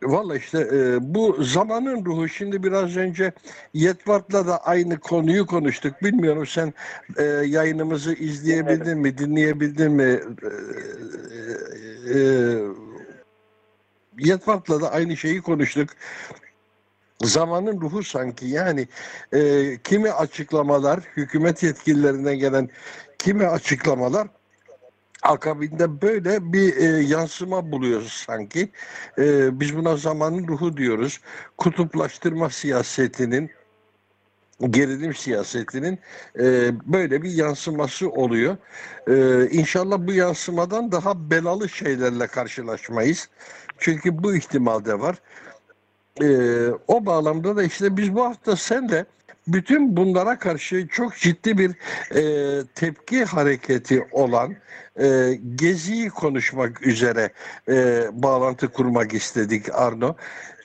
Valla 0.05 0.37
işte 0.37 0.59
e, 0.73 1.15
bu 1.15 1.37
zamanın 1.41 2.05
ruhu 2.05 2.29
şimdi 2.29 2.63
biraz 2.63 2.97
önce 2.97 3.33
Yetvat'la 3.75 4.47
da 4.47 4.65
aynı 4.65 5.01
konuyu 5.01 5.47
konuştuk. 5.47 6.03
Bilmiyorum 6.03 6.47
sen 6.47 6.75
e, 7.19 7.23
yayınımızı 7.25 8.15
izleyebildin 8.15 8.99
mi, 8.99 9.19
dinleyebildin 9.19 9.93
mi? 9.93 10.21
E, 12.13 12.19
e, 12.19 12.59
Yetvat'la 14.19 14.81
da 14.81 14.93
aynı 14.93 15.17
şeyi 15.17 15.43
konuştuk. 15.43 15.91
Zamanın 17.23 17.81
ruhu 17.81 18.03
sanki 18.03 18.47
yani 18.47 18.89
e, 19.33 19.71
kimi 19.85 20.13
açıklamalar, 20.13 21.01
hükümet 21.17 21.63
yetkililerine 21.63 22.37
gelen 22.37 22.69
kimi 23.19 23.47
açıklamalar 23.47 24.29
akabinde 25.25 26.03
böyle 26.03 26.53
bir 26.53 26.77
e, 26.77 27.03
yansıma 27.03 27.73
buluyoruz 27.73 28.13
sanki. 28.13 28.71
E, 29.19 29.61
biz 29.61 29.77
buna 29.77 29.97
zamanın 29.97 30.49
ruhu 30.49 30.77
diyoruz. 30.77 31.21
Kutuplaştırma 31.59 32.51
siyasetinin, 32.51 33.51
gerilim 34.71 35.15
siyasetinin 35.15 35.99
e, 36.39 36.71
böyle 36.87 37.23
bir 37.23 37.31
yansıması 37.31 38.11
oluyor. 38.11 38.57
E, 39.09 39.49
inşallah 39.51 39.99
bu 39.99 40.13
yansımadan 40.13 40.93
daha 40.93 41.31
belalı 41.31 41.69
şeylerle 41.69 42.27
karşılaşmayız. 42.27 43.29
Çünkü 43.79 44.23
bu 44.23 44.35
ihtimal 44.35 44.85
de 44.85 45.01
var. 45.01 45.17
E, 46.23 46.27
o 46.89 47.07
bağlamda 47.07 47.57
da 47.57 47.63
işte 47.63 47.97
biz 47.97 48.15
bu 48.15 48.25
hafta 48.25 48.57
sen 48.57 48.89
de 48.89 49.07
bütün 49.49 49.97
bunlara 49.97 50.39
karşı 50.39 50.89
çok 50.89 51.17
ciddi 51.17 51.59
bir 51.59 51.71
e, 52.15 52.65
tepki 52.75 53.25
hareketi 53.25 54.09
olan 54.13 54.57
e, 55.01 55.39
Gezi'yi 55.55 56.09
konuşmak 56.11 56.87
üzere 56.87 57.33
e, 57.69 58.07
bağlantı 58.13 58.69
kurmak 58.69 59.15
istedik 59.15 59.75
Arno. 59.75 60.17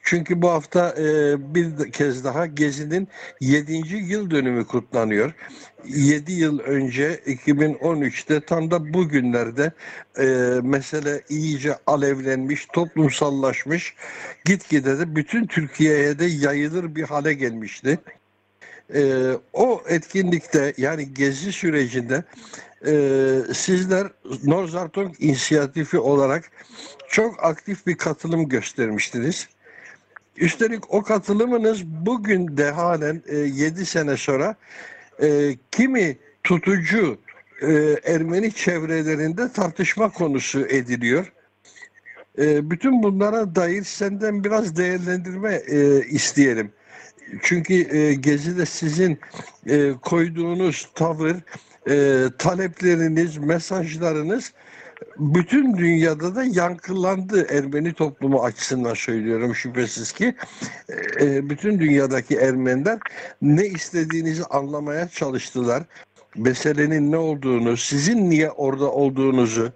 Çünkü 0.04 0.42
bu 0.42 0.50
hafta 0.50 0.96
e, 0.98 1.36
bir 1.56 1.92
kez 1.92 2.24
daha 2.24 2.46
Gezi'nin 2.46 3.08
7. 3.42 3.74
yıl 3.96 4.32
dönümü 4.32 4.66
kutlanıyor. 4.66 5.34
7 5.86 6.32
yıl 6.32 6.60
önce 6.60 7.16
2013'te 7.16 8.42
tam 8.42 8.72
da 8.72 8.94
bugünlerde 8.94 9.72
e, 10.20 10.26
mesele 10.64 11.22
iyice 11.30 11.76
alevlenmiş, 11.88 12.66
toplumsallaşmış, 12.74 13.96
gitgide 14.46 15.00
de 15.00 15.16
bütün 15.16 15.48
Türkiye'ye 15.48 16.20
de 16.20 16.26
yayılır 16.26 16.96
bir 16.96 17.04
hale 17.04 17.34
gelmişti. 17.34 18.00
E, 18.94 19.32
o 19.54 19.84
etkinlikte 19.88 20.74
yani 20.78 21.14
gezi 21.14 21.52
sürecinde 21.52 22.24
e, 22.86 22.94
sizler 23.54 24.08
Norzartong 24.44 25.16
inisiyatifi 25.20 26.00
olarak 26.00 26.52
çok 27.10 27.44
aktif 27.44 27.88
bir 27.88 27.98
katılım 27.98 28.50
göstermiştiniz. 28.50 29.48
Üstelik 30.38 30.94
o 30.94 31.04
katılımınız 31.04 31.86
bugün 31.86 32.58
de 32.58 32.72
halen 32.72 33.24
e, 33.28 33.38
7 33.38 33.86
sene 33.86 34.18
sonra 34.18 34.56
e, 35.22 35.58
kimi 35.72 36.18
tutucu 36.44 37.18
e, 37.62 37.96
Ermeni 38.04 38.54
çevrelerinde 38.54 39.52
tartışma 39.52 40.10
konusu 40.10 40.60
ediliyor. 40.60 41.34
E, 42.40 42.70
bütün 42.70 43.04
bunlara 43.04 43.56
dair 43.56 43.84
senden 43.84 44.44
biraz 44.44 44.78
değerlendirme 44.78 45.56
e, 45.56 46.02
isteyelim. 46.02 46.72
Çünkü 47.42 47.98
e, 47.98 48.14
Gezi'de 48.14 48.66
sizin 48.66 49.20
e, 49.68 49.92
koyduğunuz 50.02 50.90
tavır, 50.96 51.36
e, 51.90 52.26
talepleriniz, 52.38 53.38
mesajlarınız 53.38 54.54
bütün 55.18 55.78
dünyada 55.78 56.36
da 56.36 56.44
yankılandı 56.44 57.48
Ermeni 57.50 57.94
toplumu 57.94 58.44
açısından 58.44 58.94
söylüyorum 58.94 59.56
şüphesiz 59.56 60.12
ki 60.12 60.36
e, 61.22 61.50
bütün 61.50 61.80
dünyadaki 61.80 62.36
Ermeniler 62.36 63.00
ne 63.42 63.66
istediğinizi 63.66 64.46
anlamaya 64.46 65.10
çalıştılar. 65.10 65.84
Meselenin 66.36 67.12
ne 67.12 67.18
olduğunu, 67.18 67.78
sizin 67.78 68.30
niye 68.30 68.52
orada 68.52 68.92
olduğunuzu 68.92 69.72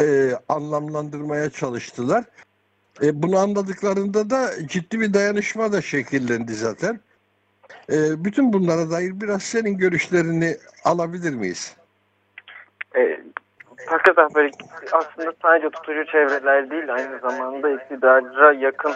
e, 0.00 0.32
anlamlandırmaya 0.48 1.50
çalıştılar. 1.50 2.24
E, 3.02 3.22
bunu 3.22 3.38
anladıklarında 3.38 4.30
da 4.30 4.50
ciddi 4.66 5.00
bir 5.00 5.14
dayanışma 5.14 5.72
da 5.72 5.82
şekillendi 5.82 6.54
zaten. 6.54 7.00
E, 7.92 8.24
bütün 8.24 8.52
bunlara 8.52 8.90
dair 8.90 9.20
biraz 9.20 9.42
senin 9.42 9.78
görüşlerini 9.78 10.56
alabilir 10.84 11.34
miyiz? 11.34 11.76
Hakikaten 13.86 14.28
böyle 14.34 14.50
aslında 14.92 15.32
sadece 15.42 15.70
tutucu 15.70 16.04
çevreler 16.04 16.70
değil 16.70 16.94
aynı 16.94 17.18
zamanda 17.18 17.70
iktidara 17.70 18.52
yakın 18.52 18.92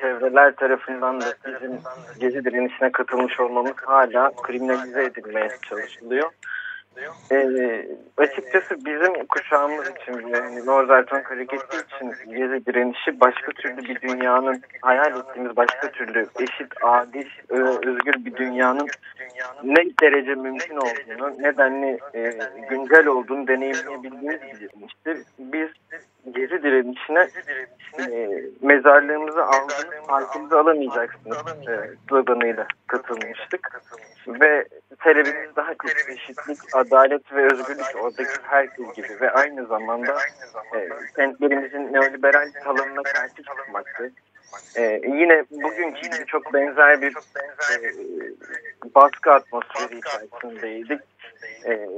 çevreler 0.00 0.56
tarafından 0.56 1.20
da 1.20 1.34
bizim 1.46 1.78
gezi 2.20 2.44
direnişine 2.44 2.92
katılmış 2.92 3.40
olmamız 3.40 3.76
hala 3.76 4.32
kriminalize 4.42 5.04
edilmeye 5.04 5.48
çalışılıyor. 5.68 6.30
Ee, 7.32 7.88
açıkçası 8.16 8.84
bizim 8.84 9.26
kuşağımız 9.26 9.90
için 9.90 10.28
yani 10.28 10.66
Northern 10.66 11.22
hareketi 11.22 11.76
için 11.76 12.34
gezi 12.34 12.66
direnişi 12.66 13.20
başka 13.20 13.52
türlü 13.52 13.76
bir 13.76 14.00
dünyanın 14.00 14.62
hayal 14.82 15.20
ettiğimiz 15.20 15.56
başka 15.56 15.90
türlü 15.90 16.26
eşit, 16.40 16.72
adil, 16.82 17.26
özgür 17.48 18.24
bir 18.24 18.36
dünyanın 18.36 18.88
ne 19.64 19.84
derece 20.02 20.34
mümkün 20.34 20.76
olduğunu, 20.76 21.42
nedenli 21.42 21.98
e, 22.14 22.30
güncel 22.70 23.06
olduğunu 23.06 23.48
deneyimleyebildiğimiz 23.48 24.40
bir. 25.06 25.16
Biz 25.38 25.68
gezi 26.32 26.62
direnişine 26.62 27.28
e, 27.98 28.42
mezarlığımızı 28.62 29.44
aldınız, 29.44 30.06
parkımızı 30.08 30.58
alamayacaksınız 30.58 31.68
e, 31.68 31.90
sloganıyla 32.08 32.66
katılmıştık. 32.86 33.82
Ve 34.26 34.64
talebimiz 34.98 35.56
daha 35.56 35.74
çok 35.74 36.08
eşitlik, 36.08 36.58
adalet 36.74 37.32
ve 37.32 37.44
özgürlük 37.44 38.04
oradaki 38.04 38.42
herkes 38.42 38.94
gibi 38.94 39.20
ve 39.20 39.30
aynı 39.30 39.66
zamanda 39.66 40.16
e, 40.74 40.88
kentlerimizin 41.16 41.92
neoliberal 41.92 42.48
talanına 42.64 43.02
karşı 43.02 43.42
çıkmaktı. 43.42 44.12
Ee, 44.76 45.00
yine 45.04 45.44
bugünkü 45.50 46.00
gibi 46.00 46.26
çok 46.26 46.54
benzer 46.54 47.02
bir 47.02 47.12
e, 47.12 47.76
baskı 48.94 49.32
atmosferi 49.32 49.98
içerisindeydik. 49.98 51.00
Ee, 51.66 51.88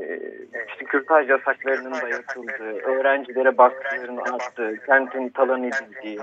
işte 0.68 0.84
kürtaj 0.84 1.30
yasaklarının 1.30 2.00
dayatıldığı, 2.00 2.80
öğrencilere 2.80 3.58
baskıların 3.58 4.16
arttığı, 4.16 4.76
kentin 4.86 5.28
talan 5.28 5.62
edildiği, 5.62 6.20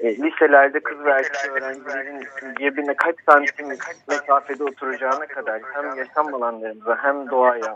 e, 0.00 0.16
liselerde 0.16 0.80
kız 0.80 1.04
ve 1.04 1.10
erkek 1.10 1.50
öğrencilerin 1.50 2.26
birbirine 2.58 2.94
kaç 2.94 3.16
santim 3.26 3.68
mesafede 4.08 4.64
oturacağına 4.64 5.26
kadar 5.26 5.62
hem 5.72 5.98
yaşam 5.98 6.34
alanlarımıza 6.34 6.98
hem 7.02 7.30
doğaya 7.30 7.74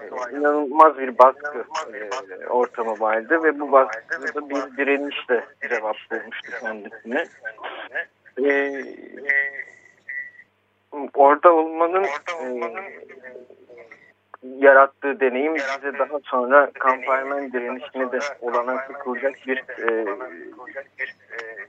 e, 0.00 0.36
inanılmaz 0.36 0.98
bir 0.98 1.18
baskı 1.18 1.64
e, 1.94 2.46
ortamı 2.46 3.00
vardı 3.00 3.42
ve 3.42 3.60
bu 3.60 3.72
baskıda 3.72 4.50
bir 4.50 4.76
direnişle 4.76 5.44
cevap 5.68 5.96
bulmuştu 6.10 6.50
kendisine. 6.60 7.24
E, 8.44 8.82
orada 11.14 11.52
olmanın 11.52 12.04
e, 12.04 12.08
yarattığı 14.42 15.20
deneyim 15.20 15.54
bize 15.54 15.98
daha 15.98 16.18
sonra 16.24 16.70
kampanyanın 16.78 17.52
direnişini 17.52 18.12
de 18.12 18.18
olanaklı 18.40 18.94
kılacak 18.94 19.34
bir 19.46 19.58
e, 19.58 20.06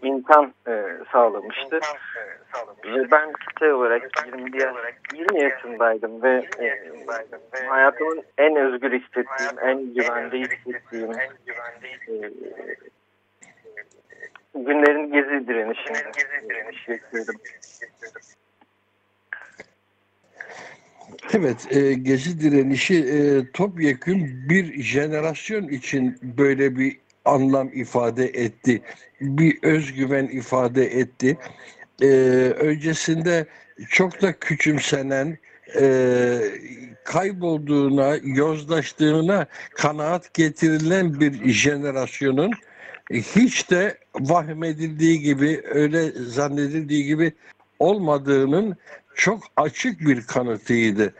imkan 0.02 0.54
e, 0.68 0.84
sağlamıştı. 1.12 1.80
Ve 2.86 3.12
ben 3.12 3.34
kişisel 3.34 3.72
olarak 3.72 4.10
20, 4.26 4.52
20 5.14 5.42
yaşındaydım 5.42 6.24
ve 6.24 6.50
e, 6.60 7.68
hayatımın 7.68 8.24
en 8.38 8.56
özgür 8.56 8.92
hissettiğim, 8.92 9.60
en 9.70 9.94
güvende 9.94 10.38
hissettiğim 10.38 11.12
e, 11.12 11.20
günlerin 14.56 15.12
gezi 15.12 15.48
direnişinde 15.48 16.00
geçirdim. 16.72 17.36
Evet, 21.34 21.76
e, 21.76 21.94
Gezi 21.94 22.42
direnişi 22.42 22.96
e, 22.96 23.52
topyekun 23.52 24.50
bir 24.50 24.84
jenerasyon 24.84 25.68
için 25.68 26.18
böyle 26.38 26.78
bir 26.78 26.98
anlam 27.26 27.70
ifade 27.74 28.26
etti. 28.26 28.82
Bir 29.22 29.58
özgüven 29.64 30.26
ifade 30.26 30.86
etti. 31.00 31.38
E, 32.02 32.08
öncesinde 32.60 33.46
çok 33.90 34.22
da 34.22 34.40
küçümsenen, 34.40 35.38
e, 35.82 36.38
kaybolduğuna, 37.04 38.16
yozlaştığına 38.24 39.48
kanaat 39.76 40.34
getirilen 40.34 41.20
bir 41.20 41.50
jenerasyonun 41.50 42.52
hiç 43.12 43.72
de 43.72 43.98
vahmedildiği 44.20 45.20
gibi, 45.20 45.62
öyle 45.70 46.12
zannedildiği 46.12 47.06
gibi 47.06 47.34
olmadığının 47.80 48.78
çok 49.20 49.44
açık 49.58 50.00
bir 50.00 50.22
kanıtıydı. 50.22 51.14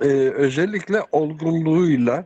Ee, 0.00 0.06
özellikle 0.34 1.02
olgunluğuyla, 1.12 2.24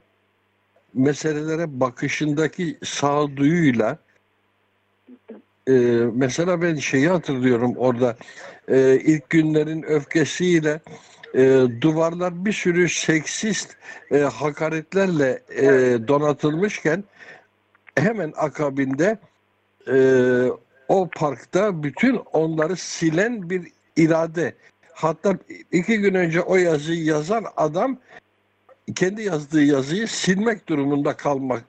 meselelere 0.95 1.81
bakışındaki 1.81 2.79
sağduyuyla, 2.85 3.99
e, 5.69 5.73
mesela 6.15 6.63
ben 6.63 6.75
şeyi 6.77 7.09
hatırlıyorum 7.09 7.75
orada, 7.77 8.17
e, 8.69 9.01
ilk 9.05 9.31
günlerin 9.31 9.83
öfkesiyle 9.83 10.81
e, 11.35 11.63
duvarlar 11.81 12.45
bir 12.45 12.53
sürü 12.53 12.89
seksist 12.89 13.77
e, 14.11 14.19
hakaretlerle 14.19 15.43
e, 15.57 15.69
donatılmışken 16.09 17.05
hemen 17.95 18.33
akabinde 18.37 19.19
e, 19.89 19.97
o 20.89 21.09
parkta 21.17 21.83
bütün 21.83 22.17
onları 22.33 22.77
silen 22.77 23.51
bir 23.51 23.67
irade 23.97 24.55
Hatta 25.01 25.39
iki 25.73 25.99
gün 25.99 26.15
önce 26.15 26.41
o 26.41 26.57
yazıyı 26.57 27.05
yazan 27.05 27.45
adam 27.57 27.97
kendi 28.95 29.23
yazdığı 29.23 29.63
yazıyı 29.63 30.09
silmek 30.09 30.69
durumunda 30.69 31.17
kalmak 31.17 31.65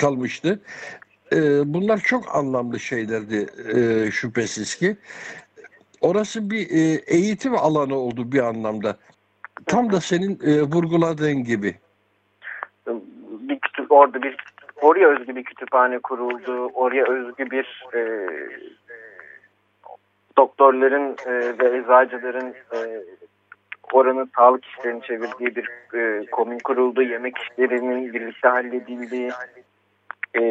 kalmıştı. 0.00 0.60
Ee, 1.32 1.74
bunlar 1.74 1.98
çok 1.98 2.36
anlamlı 2.36 2.80
şeylerdi 2.80 3.46
e, 3.74 4.10
şüphesiz 4.10 4.76
ki. 4.76 4.96
Orası 6.00 6.50
bir 6.50 6.70
e, 6.70 7.00
eğitim 7.06 7.54
alanı 7.54 7.94
oldu 7.94 8.32
bir 8.32 8.40
anlamda. 8.40 8.96
Tam 9.66 9.92
da 9.92 10.00
senin 10.00 10.38
e, 10.44 10.62
vurguladığın 10.62 11.44
gibi. 11.44 11.74
Bir 13.40 13.60
orada 13.90 14.22
bir 14.22 14.36
oraya 14.80 15.08
özgü 15.08 15.36
bir 15.36 15.44
kütüphane 15.44 15.98
kuruldu. 15.98 16.66
Oraya 16.66 17.04
özgü 17.04 17.50
bir 17.50 17.84
e, 17.94 18.26
doktorların 20.40 21.16
e, 21.26 21.32
ve 21.32 21.78
eczacıların 21.78 22.54
e, 22.74 22.78
oranın 23.92 24.30
sağlık 24.36 24.64
işlerini 24.64 25.02
çevirdiği 25.02 25.56
bir 25.56 25.68
e, 25.98 26.26
komün 26.26 26.58
kuruldu. 26.58 27.02
Yemek 27.02 27.38
işlerinin 27.38 28.12
birlikte 28.12 28.48
halledildiği 28.48 29.30
e, 30.34 30.42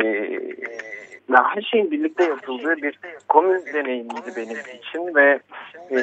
her 1.34 1.62
şeyin 1.62 1.92
birlikte 1.92 2.24
yapıldığı 2.24 2.76
bir 2.76 3.00
komün 3.28 3.66
deneyimiydi 3.74 4.32
benim 4.38 4.58
için 4.80 5.16
ve 5.16 5.40
e, 5.92 5.98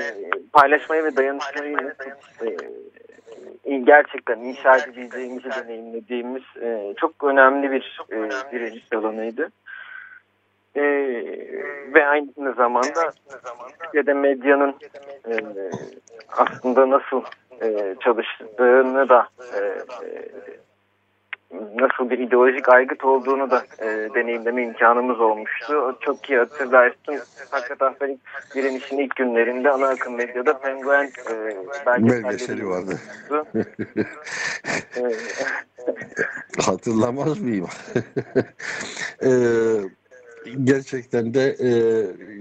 paylaşmayı 0.53 1.05
ve 1.05 1.17
dayanışmayı 1.17 1.95
e, 3.65 3.79
gerçekten 3.79 4.39
inşa 4.39 4.77
edebileceğimizi 4.77 5.51
deneyimlediğimiz 5.51 6.43
e, 6.63 6.95
çok 6.97 7.25
önemli 7.25 7.71
bir 7.71 8.01
e, 8.11 8.17
direniş 8.53 8.93
alanıydı. 8.93 9.51
E, 10.77 10.83
ve 11.95 12.07
aynı 12.07 12.55
zamanda 12.57 13.13
da 14.05 14.15
medyanın 14.15 14.75
e, 15.29 15.35
aslında 16.37 16.91
nasıl 16.91 17.23
e, 17.63 17.97
çalıştığını 18.01 19.09
da 19.09 19.29
e, 19.59 19.61
nasıl 21.53 22.11
bir 22.11 22.19
ideolojik 22.19 22.69
aygıt 22.69 23.05
olduğunu 23.05 23.51
da 23.51 23.65
e, 23.79 23.87
deneyimleme 24.15 24.63
imkanımız 24.63 25.21
olmuştu. 25.21 25.99
Çok 26.01 26.31
iyi 26.31 26.39
hatırlarsın. 26.39 27.19
Fakat 27.51 27.83
Ahfer'in 27.83 28.21
direnişin 28.55 28.99
ilk 28.99 29.17
günlerinde 29.17 29.71
ana 29.71 29.89
akım 29.89 30.15
medyada 30.15 30.59
Penguen 30.59 31.11
e, 31.31 31.57
belgeseli 31.87 32.67
vardı. 32.67 32.99
Hatırlamaz 36.67 37.41
mıyım? 37.41 37.69
e, 39.23 39.31
gerçekten 40.65 41.35
de 41.35 41.57
e, 41.61 41.71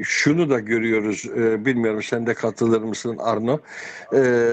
şunu 0.04 0.50
da 0.50 0.60
görüyoruz. 0.60 1.26
E, 1.38 1.66
bilmiyorum 1.66 2.04
sen 2.04 2.28
de 2.28 2.34
katılır 2.34 2.82
mısın 2.82 3.18
Arno? 3.20 3.60
E, 4.14 4.52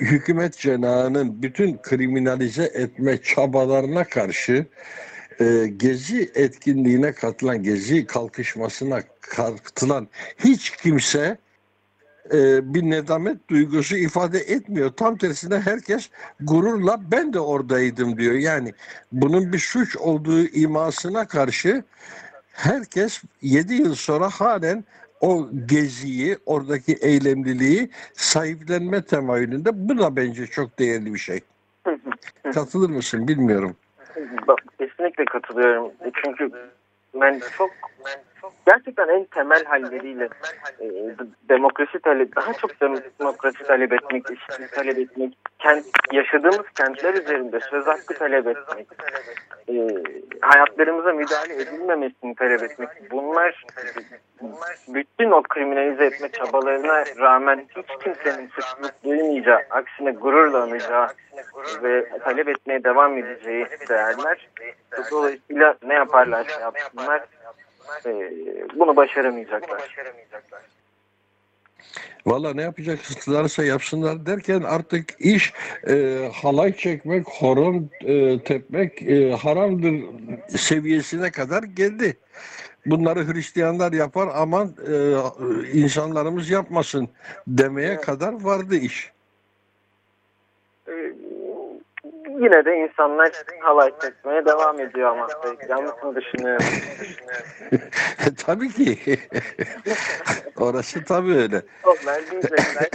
hükümet 0.00 0.58
cenahının 0.58 1.42
bütün 1.42 1.78
kriminalize 1.82 2.64
etme 2.64 3.22
çabalarına 3.22 4.04
karşı 4.04 4.66
e, 5.40 5.66
gezi 5.76 6.30
etkinliğine 6.34 7.12
katılan, 7.12 7.62
gezi 7.62 8.06
kalkışmasına 8.06 9.02
katılan 9.20 10.08
hiç 10.38 10.70
kimse 10.70 11.38
e, 12.32 12.74
bir 12.74 12.82
nedamet 12.82 13.48
duygusu 13.48 13.96
ifade 13.96 14.38
etmiyor. 14.38 14.90
Tam 14.90 15.16
tersine 15.16 15.60
herkes 15.60 16.10
gururla 16.40 17.00
ben 17.10 17.32
de 17.32 17.40
oradaydım 17.40 18.18
diyor. 18.18 18.34
Yani 18.34 18.74
bunun 19.12 19.52
bir 19.52 19.58
suç 19.58 19.96
olduğu 19.96 20.46
imasına 20.46 21.26
karşı 21.26 21.84
herkes 22.52 23.22
7 23.42 23.74
yıl 23.74 23.94
sonra 23.94 24.28
halen 24.28 24.84
o 25.20 25.48
geziyi, 25.66 26.38
oradaki 26.46 26.92
eylemliliği 26.92 27.90
sahiplenme 28.12 29.02
temayülünde. 29.02 29.88
Bu 29.88 29.98
da 29.98 30.16
bence 30.16 30.46
çok 30.46 30.78
değerli 30.78 31.14
bir 31.14 31.18
şey. 31.18 31.40
Katılır 32.54 32.90
mısın 32.90 33.28
bilmiyorum. 33.28 33.76
kesinlikle 34.78 35.24
katılıyorum. 35.24 35.92
Çünkü 36.24 36.50
ben 37.14 37.40
çok 37.58 37.70
gerçekten 38.66 39.08
en 39.08 39.24
temel 39.24 39.64
halleriyle 39.64 40.28
e, 40.80 40.86
demokrasi 41.48 41.98
talep, 41.98 42.36
daha 42.36 42.52
çok 42.52 42.80
demokrasi 43.20 43.64
talep 43.64 43.92
etmek, 43.92 44.30
eşitlik 44.30 44.72
talep 44.72 44.98
etmek, 44.98 45.38
kent, 45.58 45.84
yaşadığımız 46.12 46.68
kentler 46.74 47.14
üzerinde 47.14 47.60
söz 47.60 47.86
hakkı 47.86 48.14
talep 48.14 48.46
etmek, 48.46 48.86
e, 49.68 49.74
hayatlarımıza 50.40 51.12
müdahale 51.12 51.54
edilmemesini 51.54 52.34
talep 52.34 52.62
etmek, 52.62 52.88
bunlar 53.10 53.64
bütün 54.88 55.30
o 55.30 55.42
kriminalize 55.42 56.04
etme 56.04 56.28
çabalarına 56.28 57.04
rağmen 57.18 57.66
hiç 57.76 58.04
kimsenin 58.04 58.48
suçluluk 58.48 59.04
duymayacağı, 59.04 59.60
aksine 59.70 60.10
gururla 60.10 60.62
anacağı 60.62 61.08
ve 61.82 62.08
talep 62.18 62.48
etmeye 62.48 62.84
devam 62.84 63.18
edeceği 63.18 63.66
değerler. 63.88 64.48
Dolayısıyla 65.10 65.74
ne 65.82 65.94
yaparlarsa 65.94 66.60
yapsınlar 66.60 67.22
e, 68.06 68.32
bunu 68.78 68.96
başaramayacaklar. 68.96 69.82
Valla 72.26 72.54
ne 72.54 72.62
yapacaklarsa 72.62 73.64
yapsınlar 73.64 74.26
derken 74.26 74.62
artık 74.62 75.20
iş 75.20 75.52
e, 75.88 76.28
halay 76.42 76.76
çekmek, 76.76 77.26
horon 77.28 77.90
e, 78.00 78.42
tepmek 78.42 79.02
e, 79.02 79.32
haramdır 79.32 79.94
seviyesine 80.48 81.30
kadar 81.30 81.62
geldi. 81.62 82.16
Bunları 82.86 83.32
Hristiyanlar 83.32 83.92
yapar 83.92 84.28
aman 84.34 84.74
e, 84.88 84.94
insanlarımız 85.78 86.50
yapmasın 86.50 87.08
demeye 87.46 87.88
evet. 87.88 88.00
kadar 88.00 88.44
vardı 88.44 88.76
iş. 88.76 89.12
E, 90.88 90.92
yine 92.40 92.64
de 92.64 92.76
insanlar 92.76 93.30
halay 93.60 93.92
çekmeye 94.02 94.44
devam 94.44 94.80
ediyor 94.80 95.10
ama 95.10 95.28
yanlış 95.68 96.02
mı 96.02 96.16
düşünüyorum? 96.16 96.66
tabii 98.46 98.68
ki. 98.68 98.98
Orası 100.56 101.04
tabii 101.04 101.34
öyle. 101.34 101.62
Onlar 101.84 102.30
diyecekler. 102.30 102.88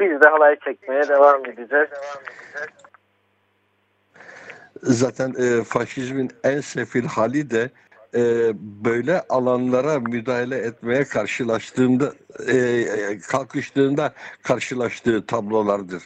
Biz 0.00 0.20
de 0.20 0.28
halay 0.28 0.56
çekmeye 0.64 1.08
devam 1.08 1.44
edeceğiz. 1.46 1.88
Zaten 4.82 5.34
e, 5.38 5.64
faşizmin 5.64 6.30
en 6.44 6.60
sefil 6.60 7.04
hali 7.06 7.50
de 7.50 7.70
e, 8.14 8.52
böyle 8.84 9.22
alanlara 9.28 10.00
müdahale 10.00 10.58
etmeye 10.58 11.04
karşılaştığında 11.04 12.12
e, 12.52 13.18
kalkıştığında 13.18 14.12
karşılaştığı 14.42 15.26
tablolardır 15.26 16.02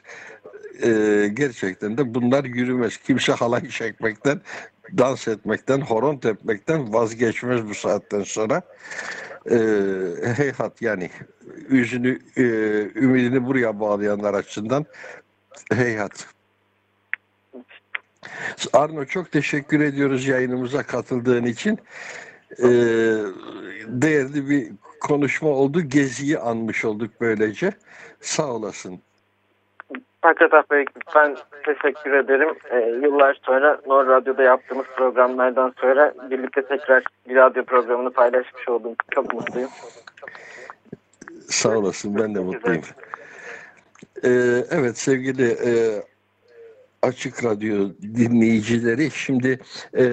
e, 0.85 1.29
gerçekten 1.29 1.99
de 1.99 2.15
bunlar 2.15 2.45
yürümez. 2.45 2.97
Kimse 2.97 3.33
halay 3.33 3.69
çekmekten, 3.69 4.41
dans 4.99 5.29
etmekten, 5.29 5.81
horon 5.81 6.17
tepmekten 6.17 6.93
vazgeçmez 6.93 7.69
bu 7.69 7.75
saatten 7.75 8.23
sonra. 8.23 8.63
E, 9.51 9.57
heyhat 10.37 10.83
yani 10.83 11.11
yüzünü, 11.69 12.19
e, 12.37 12.43
ümidini 13.01 13.47
buraya 13.47 13.81
bağlayanlar 13.81 14.35
açısından 14.35 14.87
heyhat. 15.73 16.27
Arno 18.73 19.05
çok 19.05 19.33
teşekkür 19.33 19.81
ediyoruz 19.81 20.27
yayınımıza 20.27 20.83
katıldığın 20.83 21.45
için. 21.45 21.79
Ee, 22.59 22.65
değerli 23.87 24.49
bir 24.49 24.73
konuşma 25.01 25.49
oldu. 25.49 25.81
Geziyi 25.81 26.39
anmış 26.39 26.85
olduk 26.85 27.11
böylece. 27.21 27.73
Sağ 28.21 28.47
olasın. 28.47 29.01
Hakikaten 30.23 30.65
ben 31.15 31.37
teşekkür 31.65 32.13
ederim. 32.13 32.55
Ee, 32.71 32.77
yıllar 33.03 33.41
sonra 33.47 33.81
Nor 33.87 34.07
Radyo'da 34.07 34.43
yaptığımız 34.43 34.87
programlardan 34.97 35.75
sonra 35.81 36.15
birlikte 36.31 36.63
tekrar 36.63 37.05
bir 37.29 37.37
radyo 37.37 37.65
programını 37.65 38.11
paylaşmış 38.11 38.69
oldum. 38.69 38.95
Çok 39.11 39.35
mutluyum. 39.35 39.71
Sağ 41.49 41.79
olasın 41.79 42.19
ben 42.19 42.35
de 42.35 42.41
mutluyum. 42.41 42.83
Ee, 44.25 44.31
evet 44.71 44.99
sevgili 44.99 45.47
e, 45.47 46.03
Açık 47.03 47.45
Radyo 47.45 47.89
dinleyicileri 48.03 49.11
şimdi 49.11 49.59
e, 49.99 50.05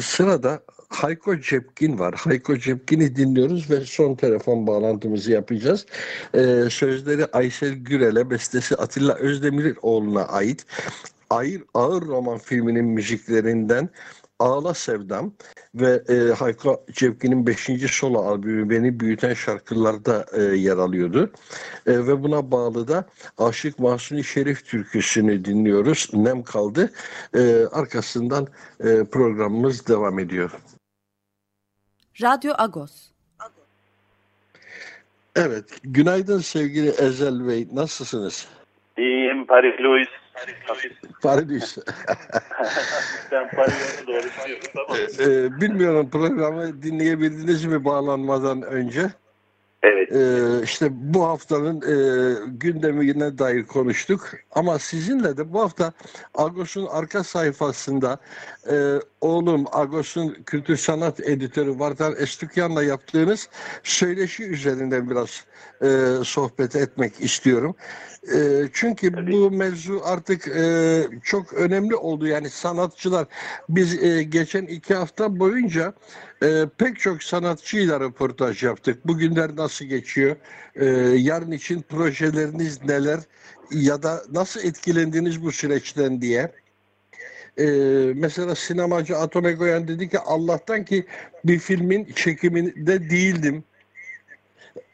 sırada 0.00 0.60
Hayko 0.88 1.40
Cepkin 1.40 1.98
var. 1.98 2.14
Hayko 2.14 2.58
Cepkin'i 2.58 3.16
dinliyoruz 3.16 3.70
ve 3.70 3.80
son 3.80 4.14
telefon 4.14 4.66
bağlantımızı 4.66 5.32
yapacağız. 5.32 5.86
Ee, 6.34 6.64
sözleri 6.70 7.26
Aysel 7.26 7.72
Gürel'e, 7.72 8.30
bestesi 8.30 8.76
Atilla 8.76 9.14
Özdemiroğlu'na 9.14 10.24
ait. 10.24 10.66
Ayır 11.30 11.62
Ağır 11.74 12.02
Roman 12.02 12.38
filminin 12.38 12.84
müziklerinden 12.84 13.88
Ağla 14.38 14.74
Sevdam 14.74 15.32
ve 15.74 16.02
e, 16.08 16.34
Hayko 16.34 16.84
Cepkin'in 16.92 17.46
5. 17.46 17.90
solo 17.90 18.18
albümü 18.18 18.70
Beni 18.70 19.00
Büyüten 19.00 19.34
Şarkılarda 19.34 20.26
e, 20.32 20.42
yer 20.42 20.76
alıyordu. 20.76 21.30
E, 21.86 21.92
ve 21.92 22.22
buna 22.22 22.50
bağlı 22.50 22.88
da 22.88 23.04
Aşık 23.38 23.78
Mahsuni 23.78 24.24
Şerif 24.24 24.66
türküsünü 24.66 25.44
dinliyoruz. 25.44 26.10
Nem 26.12 26.42
kaldı. 26.42 26.92
E, 27.34 27.66
arkasından 27.72 28.46
e, 28.80 29.04
programımız 29.12 29.88
devam 29.88 30.18
ediyor. 30.18 30.50
Radyo 32.22 32.52
Agos. 32.58 33.10
Evet, 35.36 35.64
günaydın 35.84 36.38
sevgili 36.38 36.88
Ezel 36.88 37.48
Bey, 37.48 37.68
nasılsınız? 37.72 38.48
İyiyim, 38.98 39.46
Paris 39.46 39.80
Louis. 39.80 40.08
Paris. 41.22 41.78
Sen 43.30 43.50
Paris'e 43.50 44.06
doğru 44.06 44.26
tamam. 44.74 44.96
Ee, 45.20 45.60
bilmiyorum 45.60 46.10
programı 46.10 46.82
dinleyebildiniz 46.82 47.64
mi 47.64 47.84
bağlanmadan 47.84 48.62
önce? 48.62 49.10
Evet. 49.82 50.12
Ee, 50.12 50.62
işte 50.64 50.88
bu 50.92 51.24
haftanın 51.24 51.76
e, 51.76 51.96
gündemine 52.46 53.38
dair 53.38 53.66
konuştuk. 53.66 54.30
Ama 54.52 54.78
sizinle 54.78 55.36
de 55.36 55.52
bu 55.52 55.60
hafta 55.60 55.92
Agos'un 56.34 56.86
arka 56.86 57.24
sayfasında 57.24 58.18
e, 58.70 58.74
oğlum 59.20 59.64
Agos'un 59.72 60.36
kültür 60.46 60.76
sanat 60.76 61.20
editörü 61.20 61.78
Vartar 61.78 62.14
Estukyan'la 62.18 62.82
yaptığınız 62.82 63.48
söyleşi 63.82 64.44
üzerinden 64.44 65.10
biraz 65.10 65.44
e, 65.82 65.88
sohbet 66.24 66.76
etmek 66.76 67.20
istiyorum. 67.20 67.76
E, 68.34 68.68
çünkü 68.72 69.12
Tabii. 69.12 69.32
bu 69.32 69.50
mevzu 69.50 70.00
artık 70.04 70.48
e, 70.48 71.02
çok 71.24 71.52
önemli 71.52 71.94
oldu. 71.94 72.26
Yani 72.26 72.50
sanatçılar 72.50 73.26
biz 73.68 74.02
e, 74.02 74.22
geçen 74.22 74.66
iki 74.66 74.94
hafta 74.94 75.38
boyunca 75.38 75.94
e, 76.42 76.66
pek 76.78 76.98
çok 76.98 77.22
sanatçıyla 77.22 78.00
röportaj 78.00 78.62
yaptık. 78.62 79.06
Bugünler 79.06 79.56
nasıl 79.56 79.84
geçiyor? 79.84 80.36
E, 80.74 80.84
yarın 81.16 81.50
için 81.50 81.82
projeleriniz 81.82 82.84
neler? 82.84 83.20
Ya 83.70 84.02
da 84.02 84.22
nasıl 84.32 84.60
etkilendiniz 84.60 85.42
bu 85.42 85.52
süreçten 85.52 86.20
diye. 86.20 86.52
Ee, 87.58 87.64
mesela 88.14 88.54
sinemacı 88.54 89.16
Atom 89.18 89.46
Egoyan 89.46 89.88
dedi 89.88 90.08
ki 90.08 90.18
Allah'tan 90.18 90.84
ki 90.84 91.06
bir 91.44 91.58
filmin 91.58 92.04
çekiminde 92.04 93.10
değildim. 93.10 93.64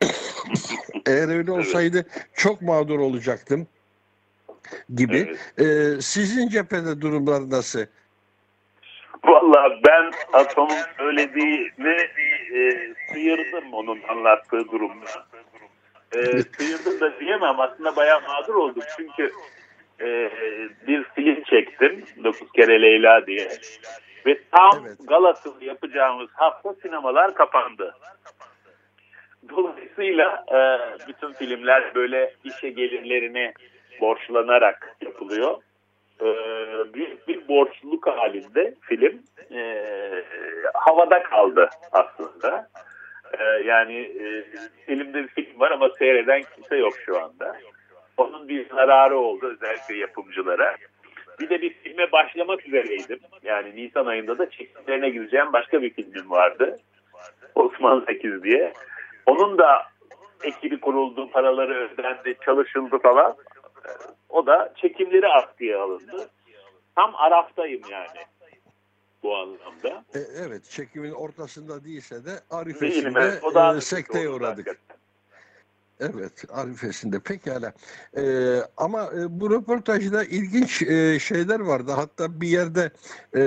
Eğer 1.06 1.28
öyle 1.28 1.52
olsaydı 1.52 2.06
çok 2.34 2.62
mağdur 2.62 2.98
olacaktım 2.98 3.66
gibi. 4.94 5.36
Evet. 5.58 5.98
Ee, 5.98 6.00
sizin 6.00 6.48
cephede 6.48 7.00
durumlar 7.00 7.50
nasıl? 7.50 7.86
Valla 9.24 9.78
ben 9.88 10.12
Atom'un 10.32 10.82
söylediğini 10.98 12.08
e, 12.54 12.94
sıyırdım 13.12 13.72
onun 13.72 14.02
anlattığı 14.08 14.68
durumda. 14.72 15.26
E, 16.12 16.22
sıyırdım 16.22 17.00
da 17.00 17.20
diyemem 17.20 17.60
aslında 17.60 17.96
bayağı 17.96 18.20
mağdur 18.20 18.54
olduk 18.54 18.84
çünkü 18.96 19.32
e, 20.00 20.30
bir 20.86 21.04
film 21.04 21.42
çektim 21.42 22.04
9 22.24 22.52
kere 22.52 22.82
Leyla 22.82 23.26
diye 23.26 23.48
ve 24.26 24.38
tam 24.52 24.86
evet. 24.86 24.98
Galas'ın 25.08 25.60
yapacağımız 25.60 26.28
hafta 26.32 26.74
sinemalar 26.82 27.34
kapandı. 27.34 27.94
Dolayısıyla 29.56 30.44
e, 30.52 30.58
bütün 31.08 31.32
filmler 31.32 31.94
böyle 31.94 32.34
işe 32.44 32.70
gelirlerine 32.70 33.52
borçlanarak 34.00 34.96
yapılıyor. 35.00 35.56
E, 36.20 36.26
büyük 36.94 37.28
bir 37.28 37.48
borçluluk 37.48 38.06
halinde 38.06 38.74
film 38.80 39.22
e, 39.54 39.84
havada 40.74 41.22
kaldı 41.22 41.70
aslında. 41.92 42.68
E, 43.38 43.44
yani 43.44 43.94
e, 43.94 44.44
elimde 44.88 45.22
bir 45.22 45.28
film 45.28 45.60
var 45.60 45.70
ama 45.70 45.88
seyreden 45.98 46.42
kimse 46.54 46.76
yok 46.76 46.92
şu 47.06 47.22
anda. 47.22 47.56
Onun 48.16 48.48
bir 48.48 48.68
zararı 48.68 49.18
oldu 49.18 49.46
özellikle 49.46 49.96
yapımcılara. 49.96 50.76
Bir 51.40 51.48
de 51.48 51.62
bir 51.62 51.74
filme 51.74 52.12
başlamak 52.12 52.66
üzereydim. 52.66 53.18
Yani 53.42 53.76
Nisan 53.76 54.06
ayında 54.06 54.38
da 54.38 54.50
çekimlerine 54.50 55.10
gireceğim 55.10 55.52
başka 55.52 55.82
bir 55.82 55.90
filmim 55.90 56.30
vardı. 56.30 56.78
Osman 57.54 58.04
Zekiz 58.08 58.42
diye. 58.42 58.72
Onun 59.26 59.58
da 59.58 59.82
ekibi 60.42 60.80
kuruldu, 60.80 61.30
paraları 61.30 61.74
ödendi, 61.74 62.36
çalışıldı 62.44 62.98
falan. 62.98 63.36
O 64.28 64.46
da 64.46 64.72
çekimleri 64.76 65.28
askıya 65.28 65.82
alındı. 65.82 66.30
tam 66.94 67.14
araftayım 67.14 67.82
yani 67.90 68.26
bu 69.22 69.36
anlamda. 69.36 70.04
E, 70.14 70.18
evet 70.18 70.64
çekimin 70.64 71.12
ortasında 71.12 71.84
değilse 71.84 72.24
de 72.24 72.30
arifesinde 72.50 73.20
evet. 73.20 73.44
O 73.44 73.54
daha 73.54 73.76
e, 73.76 73.80
sekteye 73.80 74.28
uğradık. 74.28 74.66
hakikaten. 74.66 74.92
Evet, 76.00 76.44
arifesinde 76.52 77.20
pekala. 77.20 77.72
Ee, 78.16 78.22
ama 78.76 79.02
e, 79.02 79.40
bu 79.40 79.50
röportajda 79.50 80.24
ilginç 80.24 80.82
e, 80.82 81.18
şeyler 81.18 81.60
vardı. 81.60 81.92
Hatta 81.92 82.40
bir 82.40 82.48
yerde 82.48 82.90
e, 83.36 83.42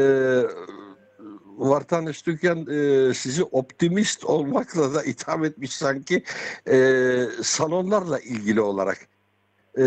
Vartan 1.58 2.08
Öztürkyan 2.08 2.68
e, 2.68 3.14
sizi 3.14 3.43
optimist 3.43 4.26
olmakla 4.26 4.93
da 4.93 5.03
itham 5.03 5.45
etmiş 5.45 5.76
sanki 5.76 6.24
e, 6.68 7.18
salonlarla 7.43 8.20
ilgili 8.20 8.62
olarak. 8.62 8.97
E, 9.78 9.84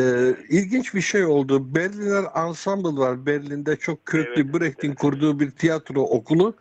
ilginç 0.49 0.95
bir 0.95 1.01
şey 1.01 1.25
oldu. 1.25 1.75
Berliner 1.75 2.25
Ensemble 2.49 3.01
var. 3.01 3.27
Berlin'de 3.27 3.77
çok 3.77 4.07
köklü 4.07 4.43
Evet, 4.43 4.55
Brecht'in 4.55 4.89
evet. 4.89 4.99
kurduğu 4.99 5.41
bir 5.41 5.51
tiyatro 5.51 6.03
okulu. 6.03 6.55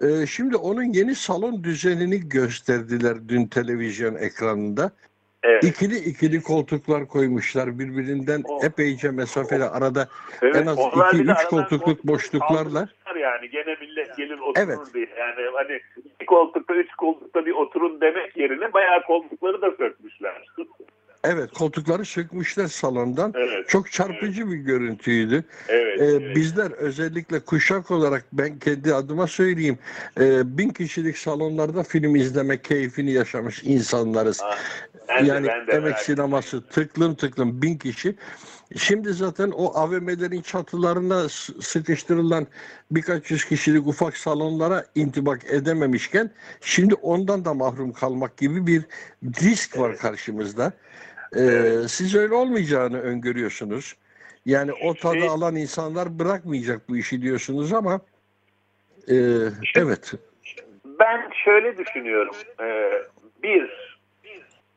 E, 0.00 0.26
şimdi 0.26 0.56
onun 0.56 0.82
yeni 0.82 1.14
salon 1.14 1.64
düzenini 1.64 2.28
gösterdiler 2.28 3.28
dün 3.28 3.46
televizyon 3.46 4.14
ekranında. 4.14 4.90
Evet. 5.48 5.64
İkili 5.64 5.96
ikili 5.96 6.42
koltuklar 6.42 7.06
koymuşlar 7.08 7.78
birbirinden 7.78 8.42
Oh. 8.44 8.64
epeyce 8.64 9.10
mesafeli 9.10 9.64
arada 9.64 10.08
Evet, 10.42 10.56
en 10.56 10.66
az 10.66 10.78
onlar 10.78 11.08
iki, 11.08 11.18
bir 11.18 11.26
de 11.28 11.32
üç 11.32 11.38
aradan 11.38 11.50
koltukluk 11.50 11.84
koltuk 11.84 12.06
boşluklarla. 12.06 12.88
yani 13.20 13.50
gene 13.50 13.76
millet 13.80 14.16
gelir 14.16 14.38
oturur 14.38 14.64
Evet. 14.66 14.78
diye. 14.94 15.08
Yani 15.18 15.50
hani 15.54 15.80
iki 16.14 16.26
koltukta 16.26 16.74
üç 16.74 16.94
koltukta 16.94 17.46
bir 17.46 17.52
oturun 17.52 18.00
demek 18.00 18.36
yerine 18.36 18.72
bayağı 18.72 19.02
koltukları 19.02 19.62
da 19.62 19.70
sökmüşler. 19.70 20.44
Evet 21.26 21.52
koltukları 21.52 22.04
sökmüşler 22.04 22.66
salondan. 22.66 23.32
evet. 23.36 23.68
Çok 23.68 23.92
çarpıcı 23.92 24.50
bir 24.50 24.56
görüntüydü. 24.56 25.44
Evet. 25.68 26.00
Ee, 26.00 26.04
evet. 26.04 26.36
Bizler 26.36 26.70
özellikle 26.70 27.40
kuşak 27.40 27.90
olarak 27.90 28.24
ben 28.32 28.58
kendi 28.58 28.94
adıma 28.94 29.26
söyleyeyim. 29.26 29.78
e, 30.20 30.58
bin 30.58 30.68
kişilik 30.70 31.18
salonlarda 31.18 31.82
film 31.82 32.16
izleme 32.16 32.62
keyfini 32.62 33.12
yaşamış 33.12 33.62
insanlarız. 33.64 34.40
Ah, 34.44 34.58
ben 35.08 35.24
de, 35.24 35.28
yani 35.28 35.46
ben 35.46 35.66
de 35.66 35.72
emek 35.72 35.82
merak 35.82 36.00
sineması 36.00 36.66
tıklım 36.66 37.14
tıklım 37.14 37.62
bin 37.62 37.78
kişi. 37.78 38.14
Şimdi 38.76 39.12
zaten 39.12 39.50
o 39.50 39.78
AVM'lerin 39.78 40.42
çatılarına 40.42 41.28
sıkıştırılan 41.60 42.46
birkaç 42.90 43.30
yüz 43.30 43.44
kişilik 43.44 43.86
ufak 43.86 44.16
salonlara 44.16 44.84
intibak 44.94 45.44
edememişken 45.50 46.30
şimdi 46.60 46.94
ondan 46.94 47.44
da 47.44 47.54
mahrum 47.54 47.92
kalmak 47.92 48.36
gibi 48.36 48.66
bir 48.66 48.82
risk 49.24 49.78
var 49.78 49.96
karşımızda. 49.96 50.72
Ee, 51.32 51.40
Evet. 51.40 51.90
Siz 51.90 52.14
öyle 52.14 52.34
olmayacağını 52.34 53.00
öngörüyorsunuz. 53.00 53.96
Yani 54.46 54.72
o 54.72 54.94
tadı 54.94 55.18
Şey- 55.18 55.28
alan 55.28 55.56
insanlar 55.56 56.18
bırakmayacak 56.18 56.88
bu 56.88 56.96
işi 56.96 57.22
diyorsunuz 57.22 57.72
ama 57.72 58.00
e, 59.08 59.14
evet. 59.74 60.12
Ben 60.84 61.30
şöyle 61.44 61.78
düşünüyorum. 61.78 62.34
Ee, 62.60 62.92
bir, 63.42 63.70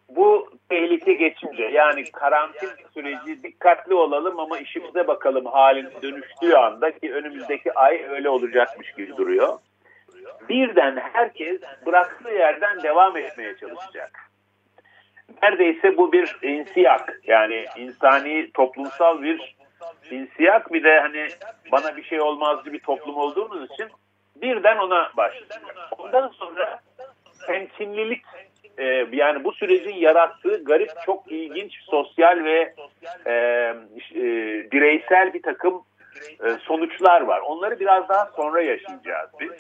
bu 0.09 0.49
tehlike 0.69 1.13
geçince 1.13 1.63
yani 1.63 2.11
karantin 2.11 2.69
süreci 2.93 3.43
dikkatli 3.43 3.93
olalım 3.93 4.39
ama 4.39 4.59
işimize 4.59 5.07
bakalım 5.07 5.45
haline 5.45 6.01
dönüştüğü 6.01 6.53
anda 6.53 6.91
ki 6.91 7.13
önümüzdeki 7.13 7.73
ay 7.73 8.05
öyle 8.09 8.29
olacakmış 8.29 8.93
gibi 8.93 9.17
duruyor. 9.17 9.59
Birden 10.49 10.95
herkes 10.95 11.61
bıraktığı 11.85 12.29
yerden 12.29 12.83
devam 12.83 13.17
etmeye 13.17 13.55
çalışacak. 13.57 14.28
Neredeyse 15.43 15.97
bu 15.97 16.11
bir 16.11 16.37
insiyak 16.41 17.19
yani 17.27 17.65
insani 17.77 18.51
toplumsal 18.51 19.21
bir 19.21 19.55
insiyak 20.11 20.73
bir 20.73 20.83
de 20.83 20.99
hani 20.99 21.27
bana 21.71 21.97
bir 21.97 22.03
şey 22.03 22.21
olmazdı 22.21 22.73
bir 22.73 22.79
toplum 22.79 23.17
olduğumuz 23.17 23.71
için 23.71 23.87
birden 24.35 24.77
ona 24.77 25.11
başlayacak. 25.17 25.61
Ondan 25.97 26.27
sonra 26.27 26.79
temkinlilik 27.47 28.23
e, 28.77 29.07
yani 29.11 29.43
bu 29.43 29.51
sürecin 29.51 29.95
yarattığı 29.95 30.63
garip 30.63 30.91
çok 31.05 31.31
ilginç 31.31 31.73
sosyal 31.81 32.43
ve 32.43 32.73
e, 33.25 33.33
e, 34.15 34.23
bireysel 34.71 35.33
bir 35.33 35.41
takım 35.41 35.83
e, 36.45 36.49
sonuçlar 36.61 37.21
var. 37.21 37.39
Onları 37.39 37.79
biraz 37.79 38.09
daha 38.09 38.25
sonra 38.25 38.61
yaşayacağız 38.61 39.29
biz. 39.39 39.51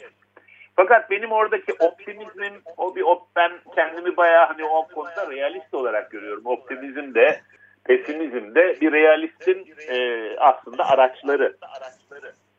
Fakat 0.79 1.11
benim 1.11 1.31
oradaki 1.31 1.73
optimizmim 1.79 2.53
o 2.77 2.95
bir 2.95 3.01
op, 3.01 3.21
ben 3.35 3.51
kendimi 3.75 4.17
bayağı 4.17 4.45
hani 4.45 4.65
o 4.65 4.87
konuda 4.87 5.31
realist 5.31 5.73
olarak 5.73 6.11
görüyorum. 6.11 6.45
Optimizm 6.45 7.13
de 7.13 7.41
pesimizm 7.83 8.55
de 8.55 8.77
bir 8.81 8.91
realistin 8.91 9.67
e, 9.89 10.29
aslında 10.37 10.89
araçları. 10.89 11.57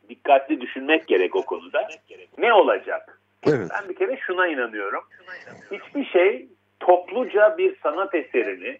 Dikkatli 0.09 0.61
düşünmek 0.61 1.07
gerek 1.07 1.35
o 1.35 1.41
konuda. 1.45 1.87
Ne 2.37 2.53
olacak? 2.53 3.19
Evet. 3.47 3.69
Ben 3.71 3.89
bir 3.89 3.95
kere 3.95 4.17
şuna 4.17 4.47
inanıyorum. 4.47 5.03
Hiçbir 5.71 6.05
şey 6.05 6.47
topluca 6.79 7.57
bir 7.57 7.75
sanat 7.83 8.15
eserini, 8.15 8.79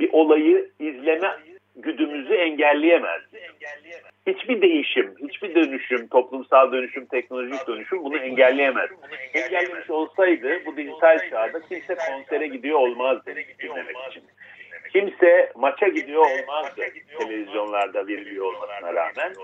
bir 0.00 0.12
olayı 0.12 0.70
izleme 0.78 1.30
güdümüzü 1.78 2.34
engelleyemez. 2.34 3.22
Hiçbir 4.26 4.62
değişim, 4.62 5.14
hiçbir 5.28 5.54
dönüşüm, 5.54 6.08
toplumsal 6.08 6.72
dönüşüm, 6.72 7.06
teknolojik 7.06 7.66
dönüşüm 7.68 8.04
bunu 8.04 8.18
engelleyemez. 8.18 8.90
Engellemiş 9.34 9.90
olsaydı 9.90 10.66
bu 10.66 10.76
dijital 10.76 11.30
çağda 11.30 11.60
kimse 11.60 11.94
konsere 11.94 12.46
gidiyor 12.46 12.78
olmazdı 12.78 13.34
dinlemek 13.62 13.96
için. 14.10 14.22
Kimse 14.92 15.52
maça 15.56 15.88
gidiyor 15.88 16.24
olmazdı 16.24 16.82
televizyonlarda 17.18 18.06
veriliyor 18.06 18.44
olmasına 18.44 18.94
rağmen. 18.94 19.34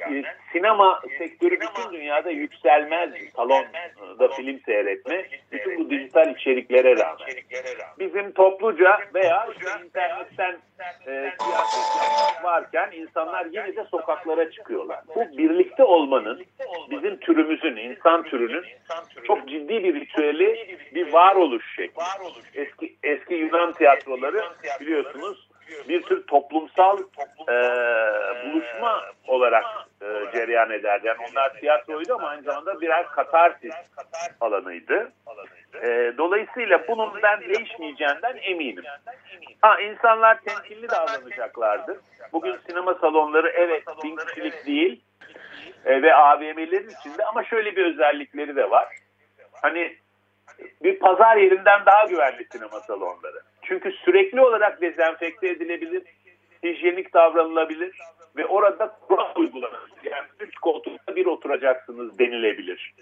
Ee, 0.00 0.22
Sinema 0.52 1.00
sektörü 1.18 1.60
bütün 1.60 1.92
dünyada 1.92 2.30
yükselmez 2.30 3.10
salonda 3.36 4.28
film 4.36 4.60
seyretme 4.60 5.26
bütün 5.52 5.78
bu 5.78 5.90
dijital 5.90 6.34
içeriklere 6.34 6.96
rağmen. 6.96 7.28
Bizim 7.98 8.32
topluca 8.32 8.98
veya 9.14 9.48
işte 9.52 9.70
internetten 9.84 10.58
e, 11.06 11.32
siyaset 11.40 12.02
yapmak 12.02 12.44
varken 12.44 12.90
insanlar 12.92 13.46
yine 13.46 13.76
de 13.76 13.84
sokaklara 13.84 14.50
çıkıyorlar. 14.50 15.00
Bu 15.16 15.38
birlikte 15.38 15.84
olmanın 15.84 16.44
bizim 16.90 17.16
türümüzün, 17.16 17.76
insan 17.76 18.22
türünün 18.22 18.64
çok 19.26 19.48
ciddi 19.48 19.84
bir 19.84 19.94
ritüeli, 19.94 20.78
bir 20.94 21.12
varoluş 21.12 21.76
şekli. 21.76 22.02
Eski, 22.54 22.96
eski 23.02 23.34
Yunan 23.34 23.72
tiyatroları 23.72 24.42
biliyorsunuz 24.80 25.47
bir 25.88 26.02
tür 26.02 26.26
toplumsal 26.26 26.98
e, 27.48 27.56
buluşma 28.44 29.02
olarak 29.26 29.64
e, 30.02 30.06
cereyan 30.32 30.70
ederdi. 30.70 31.06
Yani 31.06 31.18
onlar 31.32 31.54
tiyatroydu 31.54 32.14
ama 32.14 32.28
aynı 32.28 32.42
zamanda 32.42 32.80
birer 32.80 33.06
katarsis 33.06 33.74
alanıydı. 34.40 35.12
E, 35.82 36.12
dolayısıyla 36.18 36.88
bunun 36.88 37.22
ben 37.22 37.40
değişmeyeceğinden 37.40 38.36
eminim. 38.42 38.84
Ha, 39.60 39.80
insanlar 39.80 40.40
temkinli 40.40 40.88
davranacaklardır. 40.88 41.96
Bugün 42.32 42.56
sinema 42.66 42.94
salonları 42.94 43.48
evet 43.48 43.84
bin 44.04 44.16
kişilik 44.16 44.66
değil 44.66 45.00
e, 45.84 46.02
ve 46.02 46.14
AVM'lerin 46.14 46.90
içinde 47.00 47.24
ama 47.24 47.44
şöyle 47.44 47.76
bir 47.76 47.84
özellikleri 47.86 48.56
de 48.56 48.70
var. 48.70 48.88
Hani 49.62 49.96
bir 50.82 50.98
pazar 50.98 51.36
yerinden 51.36 51.86
daha 51.86 52.04
güvenli 52.04 52.46
sinema 52.52 52.80
salonları. 52.80 53.42
Çünkü 53.68 53.92
sürekli 53.92 54.40
olarak 54.40 54.80
dezenfekte 54.80 55.48
edilebilir, 55.48 56.02
hijyenik 56.62 57.14
davranılabilir 57.14 57.98
ve 58.36 58.46
orada 58.46 58.96
kural 59.08 59.34
uygulanır. 59.36 59.80
Yani 60.04 60.26
üç 60.40 60.54
koltukta 60.54 61.16
bir 61.16 61.26
oturacaksınız 61.26 62.18
denilebilir. 62.18 62.94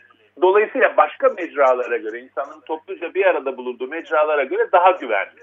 Dolayısıyla 0.42 0.96
başka 0.96 1.28
mecralara 1.28 1.96
göre, 1.96 2.20
insanın 2.20 2.60
topluca 2.60 3.14
bir 3.14 3.26
arada 3.26 3.56
bulunduğu 3.56 3.88
mecralara 3.88 4.44
göre 4.44 4.72
daha 4.72 4.90
güvenli. 4.90 5.40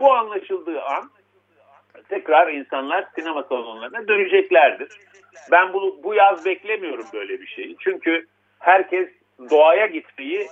Bu 0.00 0.12
anlaşıldığı 0.12 0.82
an 0.82 1.10
tekrar 2.08 2.52
insanlar 2.52 3.06
sinema 3.14 3.42
salonlarına 3.42 4.08
döneceklerdir. 4.08 4.88
Ben 5.50 5.72
bu, 5.72 6.00
bu 6.04 6.14
yaz 6.14 6.44
beklemiyorum 6.46 7.06
böyle 7.14 7.40
bir 7.40 7.46
şeyi. 7.46 7.76
Çünkü 7.80 8.26
herkes 8.58 9.08
doğaya 9.50 9.86
gitmeyi 9.86 10.46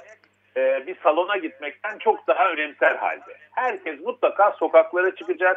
e, 0.56 0.86
bir 0.86 0.96
salona 1.02 1.36
gitmekten 1.36 1.98
çok 1.98 2.26
daha 2.26 2.50
önemser 2.50 2.96
halde. 2.96 3.36
Herkes 3.50 4.00
mutlaka 4.00 4.50
sokaklara 4.50 5.14
çıkacak. 5.14 5.56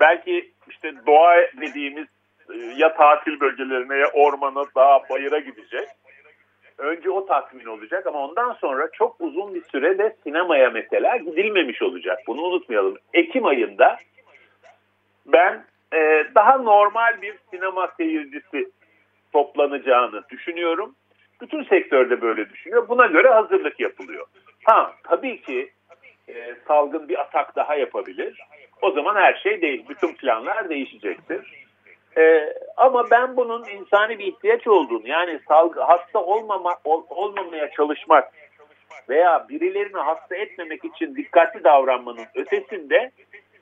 Belki 0.00 0.50
işte 0.68 0.92
doğa 1.06 1.36
dediğimiz 1.60 2.06
e, 2.54 2.56
ya 2.76 2.94
tatil 2.94 3.40
bölgelerine 3.40 3.96
ya 3.96 4.10
ormana, 4.12 4.64
dağa, 4.76 5.02
bayıra 5.10 5.38
gidecek. 5.38 5.88
Önce 6.78 7.10
o 7.10 7.26
tatmin 7.26 7.66
olacak 7.66 8.06
ama 8.06 8.18
ondan 8.18 8.52
sonra 8.52 8.88
çok 8.92 9.20
uzun 9.20 9.54
bir 9.54 9.62
süre 9.62 9.98
de 9.98 10.16
sinemaya 10.24 10.70
mesela 10.70 11.16
gidilmemiş 11.16 11.82
olacak. 11.82 12.18
Bunu 12.26 12.42
unutmayalım. 12.42 12.98
Ekim 13.14 13.46
ayında 13.46 13.98
ben 15.26 15.64
e, 15.94 16.26
daha 16.34 16.58
normal 16.58 17.22
bir 17.22 17.34
sinema 17.50 17.88
seyircisi 17.96 18.70
toplanacağını 19.32 20.22
düşünüyorum. 20.30 20.94
Bütün 21.40 21.64
sektörde 21.64 22.20
böyle 22.20 22.50
düşünüyor. 22.50 22.88
Buna 22.88 23.06
göre 23.06 23.28
hazırlık 23.28 23.80
yapılıyor. 23.80 24.26
Ha 24.64 24.94
tabii 25.02 25.42
ki 25.42 25.70
e, 26.28 26.54
salgın 26.68 27.08
bir 27.08 27.20
atak 27.20 27.56
daha 27.56 27.74
yapabilir. 27.74 28.40
O 28.82 28.90
zaman 28.90 29.14
her 29.14 29.34
şey 29.34 29.62
değil. 29.62 29.84
Bütün 29.88 30.14
planlar 30.14 30.68
değişecektir. 30.68 31.66
Ee, 32.18 32.54
ama 32.76 33.10
ben 33.10 33.36
bunun 33.36 33.64
insani 33.68 34.18
bir 34.18 34.24
ihtiyaç 34.24 34.66
olduğunu 34.66 35.08
yani 35.08 35.40
salgı, 35.48 35.80
hasta 35.80 36.18
olmama, 36.18 36.76
ol, 36.84 37.04
olmamaya 37.08 37.70
çalışmak 37.70 38.32
veya 39.08 39.48
birilerini 39.48 39.98
hasta 39.98 40.36
etmemek 40.36 40.84
için 40.84 41.16
dikkatli 41.16 41.64
davranmanın 41.64 42.26
ötesinde 42.34 43.10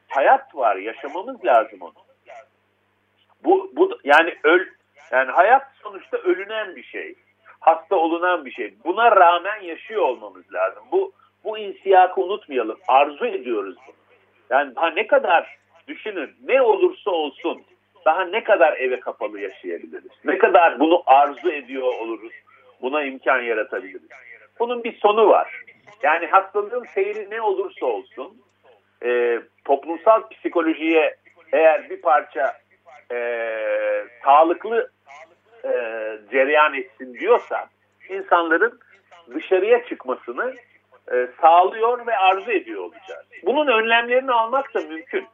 hayat 0.09 0.57
var. 0.57 0.77
Yaşamamız 0.77 1.45
lazım 1.45 1.79
onu. 1.81 1.93
Bu, 3.45 3.71
bu 3.77 3.99
yani 4.05 4.35
öl 4.45 4.67
yani 5.11 5.31
hayat 5.31 5.67
sonuçta 5.83 6.17
ölünen 6.17 6.77
bir 6.77 6.83
şey. 6.83 7.15
Hasta 7.65 7.97
olunan 7.97 8.45
bir 8.45 8.51
şey. 8.51 8.75
Buna 8.85 9.17
rağmen 9.17 9.61
yaşıyor 9.63 10.03
olmamız 10.03 10.53
lazım. 10.53 10.83
Bu 10.93 11.13
bu 11.45 11.59
insiyakı 11.59 12.21
unutmayalım. 12.21 12.79
Arzu 12.89 13.27
ediyoruz 13.27 13.77
bunu. 13.87 13.95
Yani 14.51 14.77
daha 14.77 14.91
ne 14.91 15.07
kadar 15.07 15.57
düşünün 15.89 16.31
ne 16.45 16.63
olursa 16.63 17.11
olsun 17.11 17.63
daha 18.05 18.25
ne 18.25 18.45
kadar 18.45 18.73
eve 18.73 19.01
kapalı 19.01 19.41
yaşayabiliriz? 19.41 20.11
Ne 20.25 20.39
kadar 20.39 20.81
bunu 20.81 21.03
arzu 21.07 21.51
ediyor 21.51 21.83
oluruz? 21.83 22.33
Buna 22.83 23.03
imkan 23.05 23.43
yaratabiliriz. 23.43 24.09
Bunun 24.59 24.85
bir 24.85 24.99
sonu 24.99 25.29
var. 25.29 25.63
Yani 26.03 26.27
hastalığın 26.27 26.85
seyri 26.85 27.31
ne 27.31 27.41
olursa 27.41 27.87
olsun 27.87 28.37
e, 29.05 29.41
toplumsal 29.65 30.29
psikolojiye 30.29 31.17
eğer 31.53 31.91
bir 31.91 32.01
parça 32.01 32.53
e, 33.13 33.19
sağlıklı 34.25 34.91
e, 35.65 35.71
cereyan 36.31 36.75
etsin 36.75 37.15
diyorsa 37.15 37.69
insanların 38.09 38.81
dışarıya 39.35 39.85
çıkmasını 39.85 40.55
e, 41.13 41.29
sağlıyor 41.41 42.07
ve 42.07 42.17
arzu 42.17 42.51
ediyor 42.51 42.83
olacağız. 42.83 43.27
Bunun 43.43 43.67
önlemlerini 43.67 44.33
almak 44.33 44.75
da 44.75 44.81
mümkün. 44.81 45.27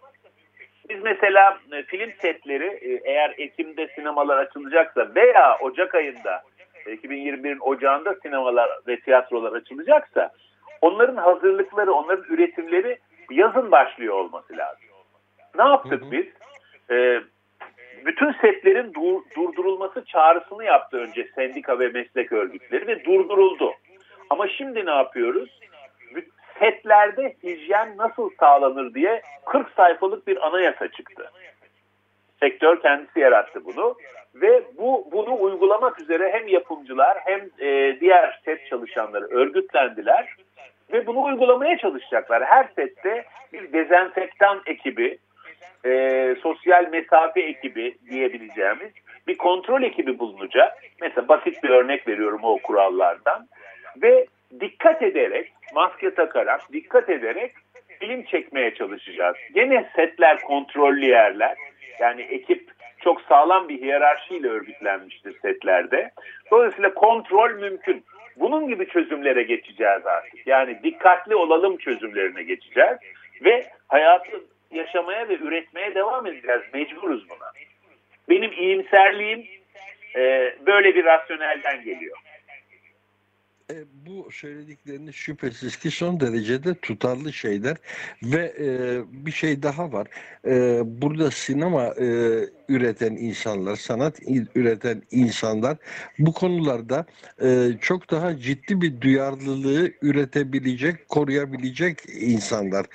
Biz 0.88 1.02
mesela 1.02 1.58
e, 1.72 1.82
film 1.82 2.12
setleri 2.18 2.66
e, 2.66 3.00
eğer 3.04 3.34
Ekim'de 3.38 3.88
sinemalar 3.88 4.38
açılacaksa 4.38 5.14
veya 5.14 5.58
Ocak 5.58 5.94
ayında 5.94 6.42
2021'in 6.86 7.58
Ocağında 7.60 8.14
sinemalar 8.14 8.70
ve 8.88 9.00
tiyatrolar 9.00 9.52
açılacaksa 9.52 10.30
onların 10.80 11.16
hazırlıkları, 11.16 11.92
onların 11.92 12.24
üretimleri 12.34 12.98
yazın 13.30 13.70
başlıyor 13.70 14.14
olması 14.14 14.56
lazım. 14.56 14.84
Ne 15.54 15.62
yaptık 15.62 16.02
hı 16.02 16.06
hı. 16.06 16.12
biz? 16.12 16.26
Ee, 16.90 17.20
bütün 18.06 18.32
setlerin 18.32 18.94
dur, 18.94 19.22
durdurulması 19.36 20.04
çağrısını 20.04 20.64
yaptı 20.64 20.96
önce 20.96 21.28
sendika 21.34 21.78
ve 21.78 21.88
meslek 21.88 22.32
örgütleri 22.32 22.86
ve 22.86 23.04
durduruldu. 23.04 23.74
Ama 24.30 24.48
şimdi 24.48 24.86
ne 24.86 24.90
yapıyoruz? 24.90 25.60
Setlerde 26.58 27.36
hijyen 27.42 27.96
nasıl 27.96 28.30
sağlanır 28.40 28.94
diye 28.94 29.22
40 29.46 29.70
sayfalık 29.70 30.26
bir 30.26 30.46
anayasa 30.46 30.88
çıktı. 30.88 31.30
Sektör 32.40 32.80
kendisi 32.80 33.20
yarattı 33.20 33.64
bunu 33.64 33.96
ve 34.34 34.62
bu 34.78 35.08
bunu 35.12 35.42
uygulamak 35.42 36.00
üzere 36.00 36.32
hem 36.32 36.48
yapımcılar 36.48 37.18
hem 37.24 37.40
e, 37.58 38.00
diğer 38.00 38.40
set 38.44 38.66
çalışanları 38.66 39.24
örgütlendiler 39.24 40.34
ve 40.92 41.06
bunu 41.06 41.22
uygulamaya 41.22 41.78
çalışacaklar. 41.78 42.44
Her 42.44 42.68
sette 42.76 43.24
bir 43.52 43.72
dezenfektan 43.72 44.62
ekibi, 44.66 45.18
e, 45.84 46.34
sosyal 46.42 46.88
mesafe 46.88 47.40
ekibi 47.40 47.94
diyebileceğimiz 48.10 48.90
bir 49.28 49.36
kontrol 49.36 49.82
ekibi 49.82 50.18
bulunacak. 50.18 50.78
Mesela 51.00 51.28
basit 51.28 51.62
bir 51.62 51.70
örnek 51.70 52.08
veriyorum 52.08 52.40
o 52.42 52.58
kurallardan 52.58 53.48
ve 54.02 54.26
dikkat 54.60 55.02
ederek, 55.02 55.52
maske 55.74 56.14
takarak, 56.14 56.72
dikkat 56.72 57.08
ederek 57.10 57.52
film 58.00 58.22
çekmeye 58.22 58.74
çalışacağız. 58.74 59.36
Gene 59.54 59.90
setler 59.96 60.40
kontrollü 60.40 61.04
yerler. 61.04 61.56
Yani 62.00 62.22
ekip 62.22 62.70
çok 63.00 63.20
sağlam 63.20 63.68
bir 63.68 63.80
hiyerarşiyle 63.80 64.48
örgütlenmiştir 64.48 65.38
setlerde. 65.42 66.10
Dolayısıyla 66.50 66.94
kontrol 66.94 67.50
mümkün. 67.50 68.04
Bunun 68.36 68.68
gibi 68.68 68.88
çözümlere 68.88 69.42
geçeceğiz 69.42 70.06
artık. 70.06 70.46
Yani 70.46 70.78
dikkatli 70.82 71.36
olalım 71.36 71.76
çözümlerine 71.76 72.42
geçeceğiz 72.42 72.98
ve 73.44 73.66
hayatı 73.88 74.30
yaşamaya 74.70 75.28
ve 75.28 75.34
üretmeye 75.34 75.94
devam 75.94 76.26
edeceğiz. 76.26 76.60
Mecburuz 76.74 77.28
buna. 77.28 77.52
Benim 78.28 78.52
iyimserliğim 78.52 79.46
e, 80.16 80.54
böyle 80.66 80.94
bir 80.94 81.04
rasyonelden 81.04 81.84
geliyor. 81.84 82.16
E, 83.70 83.84
bu 84.06 84.32
söyledikleriniz 84.32 85.14
şüphesiz 85.14 85.76
ki 85.76 85.90
son 85.90 86.20
derecede 86.20 86.74
tutarlı 86.74 87.32
şeyler 87.32 87.76
ve 88.22 88.54
e, 88.60 88.68
bir 89.26 89.32
şey 89.32 89.62
daha 89.62 89.92
var. 89.92 90.08
E, 90.46 90.82
burada 90.84 91.30
sinema 91.30 91.86
e, 91.86 92.06
üreten 92.68 93.12
insanlar, 93.12 93.76
sanat 93.76 94.18
üreten 94.54 95.02
insanlar 95.10 95.76
bu 96.18 96.32
konularda 96.32 97.06
e, 97.42 97.68
çok 97.80 98.10
daha 98.10 98.38
ciddi 98.38 98.80
bir 98.80 99.00
duyarlılığı 99.00 99.92
üretebilecek, 100.02 101.08
koruyabilecek 101.08 101.98
insanlar. 102.20 102.86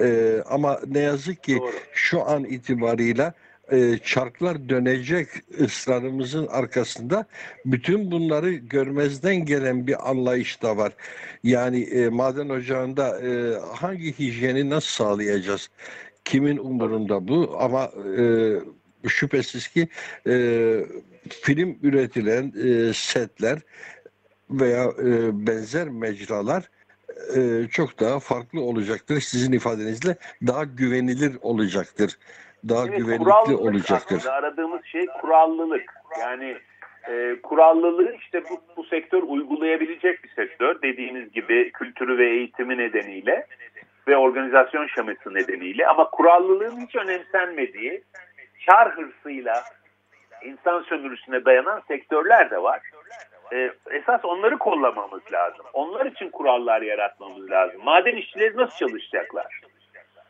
E, 0.00 0.36
ama 0.46 0.80
ne 0.86 0.98
yazık 0.98 1.42
ki 1.42 1.56
Doğru. 1.56 1.72
şu 1.92 2.28
an 2.28 2.44
itibarıyla 2.44 3.34
e, 3.72 3.98
çarklar 4.04 4.68
dönecek 4.68 5.28
ısrarımızın 5.60 6.46
arkasında 6.46 7.26
bütün 7.64 8.10
bunları 8.10 8.52
görmezden 8.52 9.36
gelen 9.44 9.86
bir 9.86 10.10
anlayış 10.10 10.62
da 10.62 10.76
var. 10.76 10.92
Yani 11.44 11.82
e, 11.82 12.08
maden 12.08 12.48
ocağında 12.48 13.20
e, 13.20 13.58
hangi 13.76 14.18
hijyeni 14.18 14.70
nasıl 14.70 14.88
sağlayacağız? 14.88 15.70
Kimin 16.24 16.56
umurunda 16.56 17.28
bu? 17.28 17.56
Ama 17.58 17.92
e, 18.18 19.08
şüphesiz 19.08 19.68
ki 19.68 19.88
e, 20.26 20.32
film 21.28 21.78
üretilen 21.82 22.52
e, 22.64 22.92
setler 22.94 23.58
veya 24.50 24.84
e, 24.84 25.46
benzer 25.46 25.88
mecralar 25.88 26.70
e, 27.36 27.66
çok 27.70 28.00
daha 28.00 28.20
farklı 28.20 28.60
olacaktır. 28.60 29.20
Sizin 29.20 29.52
ifadenizle 29.52 30.16
daha 30.46 30.64
güvenilir 30.64 31.36
olacaktır 31.42 32.18
daha 32.68 32.86
evet, 32.86 32.98
güvenlikli 32.98 33.56
olacaktır. 33.56 34.26
Aradığımız 34.26 34.84
şey 34.84 35.06
kurallılık. 35.06 35.94
Yani 36.20 36.56
e, 37.08 37.36
kurallılığı 37.42 38.14
işte 38.14 38.44
bu, 38.50 38.60
bu 38.76 38.84
sektör 38.84 39.22
uygulayabilecek 39.22 40.24
bir 40.24 40.28
sektör. 40.28 40.82
Dediğiniz 40.82 41.32
gibi 41.32 41.72
kültürü 41.72 42.18
ve 42.18 42.30
eğitimi 42.30 42.78
nedeniyle 42.78 43.46
ve 44.08 44.16
organizasyon 44.16 44.86
şeması 44.86 45.34
nedeniyle 45.34 45.86
ama 45.86 46.10
kurallılığın 46.10 46.86
hiç 46.86 46.96
önemsenmediği 46.96 48.02
kar 48.66 48.96
hırsıyla 48.96 49.62
insan 50.44 50.82
sömürüsüne 50.82 51.44
dayanan 51.44 51.82
sektörler 51.88 52.50
de 52.50 52.62
var. 52.62 52.80
Ee, 53.52 53.70
esas 53.90 54.24
onları 54.24 54.58
kollamamız 54.58 55.22
lazım. 55.32 55.66
Onlar 55.72 56.06
için 56.06 56.30
kurallar 56.30 56.82
yaratmamız 56.82 57.50
lazım. 57.50 57.84
Maden 57.84 58.16
işçileri 58.16 58.56
nasıl 58.56 58.76
çalışacaklar? 58.76 59.60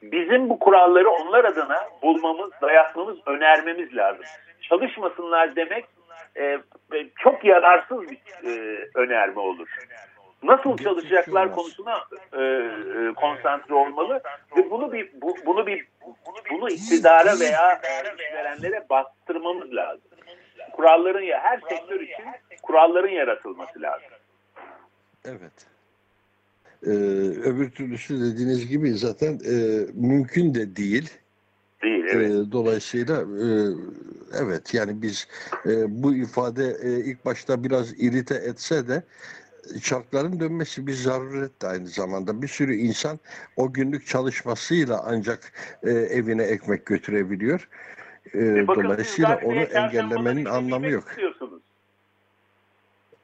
Bizim 0.02 0.48
bu 0.48 0.58
kuralları 0.58 1.10
onlar 1.10 1.44
adına 1.44 1.88
bulmamız, 2.02 2.50
dayatmamız, 2.62 3.18
önermemiz 3.26 3.96
lazım. 3.96 4.24
Çalışmasınlar 4.60 5.56
demek 5.56 5.84
e, 6.36 6.58
çok 7.18 7.44
yararsız 7.44 8.02
bir 8.02 8.18
e, 8.44 8.84
önerme 8.94 9.40
olur. 9.40 9.68
Nasıl 10.42 10.76
çalışacaklar 10.76 11.54
konusuna 11.54 12.04
e, 12.32 12.42
e, 12.42 13.14
konsantre 13.16 13.74
olmalı 13.74 14.20
ve 14.56 14.70
bunu 14.70 14.92
bir 14.92 15.10
bu, 15.14 15.36
bunu 15.46 15.66
bir 15.66 15.86
bunu 16.50 16.70
iktidara 16.70 17.40
veya 17.40 17.80
verenlere 18.34 18.86
bastırmamız 18.90 19.74
lazım. 19.74 20.10
Kuralların 20.72 21.22
ya 21.22 21.40
her 21.42 21.60
sektör 21.68 22.00
için 22.00 22.24
kuralların 22.62 23.08
yaratılması 23.08 23.82
lazım. 23.82 24.08
Evet. 25.24 25.69
Ee, 26.86 26.90
öbür 27.44 27.70
türlüsü 27.70 28.20
dediğiniz 28.20 28.68
gibi 28.68 28.92
zaten 28.92 29.40
e, 29.46 29.86
mümkün 29.94 30.54
de 30.54 30.76
değil. 30.76 31.10
Değil, 31.82 32.04
evet. 32.08 32.30
E, 32.30 32.52
dolayısıyla 32.52 33.20
e, 33.20 33.46
evet 34.34 34.74
yani 34.74 35.02
biz 35.02 35.28
e, 35.66 36.02
bu 36.02 36.14
ifade 36.14 36.76
e, 36.82 36.90
ilk 36.90 37.24
başta 37.24 37.64
biraz 37.64 37.92
irite 37.92 38.34
etse 38.34 38.88
de 38.88 39.02
çarkların 39.82 40.40
dönmesi 40.40 40.86
bir 40.86 40.92
zaruret 40.92 41.62
de 41.62 41.66
aynı 41.66 41.86
zamanda. 41.86 42.42
Bir 42.42 42.48
sürü 42.48 42.74
insan 42.74 43.18
o 43.56 43.72
günlük 43.72 44.06
çalışmasıyla 44.06 45.02
ancak 45.06 45.52
e, 45.82 45.90
evine 45.90 46.42
ekmek 46.42 46.86
götürebiliyor. 46.86 47.68
E, 48.34 48.38
e 48.38 48.66
dolayısıyla 48.66 49.40
onu 49.44 49.60
engellemenin 49.60 50.44
anlamı 50.44 50.90
yok. 50.90 51.04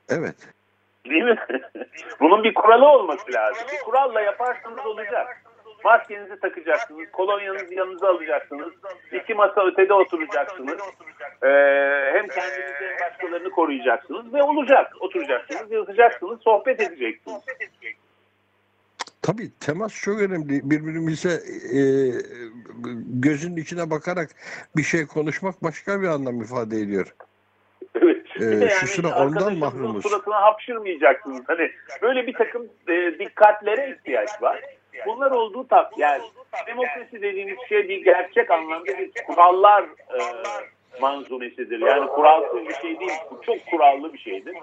Evet. 0.08 0.36
Değil 1.10 1.22
mi? 1.22 1.36
Bunun 2.20 2.44
bir 2.44 2.54
kuralı 2.54 2.86
olması 2.86 3.32
lazım. 3.32 3.66
Bir 3.72 3.78
kuralla 3.78 4.20
yaparsanız 4.20 4.86
olacak. 4.86 5.42
Maskenizi 5.84 6.40
takacaksınız, 6.40 7.10
kolonyanızı 7.12 7.74
yanınıza 7.74 8.08
alacaksınız, 8.08 8.72
iki 9.12 9.34
masa 9.34 9.66
ötede 9.66 9.94
oturacaksınız, 9.94 10.80
ee, 11.42 11.48
hem 12.12 12.28
kendinizi 12.28 12.84
hem 12.84 13.00
başkalarını 13.00 13.50
koruyacaksınız 13.50 14.34
ve 14.34 14.42
olacak. 14.42 14.92
Oturacaksınız, 15.00 15.70
yazacaksınız, 15.70 16.40
sohbet 16.40 16.80
edeceksiniz. 16.80 17.42
Tabii 19.22 19.50
temas 19.60 20.00
çok 20.00 20.20
önemli. 20.20 20.70
Birbirimize 20.70 21.40
e, 21.78 21.80
gözünün 23.06 23.56
içine 23.56 23.90
bakarak 23.90 24.30
bir 24.76 24.82
şey 24.82 25.06
konuşmak 25.06 25.62
başka 25.62 26.02
bir 26.02 26.06
anlam 26.06 26.42
ifade 26.42 26.76
ediyor. 26.76 27.14
Ee, 28.40 28.44
yani 28.44 28.70
şu 28.70 28.86
sıra 28.86 29.08
ondan 29.24 29.58
mahrumuz. 29.58 30.02
suratına 30.02 30.42
hapşırmayacaksınız. 30.42 31.42
Hani 31.46 31.70
böyle 32.02 32.26
bir 32.26 32.32
takım 32.32 32.68
e, 32.88 33.18
dikkatlere 33.18 33.90
ihtiyaç 33.90 34.42
var. 34.42 34.60
Bunlar 35.06 35.30
olduğu 35.30 35.68
tak 35.68 35.98
yani 35.98 36.22
demokrasi 36.66 37.22
dediğimiz 37.22 37.58
şey 37.68 37.88
bir 37.88 38.04
gerçek 38.04 38.50
anlamda 38.50 38.98
bir 38.98 39.10
kurallar 39.26 39.82
e, 39.82 40.18
manzumesidir. 41.00 41.80
Yani 41.80 42.06
kuralsız 42.06 42.68
bir 42.68 42.74
şey 42.74 43.00
değil. 43.00 43.12
Bu 43.30 43.42
çok 43.42 43.66
kurallı 43.70 44.12
bir 44.12 44.18
şeydir. 44.18 44.56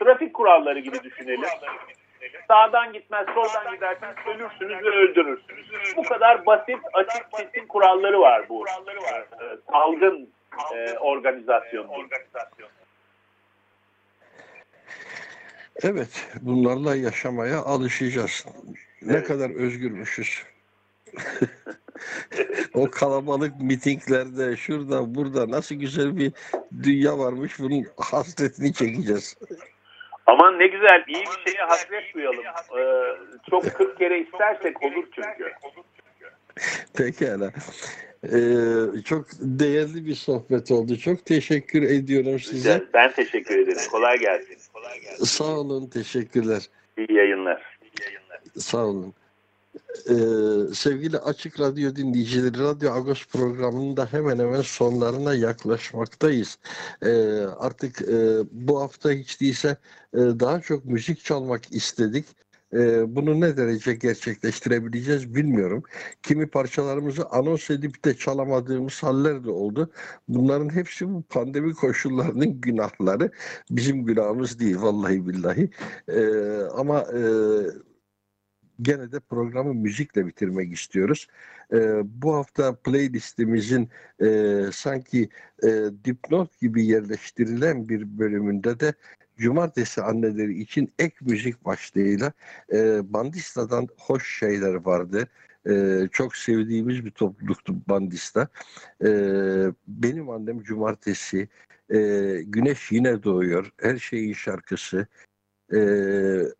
Trafik 0.00 0.34
kuralları 0.34 0.78
gibi 0.78 1.02
düşünelim. 1.02 1.48
Sağdan 2.48 2.92
gitmez, 2.92 3.26
soldan 3.34 3.74
giderseniz 3.74 4.16
ölürsünüz 4.26 4.84
ve 4.84 4.88
öldürürsünüz. 4.88 5.96
Bu 5.96 6.02
kadar 6.02 6.46
basit, 6.46 6.78
açık, 6.92 7.32
kesin 7.32 7.66
kuralları 7.66 8.20
var 8.20 8.48
bu 8.48 8.64
e, 8.68 9.56
salgın 9.72 10.28
e, 10.74 10.98
organizasyonun. 10.98 12.08
Evet, 15.82 16.28
bunlarla 16.40 16.96
yaşamaya 16.96 17.58
alışacağız. 17.58 18.46
Ne 19.02 19.12
Evet. 19.12 19.28
kadar 19.28 19.50
özgürmüşüz. 19.50 20.42
o 22.74 22.90
kalabalık 22.90 23.60
mitinglerde, 23.60 24.56
şurada, 24.56 25.14
burada 25.14 25.50
nasıl 25.50 25.74
güzel 25.74 26.16
bir 26.16 26.32
dünya 26.82 27.18
varmış. 27.18 27.58
Bunun 27.58 27.86
hasretini 27.96 28.72
çekeceğiz. 28.72 29.36
Aman 30.26 30.58
ne 30.58 30.66
güzel, 30.66 31.04
iyi 31.08 31.24
bir 31.24 31.50
şeye 31.50 31.62
hasret 31.62 32.14
duyalım. 32.14 32.44
Ee, 32.78 32.82
çok 33.50 33.64
40 33.64 33.98
kere 33.98 34.20
istersek 34.20 34.82
olur 34.82 35.04
çünkü. 35.14 35.52
Pekala. 36.94 37.52
Ee, 38.24 39.02
çok 39.04 39.26
değerli 39.40 40.06
bir 40.06 40.14
sohbet 40.14 40.70
oldu. 40.70 40.96
Çok 40.96 41.24
teşekkür 41.24 41.82
ediyorum 41.82 42.40
size. 42.40 42.56
Güzel. 42.56 42.84
Ben 42.94 43.12
teşekkür 43.12 43.58
ederim. 43.58 43.80
Kolay 43.90 44.18
gelsin. 44.18 44.56
Sağ 45.24 45.58
olun, 45.58 45.86
teşekkürler. 45.86 46.62
İyi 46.98 47.12
yayınlar. 47.12 47.78
Sağ 48.58 48.86
olun. 48.86 49.14
Ee, 50.10 50.14
sevgili 50.74 51.18
Açık 51.18 51.60
Radyo 51.60 51.96
dinleyicileri, 51.96 52.58
Radyo 52.58 52.92
Agos 52.92 53.26
programının 53.26 53.96
da 53.96 54.12
hemen 54.12 54.38
hemen 54.38 54.60
sonlarına 54.60 55.34
yaklaşmaktayız. 55.34 56.58
Ee, 57.02 57.10
artık 57.58 58.02
e, 58.02 58.38
bu 58.52 58.80
hafta 58.80 59.10
hiç 59.10 59.40
değilse 59.40 59.76
e, 60.14 60.18
daha 60.18 60.60
çok 60.60 60.84
müzik 60.84 61.24
çalmak 61.24 61.72
istedik. 61.72 62.24
Ee, 62.74 63.16
bunu 63.16 63.40
ne 63.40 63.56
derece 63.56 63.94
gerçekleştirebileceğiz 63.94 65.34
bilmiyorum. 65.34 65.82
Kimi 66.22 66.46
parçalarımızı 66.50 67.28
anons 67.28 67.70
edip 67.70 68.04
de 68.04 68.14
çalamadığımız 68.16 69.02
haller 69.02 69.44
de 69.44 69.50
oldu. 69.50 69.92
Bunların 70.28 70.74
hepsi 70.74 71.08
bu 71.08 71.22
pandemi 71.22 71.74
koşullarının 71.74 72.60
günahları. 72.60 73.30
Bizim 73.70 74.04
günahımız 74.04 74.58
değil 74.60 74.76
vallahi 74.80 75.26
billahi. 75.28 75.70
Ee, 76.08 76.22
ama 76.74 77.00
e, 77.00 77.20
gene 78.82 79.12
de 79.12 79.20
programı 79.20 79.74
müzikle 79.74 80.26
bitirmek 80.26 80.72
istiyoruz. 80.72 81.26
Ee, 81.72 82.00
bu 82.04 82.34
hafta 82.34 82.74
playlistimizin 82.74 83.90
e, 84.22 84.60
sanki 84.72 85.28
e, 85.62 85.68
dipnot 86.04 86.60
gibi 86.60 86.86
yerleştirilen 86.86 87.88
bir 87.88 88.18
bölümünde 88.18 88.80
de 88.80 88.94
Cumartesi 89.38 90.02
anneleri 90.02 90.60
için 90.60 90.92
ek 90.98 91.14
müzik 91.20 91.64
başlığıyla 91.64 92.32
e, 92.72 93.12
Bandista'dan 93.12 93.88
hoş 93.98 94.38
şeyler 94.38 94.74
vardı. 94.74 95.28
E, 95.70 96.02
çok 96.12 96.36
sevdiğimiz 96.36 97.04
bir 97.04 97.10
topluluktu 97.10 97.74
Bandista. 97.88 98.48
E, 99.04 99.08
benim 99.88 100.30
annem 100.30 100.62
Cumartesi, 100.62 101.48
e, 101.90 101.98
Güneş 102.46 102.92
yine 102.92 103.22
doğuyor, 103.22 103.72
Her 103.80 103.96
şeyin 103.98 104.32
şarkısı, 104.32 105.06
e, 105.72 105.78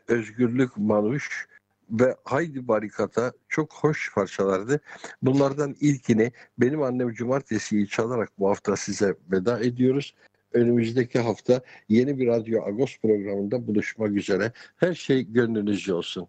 Özgürlük 0.09 0.77
Manuş, 0.77 1.49
ve 1.91 2.17
Haydi 2.25 2.69
Barikata 2.69 3.33
çok 3.49 3.75
hoş 3.75 4.15
parçalardı. 4.15 4.81
Bunlardan 5.23 5.75
ilkini 5.81 6.33
benim 6.59 6.83
annem 6.83 7.13
cumartesiyi 7.13 7.89
çalarak 7.89 8.31
bu 8.39 8.51
hafta 8.51 8.77
size 8.77 9.15
veda 9.33 9.61
ediyoruz. 9.61 10.15
Önümüzdeki 10.53 11.19
hafta 11.19 11.63
yeni 11.89 12.19
bir 12.19 12.27
Radyo 12.27 12.63
Agos 12.63 12.99
programında 12.99 13.67
buluşmak 13.67 14.11
üzere. 14.11 14.53
Her 14.77 14.95
şey 14.95 15.23
gönlünüzce 15.33 15.95
olsun. 15.95 16.29